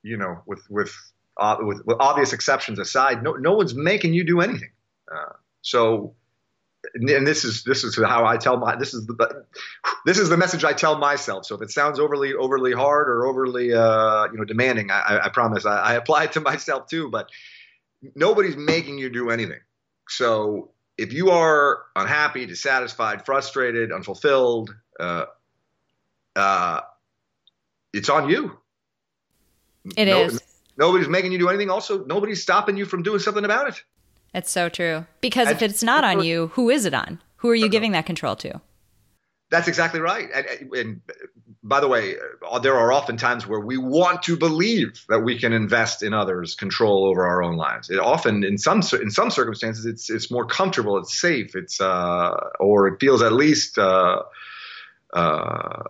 you 0.04 0.18
know 0.18 0.43
with 0.45 0.62
with 0.70 0.93
uh, 1.38 1.56
with, 1.62 1.82
with 1.86 1.95
obvious 2.02 2.34
exceptions 2.34 2.80
aside 2.80 3.24
no 3.24 3.34
no 3.34 3.54
one's 3.54 3.74
making 3.74 4.14
you 4.14 4.26
do 4.26 4.41
anything. 4.41 4.72
Uh, 5.10 5.34
so 5.62 6.14
and 6.93 7.27
this 7.27 7.43
is 7.43 7.63
this 7.63 7.84
is 7.84 7.97
how 7.97 8.25
I 8.25 8.38
tell 8.38 8.57
my 8.57 8.75
this 8.75 8.93
is 8.93 9.05
the 9.05 9.45
this 10.05 10.17
is 10.17 10.30
the 10.30 10.38
message 10.38 10.63
I 10.63 10.73
tell 10.73 10.97
myself. 10.97 11.45
So 11.45 11.55
if 11.55 11.61
it 11.61 11.71
sounds 11.71 11.99
overly 11.99 12.34
overly 12.34 12.71
hard 12.71 13.09
or 13.09 13.25
overly 13.25 13.73
uh, 13.73 14.27
you 14.32 14.38
know 14.38 14.45
demanding, 14.45 14.89
I, 14.91 15.19
I 15.25 15.30
promise 15.30 15.65
I, 15.65 15.77
I, 15.77 15.93
apply 15.95 16.25
it 16.25 16.34
to 16.34 16.41
myself 16.41 16.88
too. 16.88 17.09
But 17.09 17.30
nobody's 18.15 18.55
making 18.55 18.97
you 18.97 19.09
do 19.09 19.30
anything. 19.30 19.59
So 20.07 20.71
if 20.97 21.13
you 21.13 21.32
are 21.32 21.84
unhappy, 21.95 22.45
dissatisfied, 22.45 23.25
frustrated, 23.25 23.91
unfulfilled, 23.91 24.73
uh, 24.99 25.25
uh, 26.36 26.82
it's 27.93 28.09
on 28.09 28.30
you. 28.30 28.57
It 29.97 30.05
no, 30.05 30.23
is. 30.23 30.41
Nobody's 30.77 31.09
making 31.09 31.34
you 31.34 31.39
do 31.39 31.49
anything. 31.49 31.69
Also, 31.69 32.05
nobody's 32.05 32.41
stopping 32.41 32.77
you 32.77 32.86
from 32.86 33.03
doing 33.03 33.19
something 33.19 33.43
about 33.43 33.67
it. 33.67 33.84
It's 34.34 34.51
so 34.51 34.69
true. 34.69 35.05
Because 35.21 35.47
and, 35.47 35.55
if 35.55 35.61
it's 35.61 35.84
not 35.84 36.03
on 36.03 36.23
you, 36.23 36.47
who 36.53 36.69
is 36.69 36.86
it 36.86 36.93
on? 36.93 37.19
Who 37.38 37.49
are 37.49 37.55
you 37.55 37.69
giving 37.69 37.93
that 37.93 38.05
control 38.05 38.36
to? 38.38 38.61
That's 39.49 39.67
exactly 39.67 39.99
right. 39.99 40.27
And, 40.34 40.73
and, 40.73 41.01
by 41.63 41.80
the 41.80 41.88
way, 41.88 42.15
uh, 42.49 42.59
there 42.59 42.77
are 42.77 42.91
often 42.91 43.17
times 43.17 43.47
where 43.47 43.59
we 43.59 43.77
want 43.77 44.23
to 44.23 44.38
believe 44.38 45.03
that 45.09 45.19
we 45.19 45.39
can 45.39 45.51
invest 45.51 46.03
in 46.03 46.13
others' 46.13 46.55
control 46.55 47.05
over 47.05 47.25
our 47.25 47.41
own 47.43 47.57
lives. 47.57 47.89
It 47.89 47.99
often, 47.99 48.43
in 48.43 48.57
some 48.57 48.82
in 49.01 49.11
some 49.11 49.32
circumstances, 49.32 49.86
it's 49.86 50.09
it's 50.09 50.32
more 50.32 50.45
comfortable, 50.45 50.97
it's 50.97 51.19
safe, 51.19 51.55
it's 51.55 51.82
uh, 51.82 52.32
or 52.59 52.88
it 52.88 52.99
feels 52.99 53.21
at 53.21 53.34
least 53.34 53.77
uh, 53.77 54.21
uh, 55.13 55.84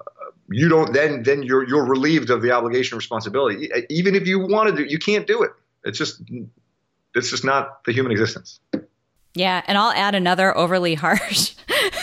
you 0.49 0.69
don't 0.69 0.93
then 0.93 1.23
then 1.23 1.43
you're 1.43 1.67
you're 1.67 1.85
relieved 1.85 2.29
of 2.29 2.41
the 2.41 2.51
obligation 2.51 2.97
responsibility. 2.97 3.69
Even 3.89 4.15
if 4.15 4.27
you 4.27 4.39
wanted 4.39 4.77
to 4.77 4.89
you 4.89 4.97
can't 4.97 5.27
do 5.27 5.43
it. 5.43 5.51
It's 5.83 5.97
just 5.97 6.21
it's 7.15 7.29
just 7.29 7.43
not 7.43 7.83
the 7.85 7.91
human 7.91 8.11
existence. 8.11 8.59
Yeah, 9.33 9.61
and 9.67 9.77
I'll 9.77 9.91
add 9.91 10.15
another 10.15 10.55
overly 10.57 10.95
harsh 10.95 11.55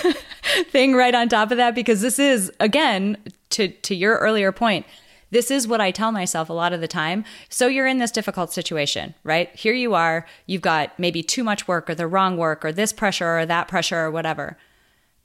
thing 0.71 0.95
right 0.95 1.15
on 1.15 1.29
top 1.29 1.51
of 1.51 1.57
that 1.57 1.75
because 1.75 2.01
this 2.01 2.19
is 2.19 2.53
again 2.61 3.17
to 3.51 3.69
to 3.69 3.95
your 3.95 4.17
earlier 4.19 4.53
point. 4.53 4.87
this 5.31 5.51
is 5.51 5.67
what 5.67 5.81
I 5.81 5.91
tell 5.91 6.13
myself 6.13 6.49
a 6.49 6.53
lot 6.53 6.73
of 6.73 6.81
the 6.81 6.89
time. 6.89 7.25
So 7.49 7.67
you're 7.67 7.87
in 7.87 7.99
this 7.99 8.13
difficult 8.13 8.53
situation, 8.53 9.15
right? 9.25 9.55
Here 9.57 9.75
you 9.75 9.93
are, 9.95 10.25
you've 10.47 10.63
got 10.63 10.97
maybe 10.99 11.23
too 11.23 11.43
much 11.43 11.67
work 11.67 11.91
or 11.91 11.97
the 11.97 12.07
wrong 12.07 12.37
work 12.37 12.65
or 12.65 12.73
this 12.73 12.93
pressure 12.93 13.39
or 13.39 13.45
that 13.45 13.67
pressure 13.67 13.99
or 13.99 14.11
whatever. 14.11 14.57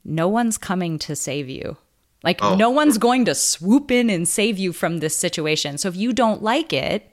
No 0.04 0.26
one's 0.26 0.58
coming 0.58 0.98
to 0.98 1.14
save 1.14 1.48
you. 1.48 1.76
Like, 2.24 2.42
oh. 2.42 2.56
no 2.56 2.68
one's 2.68 2.98
going 2.98 3.24
to 3.26 3.34
swoop 3.34 3.90
in 3.90 4.10
and 4.10 4.26
save 4.26 4.58
you 4.58 4.72
from 4.72 4.98
this 4.98 5.16
situation. 5.16 5.78
So 5.78 5.88
if 5.88 5.96
you 5.96 6.12
don't 6.12 6.42
like 6.42 6.72
it, 6.72 7.08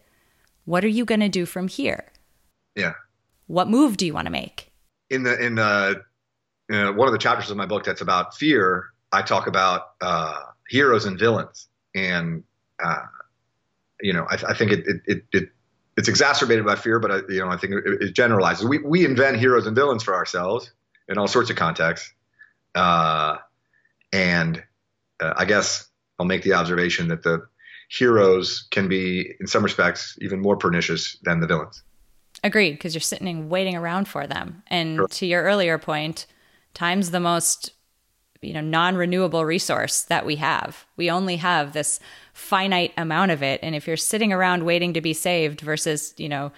what 0.65 0.83
are 0.83 0.89
you 0.89 1.05
going 1.05 1.21
to 1.21 1.29
do 1.29 1.45
from 1.45 1.67
here? 1.67 2.05
Yeah. 2.75 2.93
What 3.47 3.67
move 3.67 3.97
do 3.97 4.05
you 4.05 4.13
want 4.13 4.25
to 4.25 4.31
make? 4.31 4.71
In 5.09 5.23
the 5.23 5.37
in 5.43 5.55
the 5.55 6.03
uh, 6.71 6.91
one 6.93 7.07
of 7.07 7.11
the 7.11 7.17
chapters 7.17 7.49
of 7.49 7.57
my 7.57 7.65
book 7.65 7.83
that's 7.83 8.01
about 8.01 8.35
fear, 8.35 8.89
I 9.11 9.23
talk 9.23 9.47
about 9.47 9.91
uh, 10.01 10.39
heroes 10.69 11.05
and 11.05 11.17
villains, 11.17 11.67
and 11.95 12.43
uh, 12.83 13.05
you 14.01 14.13
know, 14.13 14.25
I, 14.29 14.35
I 14.49 14.53
think 14.53 14.71
it, 14.71 14.87
it, 14.87 15.01
it, 15.05 15.23
it, 15.33 15.49
it's 15.97 16.07
exacerbated 16.07 16.65
by 16.65 16.75
fear, 16.75 16.99
but 16.99 17.11
I, 17.11 17.19
you 17.27 17.39
know, 17.39 17.49
I 17.49 17.57
think 17.57 17.73
it, 17.73 18.01
it, 18.01 18.13
generalizes. 18.13 18.65
We 18.65 18.77
we 18.79 19.05
invent 19.05 19.37
heroes 19.37 19.67
and 19.67 19.75
villains 19.75 20.03
for 20.03 20.13
ourselves 20.13 20.71
in 21.07 21.17
all 21.17 21.27
sorts 21.27 21.49
of 21.49 21.55
contexts, 21.55 22.13
uh, 22.75 23.37
and 24.13 24.63
uh, 25.19 25.33
I 25.35 25.45
guess 25.45 25.87
I'll 26.19 26.25
make 26.25 26.43
the 26.43 26.53
observation 26.53 27.07
that 27.09 27.23
the 27.23 27.47
heroes 27.89 28.67
can 28.69 28.87
be, 28.87 29.33
in 29.39 29.47
some 29.47 29.63
respects, 29.63 30.17
even 30.21 30.39
more 30.39 30.55
pernicious 30.55 31.17
than 31.23 31.39
the 31.39 31.47
villains. 31.47 31.83
Agreed, 32.43 32.73
because 32.73 32.93
you're 32.93 33.01
sitting 33.01 33.27
and 33.27 33.49
waiting 33.49 33.75
around 33.75 34.07
for 34.07 34.27
them. 34.27 34.63
And 34.67 34.97
sure. 34.97 35.07
to 35.07 35.25
your 35.25 35.43
earlier 35.43 35.77
point, 35.77 36.25
time's 36.73 37.11
the 37.11 37.19
most 37.19 37.73
you 38.41 38.53
know 38.53 38.61
non-renewable 38.61 39.45
resource 39.45 40.03
that 40.03 40.25
we 40.25 40.37
have. 40.37 40.85
We 40.95 41.11
only 41.11 41.37
have 41.37 41.73
this 41.73 41.99
finite 42.33 42.93
amount 42.97 43.31
of 43.31 43.43
it, 43.43 43.59
and 43.63 43.75
if 43.75 43.87
you're 43.87 43.97
sitting 43.97 44.31
around 44.31 44.63
waiting 44.63 44.93
to 44.93 45.01
be 45.01 45.13
saved 45.13 45.61
versus 45.61 46.13
you 46.17 46.29
know 46.29 46.51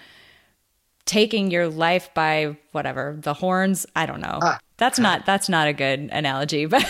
taking 1.05 1.49
your 1.49 1.67
life 1.67 2.13
by 2.13 2.55
whatever 2.71 3.17
the 3.19 3.34
horns, 3.34 3.86
I 3.95 4.05
don't 4.05 4.21
know. 4.21 4.39
Ah. 4.41 4.59
That's 4.77 4.99
not 4.99 5.25
that's 5.25 5.49
not 5.49 5.67
a 5.67 5.73
good 5.73 6.09
analogy, 6.11 6.65
but 6.65 6.82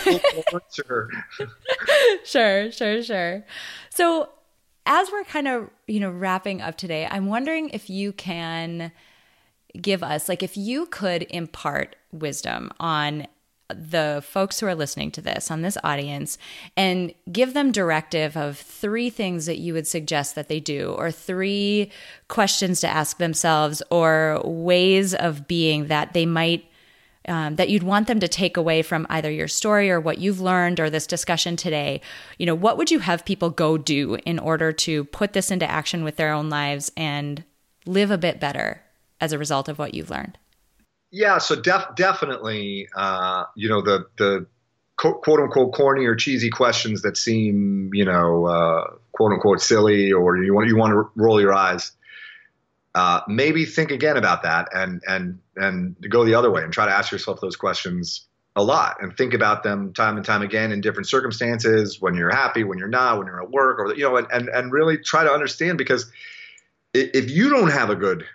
sure. 0.72 1.08
sure, 2.24 2.72
sure, 2.72 3.02
sure. 3.02 3.44
So 3.90 4.28
as 4.86 5.10
we're 5.10 5.24
kind 5.24 5.48
of, 5.48 5.70
you 5.86 6.00
know, 6.00 6.10
wrapping 6.10 6.60
up 6.60 6.76
today, 6.76 7.06
I'm 7.10 7.26
wondering 7.26 7.70
if 7.70 7.88
you 7.88 8.12
can 8.12 8.92
give 9.80 10.02
us 10.02 10.28
like 10.28 10.42
if 10.42 10.56
you 10.56 10.86
could 10.86 11.26
impart 11.30 11.96
wisdom 12.12 12.70
on 12.78 13.26
the 13.74 14.22
folks 14.26 14.60
who 14.60 14.66
are 14.66 14.74
listening 14.74 15.10
to 15.10 15.20
this 15.20 15.50
on 15.50 15.62
this 15.62 15.78
audience 15.82 16.36
and 16.76 17.14
give 17.30 17.54
them 17.54 17.72
directive 17.72 18.36
of 18.36 18.58
three 18.58 19.08
things 19.08 19.46
that 19.46 19.58
you 19.58 19.72
would 19.72 19.86
suggest 19.86 20.34
that 20.34 20.48
they 20.48 20.60
do 20.60 20.94
or 20.98 21.10
three 21.10 21.90
questions 22.28 22.80
to 22.80 22.88
ask 22.88 23.18
themselves 23.18 23.82
or 23.90 24.42
ways 24.44 25.14
of 25.14 25.48
being 25.48 25.86
that 25.86 26.12
they 26.12 26.26
might 26.26 26.66
um, 27.28 27.56
that 27.56 27.68
you'd 27.68 27.82
want 27.82 28.06
them 28.08 28.20
to 28.20 28.28
take 28.28 28.56
away 28.56 28.82
from 28.82 29.06
either 29.10 29.30
your 29.30 29.48
story 29.48 29.90
or 29.90 30.00
what 30.00 30.18
you've 30.18 30.40
learned 30.40 30.80
or 30.80 30.90
this 30.90 31.06
discussion 31.06 31.56
today 31.56 32.00
you 32.38 32.46
know 32.46 32.54
what 32.54 32.76
would 32.76 32.90
you 32.90 32.98
have 32.98 33.24
people 33.24 33.50
go 33.50 33.78
do 33.78 34.16
in 34.26 34.38
order 34.38 34.72
to 34.72 35.04
put 35.04 35.32
this 35.32 35.50
into 35.50 35.70
action 35.70 36.04
with 36.04 36.16
their 36.16 36.32
own 36.32 36.48
lives 36.48 36.90
and 36.96 37.44
live 37.86 38.10
a 38.10 38.18
bit 38.18 38.40
better 38.40 38.82
as 39.20 39.32
a 39.32 39.38
result 39.38 39.68
of 39.68 39.78
what 39.78 39.94
you've 39.94 40.10
learned? 40.10 40.38
Yeah 41.10 41.38
so 41.38 41.56
def- 41.56 41.94
definitely 41.94 42.88
uh, 42.96 43.44
you 43.54 43.68
know 43.68 43.82
the 43.82 44.06
the 44.18 44.46
quote 44.96 45.40
unquote 45.40 45.74
corny 45.74 46.06
or 46.06 46.14
cheesy 46.14 46.48
questions 46.48 47.02
that 47.02 47.16
seem 47.16 47.90
you 47.92 48.04
know 48.04 48.46
uh, 48.46 48.94
quote 49.12 49.32
unquote 49.32 49.60
silly 49.60 50.12
or 50.12 50.38
you 50.38 50.54
want 50.54 50.68
you 50.68 50.76
want 50.76 50.92
to 50.92 51.10
roll 51.16 51.40
your 51.40 51.52
eyes 51.52 51.92
uh, 52.94 53.20
maybe 53.26 53.64
think 53.64 53.90
again 53.90 54.16
about 54.16 54.42
that 54.42 54.68
and 54.74 55.02
and 55.06 55.38
and 55.56 55.96
go 56.10 56.24
the 56.24 56.34
other 56.34 56.50
way 56.50 56.62
and 56.62 56.72
try 56.72 56.86
to 56.86 56.92
ask 56.92 57.10
yourself 57.10 57.40
those 57.40 57.56
questions 57.56 58.26
a 58.54 58.62
lot 58.62 58.96
and 59.00 59.16
think 59.16 59.32
about 59.32 59.62
them 59.62 59.92
time 59.94 60.16
and 60.16 60.26
time 60.26 60.42
again 60.42 60.72
in 60.72 60.80
different 60.82 61.08
circumstances 61.08 62.00
when 62.00 62.14
you're 62.14 62.30
happy 62.30 62.64
when 62.64 62.78
you're 62.78 62.88
not 62.88 63.18
when 63.18 63.26
you're 63.26 63.42
at 63.42 63.50
work 63.50 63.78
or 63.78 63.94
you 63.94 64.02
know 64.02 64.16
and 64.16 64.26
and, 64.30 64.48
and 64.50 64.72
really 64.72 64.98
try 64.98 65.24
to 65.24 65.30
understand 65.30 65.78
because 65.78 66.10
if 66.92 67.30
you 67.30 67.48
don't 67.48 67.70
have 67.70 67.88
a 67.88 67.96
good 67.96 68.26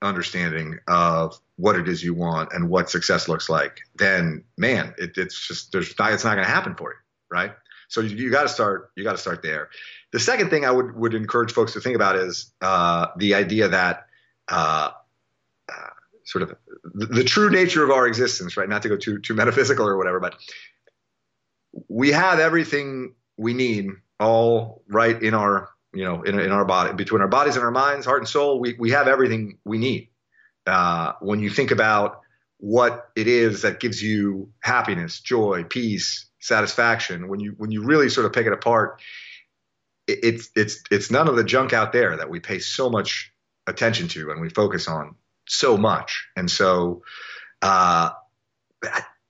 understanding 0.00 0.78
of 0.86 1.38
what 1.56 1.74
it 1.74 1.88
is 1.88 2.04
you 2.04 2.14
want 2.14 2.52
and 2.52 2.68
what 2.68 2.88
success 2.88 3.28
looks 3.28 3.48
like 3.48 3.80
then 3.96 4.44
man 4.56 4.94
it, 4.98 5.16
it's 5.16 5.48
just 5.48 5.72
there's 5.72 5.98
not, 5.98 6.12
it's 6.12 6.22
not 6.22 6.34
going 6.34 6.46
to 6.46 6.52
happen 6.52 6.74
for 6.76 6.90
you 6.90 6.98
right? 7.34 7.52
So 7.88 8.00
you, 8.00 8.16
you 8.16 8.30
got 8.30 8.42
to 8.42 8.48
start 8.48 8.90
you 8.96 9.04
got 9.04 9.12
to 9.12 9.18
start 9.18 9.42
there 9.42 9.68
the 10.14 10.20
second 10.20 10.48
thing 10.48 10.64
I 10.64 10.70
would, 10.70 10.94
would 10.94 11.12
encourage 11.12 11.50
folks 11.50 11.72
to 11.72 11.80
think 11.80 11.96
about 11.96 12.14
is 12.14 12.52
uh, 12.62 13.08
the 13.16 13.34
idea 13.34 13.66
that 13.66 14.06
uh, 14.46 14.90
uh, 15.68 15.88
sort 16.22 16.42
of 16.42 16.54
the, 16.94 17.06
the, 17.06 17.24
true 17.24 17.50
nature 17.50 17.82
of 17.82 17.90
our 17.90 18.06
existence, 18.06 18.56
right? 18.56 18.68
Not 18.68 18.82
to 18.82 18.88
go 18.88 18.96
too 18.96 19.18
too 19.18 19.34
metaphysical 19.34 19.88
or 19.88 19.96
whatever, 19.96 20.20
but 20.20 20.36
we 21.88 22.12
have 22.12 22.38
everything 22.38 23.16
we 23.36 23.54
need 23.54 23.88
all 24.20 24.84
right 24.86 25.20
in 25.20 25.34
our 25.34 25.70
you 25.92 26.04
know 26.04 26.22
in, 26.22 26.38
in 26.38 26.52
our 26.52 26.64
body 26.64 26.92
between 26.92 27.20
our 27.20 27.26
bodies 27.26 27.56
and 27.56 27.64
our 27.64 27.72
minds, 27.72 28.06
heart 28.06 28.20
and 28.20 28.28
soul. 28.28 28.60
We 28.60 28.76
we 28.78 28.92
have 28.92 29.08
everything 29.08 29.58
we 29.64 29.78
need. 29.78 30.10
Uh, 30.64 31.14
when 31.22 31.40
you 31.40 31.50
think 31.50 31.72
about 31.72 32.20
what 32.58 33.10
it 33.16 33.26
is 33.26 33.62
that 33.62 33.80
gives 33.80 34.00
you 34.00 34.52
happiness, 34.60 35.18
joy, 35.18 35.64
peace, 35.64 36.26
satisfaction, 36.38 37.26
when 37.26 37.40
you 37.40 37.54
when 37.56 37.72
you 37.72 37.82
really 37.82 38.08
sort 38.08 38.26
of 38.26 38.32
pick 38.32 38.46
it 38.46 38.52
apart, 38.52 39.00
it's 40.06 40.50
it's 40.54 40.82
it's 40.90 41.10
none 41.10 41.28
of 41.28 41.36
the 41.36 41.44
junk 41.44 41.72
out 41.72 41.92
there 41.92 42.16
that 42.16 42.28
we 42.28 42.40
pay 42.40 42.58
so 42.58 42.90
much 42.90 43.32
attention 43.66 44.08
to 44.08 44.30
and 44.30 44.40
we 44.40 44.48
focus 44.48 44.88
on 44.88 45.16
so 45.46 45.76
much. 45.76 46.26
And 46.36 46.50
so, 46.50 47.02
uh, 47.62 48.10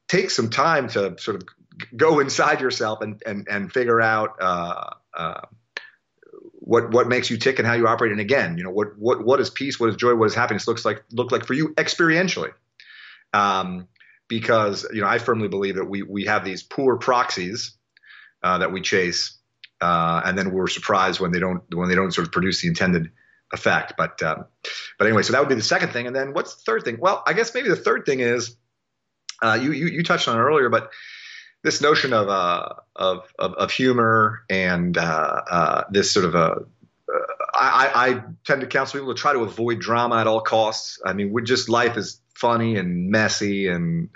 take 0.09 0.31
some 0.31 0.51
time 0.51 0.89
to 0.89 1.16
sort 1.18 1.37
of 1.37 1.49
go 1.97 2.20
inside 2.20 2.61
yourself 2.61 3.01
and 3.01 3.22
and 3.27 3.47
and 3.49 3.72
figure 3.72 4.01
out 4.01 4.37
uh, 4.41 4.91
uh, 5.16 5.41
what 6.53 6.91
what 6.91 7.09
makes 7.09 7.31
you 7.31 7.37
tick 7.37 7.59
and 7.59 7.66
how 7.66 7.75
you 7.75 7.87
operate. 7.87 8.12
And 8.12 8.20
again, 8.20 8.59
you 8.59 8.64
know 8.64 8.70
what 8.70 8.99
what 8.99 9.25
what 9.25 9.41
is 9.41 9.51
peace, 9.51 9.79
what 9.79 9.91
is 9.91 9.97
joy, 9.97 10.14
what 10.14 10.27
is 10.27 10.35
happiness 10.35 10.66
looks 10.66 10.85
like 10.85 11.05
look 11.12 11.33
like 11.33 11.47
for 11.47 11.55
you 11.55 11.75
experientially. 11.75 12.53
Um, 13.33 13.89
because 14.29 14.87
you 14.93 15.01
know 15.01 15.09
I 15.09 15.18
firmly 15.18 15.49
believe 15.49 15.77
that 15.77 15.85
we 15.85 16.03
we 16.03 16.25
have 16.25 16.45
these 16.45 16.62
poor 16.62 16.97
proxies 16.97 17.77
uh, 18.43 18.59
that 18.59 18.72
we 18.72 18.81
chase 18.81 19.39
uh, 19.81 20.22
and 20.25 20.39
then 20.39 20.51
we're 20.53 20.66
surprised 20.66 21.20
when 21.20 21.33
they 21.33 21.41
don't 21.41 21.62
when 21.75 21.89
they 21.89 21.95
don't 21.95 22.12
sort 22.12 22.27
of 22.27 22.33
produce 22.33 22.62
the 22.62 22.68
intended 22.68 23.11
effect. 23.53 23.95
But 23.97 24.22
um, 24.22 24.47
but 24.99 25.07
anyway, 25.07 25.22
so 25.22 25.33
that 25.33 25.41
would 25.41 25.49
be 25.49 25.55
the 25.55 25.62
second 25.62 25.91
thing. 25.91 26.07
And 26.07 26.14
then 26.14 26.33
what's 26.33 26.55
the 26.55 26.62
third 26.62 26.85
thing? 26.85 26.99
Well, 27.01 27.22
I 27.27 27.33
guess 27.33 27.55
maybe 27.55 27.68
the 27.68 27.77
third 27.77 28.07
thing 28.07 28.20
is 28.20 28.57
uh, 29.43 29.59
you, 29.61 29.72
you 29.72 29.87
you 29.87 30.03
touched 30.03 30.29
on 30.29 30.37
it 30.37 30.41
earlier, 30.41 30.68
but 30.68 30.91
this 31.62 31.81
notion 31.81 32.12
of 32.12 32.29
uh, 32.29 32.68
of, 32.95 33.33
of, 33.39 33.55
of 33.55 33.70
humor 33.70 34.45
and 34.49 34.97
uh, 34.97 35.43
uh, 35.51 35.85
this 35.91 36.12
sort 36.12 36.27
of 36.27 36.35
a 36.35 36.39
uh, 36.39 37.18
I, 37.57 37.91
I 37.95 38.22
tend 38.45 38.62
to 38.62 38.66
counsel 38.66 38.99
people 38.99 39.14
to 39.14 39.20
try 39.20 39.33
to 39.33 39.41
avoid 39.41 39.79
drama 39.79 40.16
at 40.16 40.27
all 40.27 40.41
costs. 40.41 41.01
I 41.05 41.12
mean, 41.12 41.31
we're 41.31 41.43
just 41.43 41.68
life 41.68 41.97
is 41.97 42.20
funny 42.35 42.77
and 42.77 43.11
messy 43.11 43.68
and 43.68 44.09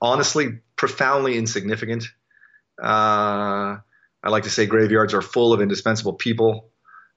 honestly 0.00 0.60
profoundly 0.76 1.36
insignificant. 1.36 2.04
Uh, 2.82 3.78
I 4.22 4.30
like 4.30 4.44
to 4.44 4.50
say 4.50 4.66
graveyards 4.66 5.14
are 5.14 5.22
full 5.22 5.52
of 5.52 5.60
indispensable 5.60 6.14
people. 6.14 6.70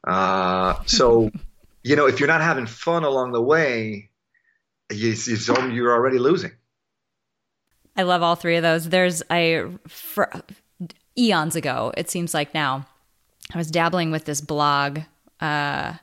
Uh, 0.05 0.75
so, 0.85 1.31
you 1.83 1.95
know, 1.95 2.07
if 2.07 2.19
you're 2.19 2.27
not 2.27 2.41
having 2.41 2.65
fun 2.65 3.03
along 3.03 3.31
the 3.31 3.41
way, 3.41 4.09
you, 4.91 5.15
you're 5.71 5.93
already 5.93 6.17
losing. 6.17 6.51
I 7.95 8.03
love 8.03 8.21
all 8.21 8.35
three 8.35 8.57
of 8.57 8.63
those. 8.63 8.89
There's 8.89 9.23
I 9.29 9.65
for 9.87 10.29
eons 11.17 11.55
ago, 11.55 11.93
it 11.95 12.09
seems 12.09 12.33
like 12.33 12.53
now, 12.53 12.85
I 13.53 13.57
was 13.57 13.71
dabbling 13.71 14.11
with 14.11 14.25
this 14.25 14.41
blog, 14.41 14.99
uh, 15.39 15.93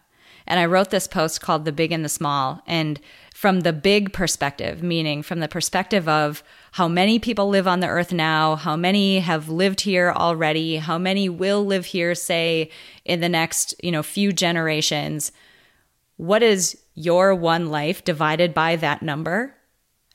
and 0.47 0.61
I 0.61 0.65
wrote 0.65 0.91
this 0.91 1.07
post 1.07 1.41
called 1.41 1.65
"The 1.65 1.73
Big 1.73 1.93
and 1.93 2.05
the 2.05 2.09
Small," 2.09 2.63
and 2.67 2.99
from 3.35 3.61
the 3.61 3.73
big 3.73 4.13
perspective, 4.13 4.83
meaning 4.83 5.23
from 5.23 5.41
the 5.41 5.49
perspective 5.49 6.09
of 6.09 6.43
how 6.73 6.89
many 6.89 7.19
people 7.19 7.49
live 7.49 7.69
on 7.69 7.81
the 7.81 7.87
earth 7.87 8.13
now, 8.13 8.57
how 8.57 8.77
many 8.77 9.21
have 9.21 9.51
lived 9.51 9.83
here 9.83 10.11
already, 10.11 10.77
how 10.77 10.97
many 10.97 11.29
will 11.29 11.65
live 11.65 11.85
here, 11.85 12.15
say, 12.15 12.71
in 13.05 13.21
the 13.21 13.29
next, 13.29 13.75
you 13.83 13.93
know, 13.93 14.03
few 14.03 14.33
generations. 14.33 15.33
What 16.17 16.43
is 16.43 16.79
your 16.95 17.35
one 17.35 17.71
life 17.71 18.03
divided 18.05 18.55
by 18.55 18.77
that 18.77 19.03
number? 19.03 19.55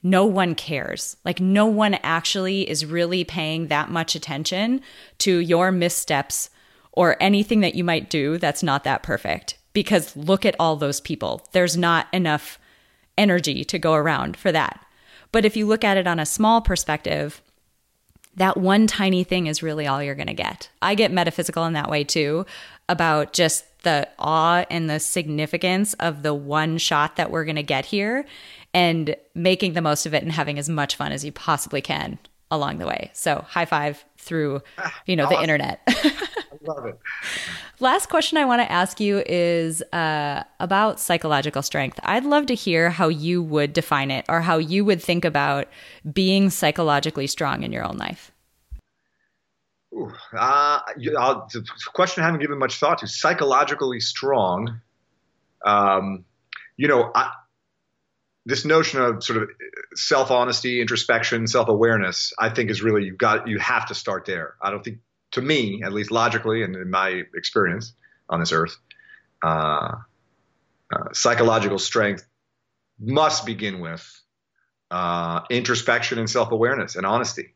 No 0.02 0.26
one 0.26 0.56
cares. 0.56 1.16
Like, 1.24 1.40
no 1.40 1.68
one 1.68 1.94
actually 2.02 2.68
is 2.68 2.88
really 2.88 3.24
paying 3.24 3.68
that 3.68 3.92
much 3.92 4.16
attention 4.16 4.82
to 5.20 5.38
your 5.38 5.72
missteps 5.72 6.50
or 6.92 7.22
anything 7.22 7.60
that 7.60 7.76
you 7.76 7.84
might 7.84 8.10
do 8.10 8.40
that's 8.40 8.64
not 8.64 8.84
that 8.84 9.04
perfect. 9.04 9.60
Because 9.74 10.18
look 10.18 10.44
at 10.44 10.56
all 10.60 10.76
those 10.76 11.02
people. 11.02 11.46
There's 11.52 11.78
not 11.78 12.08
enough 12.12 12.58
energy 13.16 13.64
to 13.66 13.78
go 13.78 13.94
around 13.94 14.38
for 14.38 14.52
that. 14.52 14.84
But 15.32 15.46
if 15.46 15.56
you 15.56 15.66
look 15.66 15.84
at 15.84 15.98
it 15.98 16.08
on 16.08 16.20
a 16.20 16.26
small 16.26 16.62
perspective, 16.62 17.42
that 18.36 18.58
one 18.58 18.88
tiny 18.88 19.24
thing 19.24 19.48
is 19.48 19.64
really 19.64 19.88
all 19.88 20.02
you're 20.02 20.16
going 20.16 20.28
to 20.28 20.34
get. 20.34 20.70
I 20.82 20.96
get 20.96 21.12
metaphysical 21.12 21.66
in 21.66 21.74
that 21.74 21.90
way 21.90 22.04
too. 22.04 22.46
about 22.90 23.34
just 23.34 23.66
the 23.84 24.08
awe 24.18 24.66
and 24.70 24.90
the 24.90 25.00
significance 25.00 25.94
of 25.96 26.24
the 26.24 26.34
one 26.34 26.78
shot 26.78 27.16
that 27.18 27.32
we're 27.32 27.46
going 27.46 27.58
to 27.58 27.64
get 27.64 27.86
here 27.86 28.26
and 28.74 29.16
making 29.34 29.74
the 29.74 29.82
most 29.82 30.06
of 30.06 30.14
it 30.14 30.24
and 30.24 30.32
having 30.32 30.58
as 30.60 30.70
much 30.70 30.96
fun 30.96 31.12
as 31.12 31.24
you 31.26 31.32
possibly 31.32 31.82
can 31.82 32.18
along 32.52 32.78
the 32.78 32.88
way. 32.88 33.12
So, 33.14 33.46
high 33.48 33.66
five 33.66 34.04
through, 34.18 34.62
you 35.06 35.16
know, 35.16 35.26
awesome. 35.26 35.36
the 35.38 35.42
internet. 35.42 35.82
Love 36.68 36.86
it. 36.86 37.00
Last 37.80 38.10
question 38.10 38.38
I 38.38 38.46
want 38.46 38.62
to 38.62 38.72
ask 38.72 39.00
you 39.00 39.24
is 39.26 39.82
uh, 39.94 40.44
about 40.60 41.00
psychological 41.00 41.62
strength. 41.62 42.00
I'd 42.04 42.26
love 42.26 42.48
to 42.48 42.56
hear 42.56 42.90
how 42.90 43.08
you 43.08 43.42
would 43.42 43.74
define 43.74 44.12
it 44.12 44.26
or 44.28 44.42
how 44.42 44.58
you 44.58 44.84
would 44.84 45.02
think 45.02 45.24
about 45.26 45.68
being 46.12 46.50
psychologically 46.50 47.28
strong 47.28 47.64
in 47.64 47.72
your 47.72 47.86
own 47.86 47.98
life. 47.98 48.32
Ooh, 49.94 50.12
uh, 50.38 50.80
a 50.86 51.42
question 51.94 52.24
I 52.24 52.26
haven't 52.26 52.42
given 52.42 52.60
much 52.60 52.76
thought 52.78 53.00
to. 53.00 53.08
Psychologically 53.08 54.00
strong. 54.00 54.82
Um, 55.66 56.26
you 56.76 56.88
know, 56.88 57.12
I, 57.16 57.32
this 58.46 58.64
notion 58.64 59.02
of 59.02 59.24
sort 59.24 59.44
of 59.44 59.50
self 59.96 60.32
honesty, 60.32 60.82
introspection, 60.82 61.48
self 61.48 61.68
awareness, 61.68 62.34
I 62.40 62.50
think 62.50 62.70
is 62.70 62.82
really 62.82 63.06
you've 63.06 63.18
got 63.18 63.48
you 63.48 63.60
have 63.60 63.88
to 63.88 63.96
start 63.96 64.26
there. 64.26 64.56
I 64.62 64.72
don't 64.72 64.84
think, 64.84 65.00
to 65.32 65.42
me, 65.42 65.82
at 65.84 65.94
least 65.94 66.12
logically 66.12 66.64
and 66.64 66.76
in 66.76 66.90
my 66.90 67.24
experience 67.36 67.94
on 68.30 68.40
this 68.40 68.52
earth, 68.52 68.78
uh, 69.44 69.96
uh, 70.94 71.14
psychological 71.14 71.80
strength 71.80 72.26
must 73.00 73.46
begin 73.46 73.80
with 73.80 74.22
uh, 74.90 75.42
introspection 75.50 76.18
and 76.18 76.30
self 76.30 76.52
awareness 76.52 76.96
and 76.96 77.06
honesty, 77.06 77.56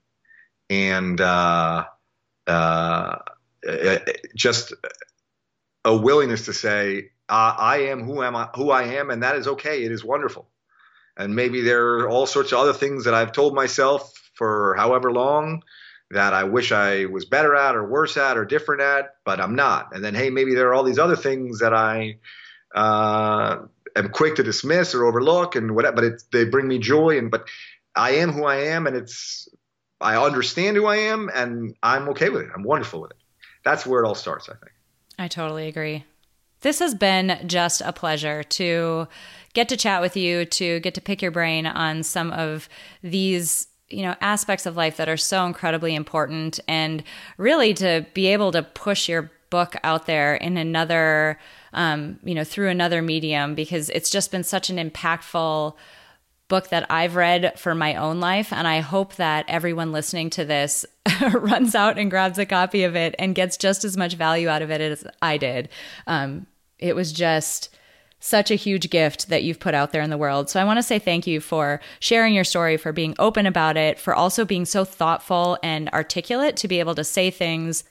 and 0.69 1.19
uh, 1.22 1.86
uh, 2.47 3.15
just 4.36 4.74
a 5.86 5.95
willingness 5.95 6.45
to 6.45 6.53
say, 6.53 7.09
I 7.30 7.88
am 7.89 8.03
who 8.03 8.22
am 8.22 8.36
I, 8.36 8.49
who 8.55 8.72
I 8.72 8.84
am, 8.95 9.09
and 9.09 9.24
that 9.24 9.38
is 9.38 9.47
okay. 9.47 9.84
It 9.86 9.91
is 9.93 10.03
wonderful 10.03 10.51
and 11.17 11.36
maybe 11.36 11.61
there 11.61 11.99
are 11.99 12.09
all 12.09 12.26
sorts 12.26 12.51
of 12.51 12.59
other 12.59 12.74
things 12.74 13.05
that 13.05 13.13
I've 13.13 13.32
told 13.32 13.53
myself 13.53 14.11
for 14.36 14.76
however 14.78 15.11
long 15.11 15.63
that 16.12 16.34
I 16.34 16.43
wish 16.43 16.72
I 16.72 17.05
was 17.05 17.26
better 17.26 17.55
at 17.55 17.76
or 17.76 17.86
worse 17.86 18.18
at 18.18 18.38
or 18.38 18.45
different 18.45 18.82
at, 18.82 19.16
but 19.24 19.39
I'm 19.39 19.55
not. 19.55 19.95
And 19.95 20.03
then, 20.03 20.14
hey, 20.14 20.30
maybe 20.30 20.53
there 20.53 20.70
are 20.70 20.74
all 20.74 20.84
these 20.84 20.99
other 20.99 21.16
things 21.16 21.59
that 21.59 21.74
I 21.74 22.18
uh, 22.76 23.59
am 23.95 24.09
quick 24.09 24.36
to 24.36 24.43
dismiss 24.43 24.93
or 24.93 25.05
overlook 25.05 25.55
and 25.55 25.76
whatever, 25.76 26.01
but 26.01 26.24
they 26.32 26.45
bring 26.45 26.68
me 26.68 26.80
joy. 26.80 27.18
And 27.18 27.32
but 27.32 27.47
I 27.95 28.12
am 28.16 28.32
who 28.32 28.45
I 28.45 28.57
am, 28.57 28.88
and 28.88 28.95
it's 28.95 29.47
I 29.99 30.22
understand 30.24 30.78
who 30.78 30.86
I 30.86 30.97
am, 30.97 31.30
and 31.34 31.76
I'm 31.82 32.09
okay 32.09 32.30
with 32.30 32.41
it. 32.41 32.49
I'm 32.55 32.64
wonderful 32.64 33.01
with 33.01 33.12
it. 33.12 33.18
That's 33.64 33.86
where 33.86 34.03
it 34.03 34.07
all 34.07 34.16
starts, 34.16 34.49
I 34.49 34.53
think. 34.53 34.72
I 35.20 35.28
totally 35.28 35.68
agree. 35.68 36.05
This 36.62 36.80
has 36.80 36.93
been 36.93 37.39
just 37.47 37.82
a 37.82 37.91
pleasure 37.91 38.43
to 38.43 39.07
get 39.53 39.70
to 39.70 39.78
chat 39.78 40.01
with 40.01 40.16
you, 40.16 40.45
to 40.45 40.80
get 40.80 40.93
to 40.95 41.01
pick 41.01 41.22
your 41.22 41.32
brain 41.32 41.66
on 41.66 42.03
some 42.03 42.32
of 42.32 42.70
these 43.01 43.68
you 43.92 44.04
know 44.04 44.16
aspects 44.22 44.66
of 44.66 44.76
life 44.76 44.98
that 44.98 45.10
are 45.10 45.18
so 45.18 45.46
incredibly 45.46 45.96
important 45.96 46.60
and 46.68 47.04
really 47.38 47.74
to 47.74 48.06
be 48.14 48.28
able 48.28 48.52
to 48.52 48.64
push 48.64 49.10
your 49.10 49.32
book 49.50 49.76
out 49.84 50.06
there 50.06 50.36
in 50.36 50.58
another 50.58 51.38
um, 51.74 52.20
you 52.24 52.34
know 52.34 52.44
through 52.44 52.70
another 52.70 53.02
medium 53.02 53.56
because 53.56 53.89
it's 53.89 54.10
just 54.10 54.32
been 54.32 54.44
such 54.44 54.70
an 54.70 54.78
impactful 54.78 55.76
book 56.52 56.68
that 56.68 56.86
I've 56.89 57.16
read 57.16 57.58
for 57.58 57.74
my 57.74 57.96
own 57.96 58.20
life. 58.20 58.52
And 58.52 58.68
I 58.68 58.82
hope 58.82 59.16
that 59.16 59.46
everyone 59.48 59.94
listening 59.94 60.30
to 60.32 60.44
this 60.44 60.86
runs 61.32 61.76
out 61.76 61.98
and 61.98 62.12
grabs 62.12 62.38
a 62.38 62.46
copy 62.46 62.84
of 62.84 62.94
it 62.94 63.16
and 63.18 63.34
gets 63.34 63.56
just 63.56 63.86
as 63.86 63.96
much 63.96 64.16
value 64.16 64.50
out 64.50 64.62
of 64.62 64.70
it 64.70 64.82
as 64.82 65.08
I 65.22 65.38
did. 65.38 65.70
Um, 66.08 66.48
it 66.78 66.94
was 66.94 67.14
just 67.14 67.70
such 68.22 68.51
a 68.51 68.55
huge 68.55 68.89
gift 68.89 69.30
that 69.30 69.43
you've 69.43 69.59
put 69.59 69.74
out 69.74 69.91
there 69.91 70.01
in 70.01 70.11
the 70.11 70.17
world. 70.17 70.47
So 70.49 70.61
I 70.61 70.63
want 70.63 70.78
to 70.78 70.84
say 70.84 70.99
thank 70.99 71.26
you 71.26 71.41
for 71.41 71.82
sharing 71.99 72.34
your 72.34 72.43
story, 72.43 72.78
for 72.78 72.93
being 72.93 73.15
open 73.17 73.47
about 73.47 73.76
it, 73.78 73.99
for 73.99 74.13
also 74.13 74.45
being 74.45 74.63
so 74.63 74.86
thoughtful 74.86 75.57
and 75.63 75.89
articulate 75.89 76.55
to 76.57 76.67
be 76.67 76.80
able 76.80 76.95
to 76.95 77.03
say 77.03 77.32
things 77.32 77.84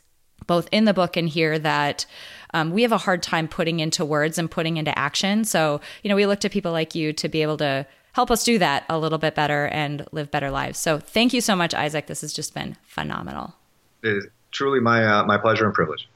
both 0.47 0.68
in 0.70 0.85
the 0.85 0.95
book 0.95 1.16
and 1.16 1.28
here 1.28 1.59
that 1.59 2.07
um, 2.55 2.70
we 2.70 2.83
have 2.83 2.93
a 2.93 2.99
hard 2.99 3.22
time 3.22 3.49
putting 3.49 3.81
into 3.81 4.05
words 4.05 4.39
and 4.39 4.51
putting 4.51 4.76
into 4.76 4.97
action. 4.97 5.45
So, 5.45 5.81
you 6.03 6.09
know, 6.09 6.16
we 6.16 6.26
look 6.26 6.41
to 6.41 6.49
people 6.49 6.72
like 6.72 6.95
you 6.95 7.12
to 7.12 7.28
be 7.28 7.43
able 7.43 7.57
to 7.59 7.87
help 8.12 8.31
us 8.31 8.45
do 8.45 8.59
that 8.59 8.85
a 8.89 8.99
little 8.99 9.18
bit 9.18 9.35
better 9.35 9.66
and 9.66 10.07
live 10.12 10.31
better 10.31 10.51
lives. 10.51 10.78
So, 10.78 10.99
thank 10.99 11.33
you 11.33 11.41
so 11.41 11.55
much, 11.55 11.74
Isaac. 11.74 12.07
This 12.07 12.22
has 12.22 12.33
just 12.33 12.55
been 12.55 12.76
phenomenal. 12.83 13.55
It 14.03 14.16
is 14.16 14.26
truly 14.51 14.81
my 14.81 15.05
uh, 15.05 15.24
my 15.24 15.39
pleasure 15.39 15.64
and 15.64 15.74
privilege. 15.74 16.09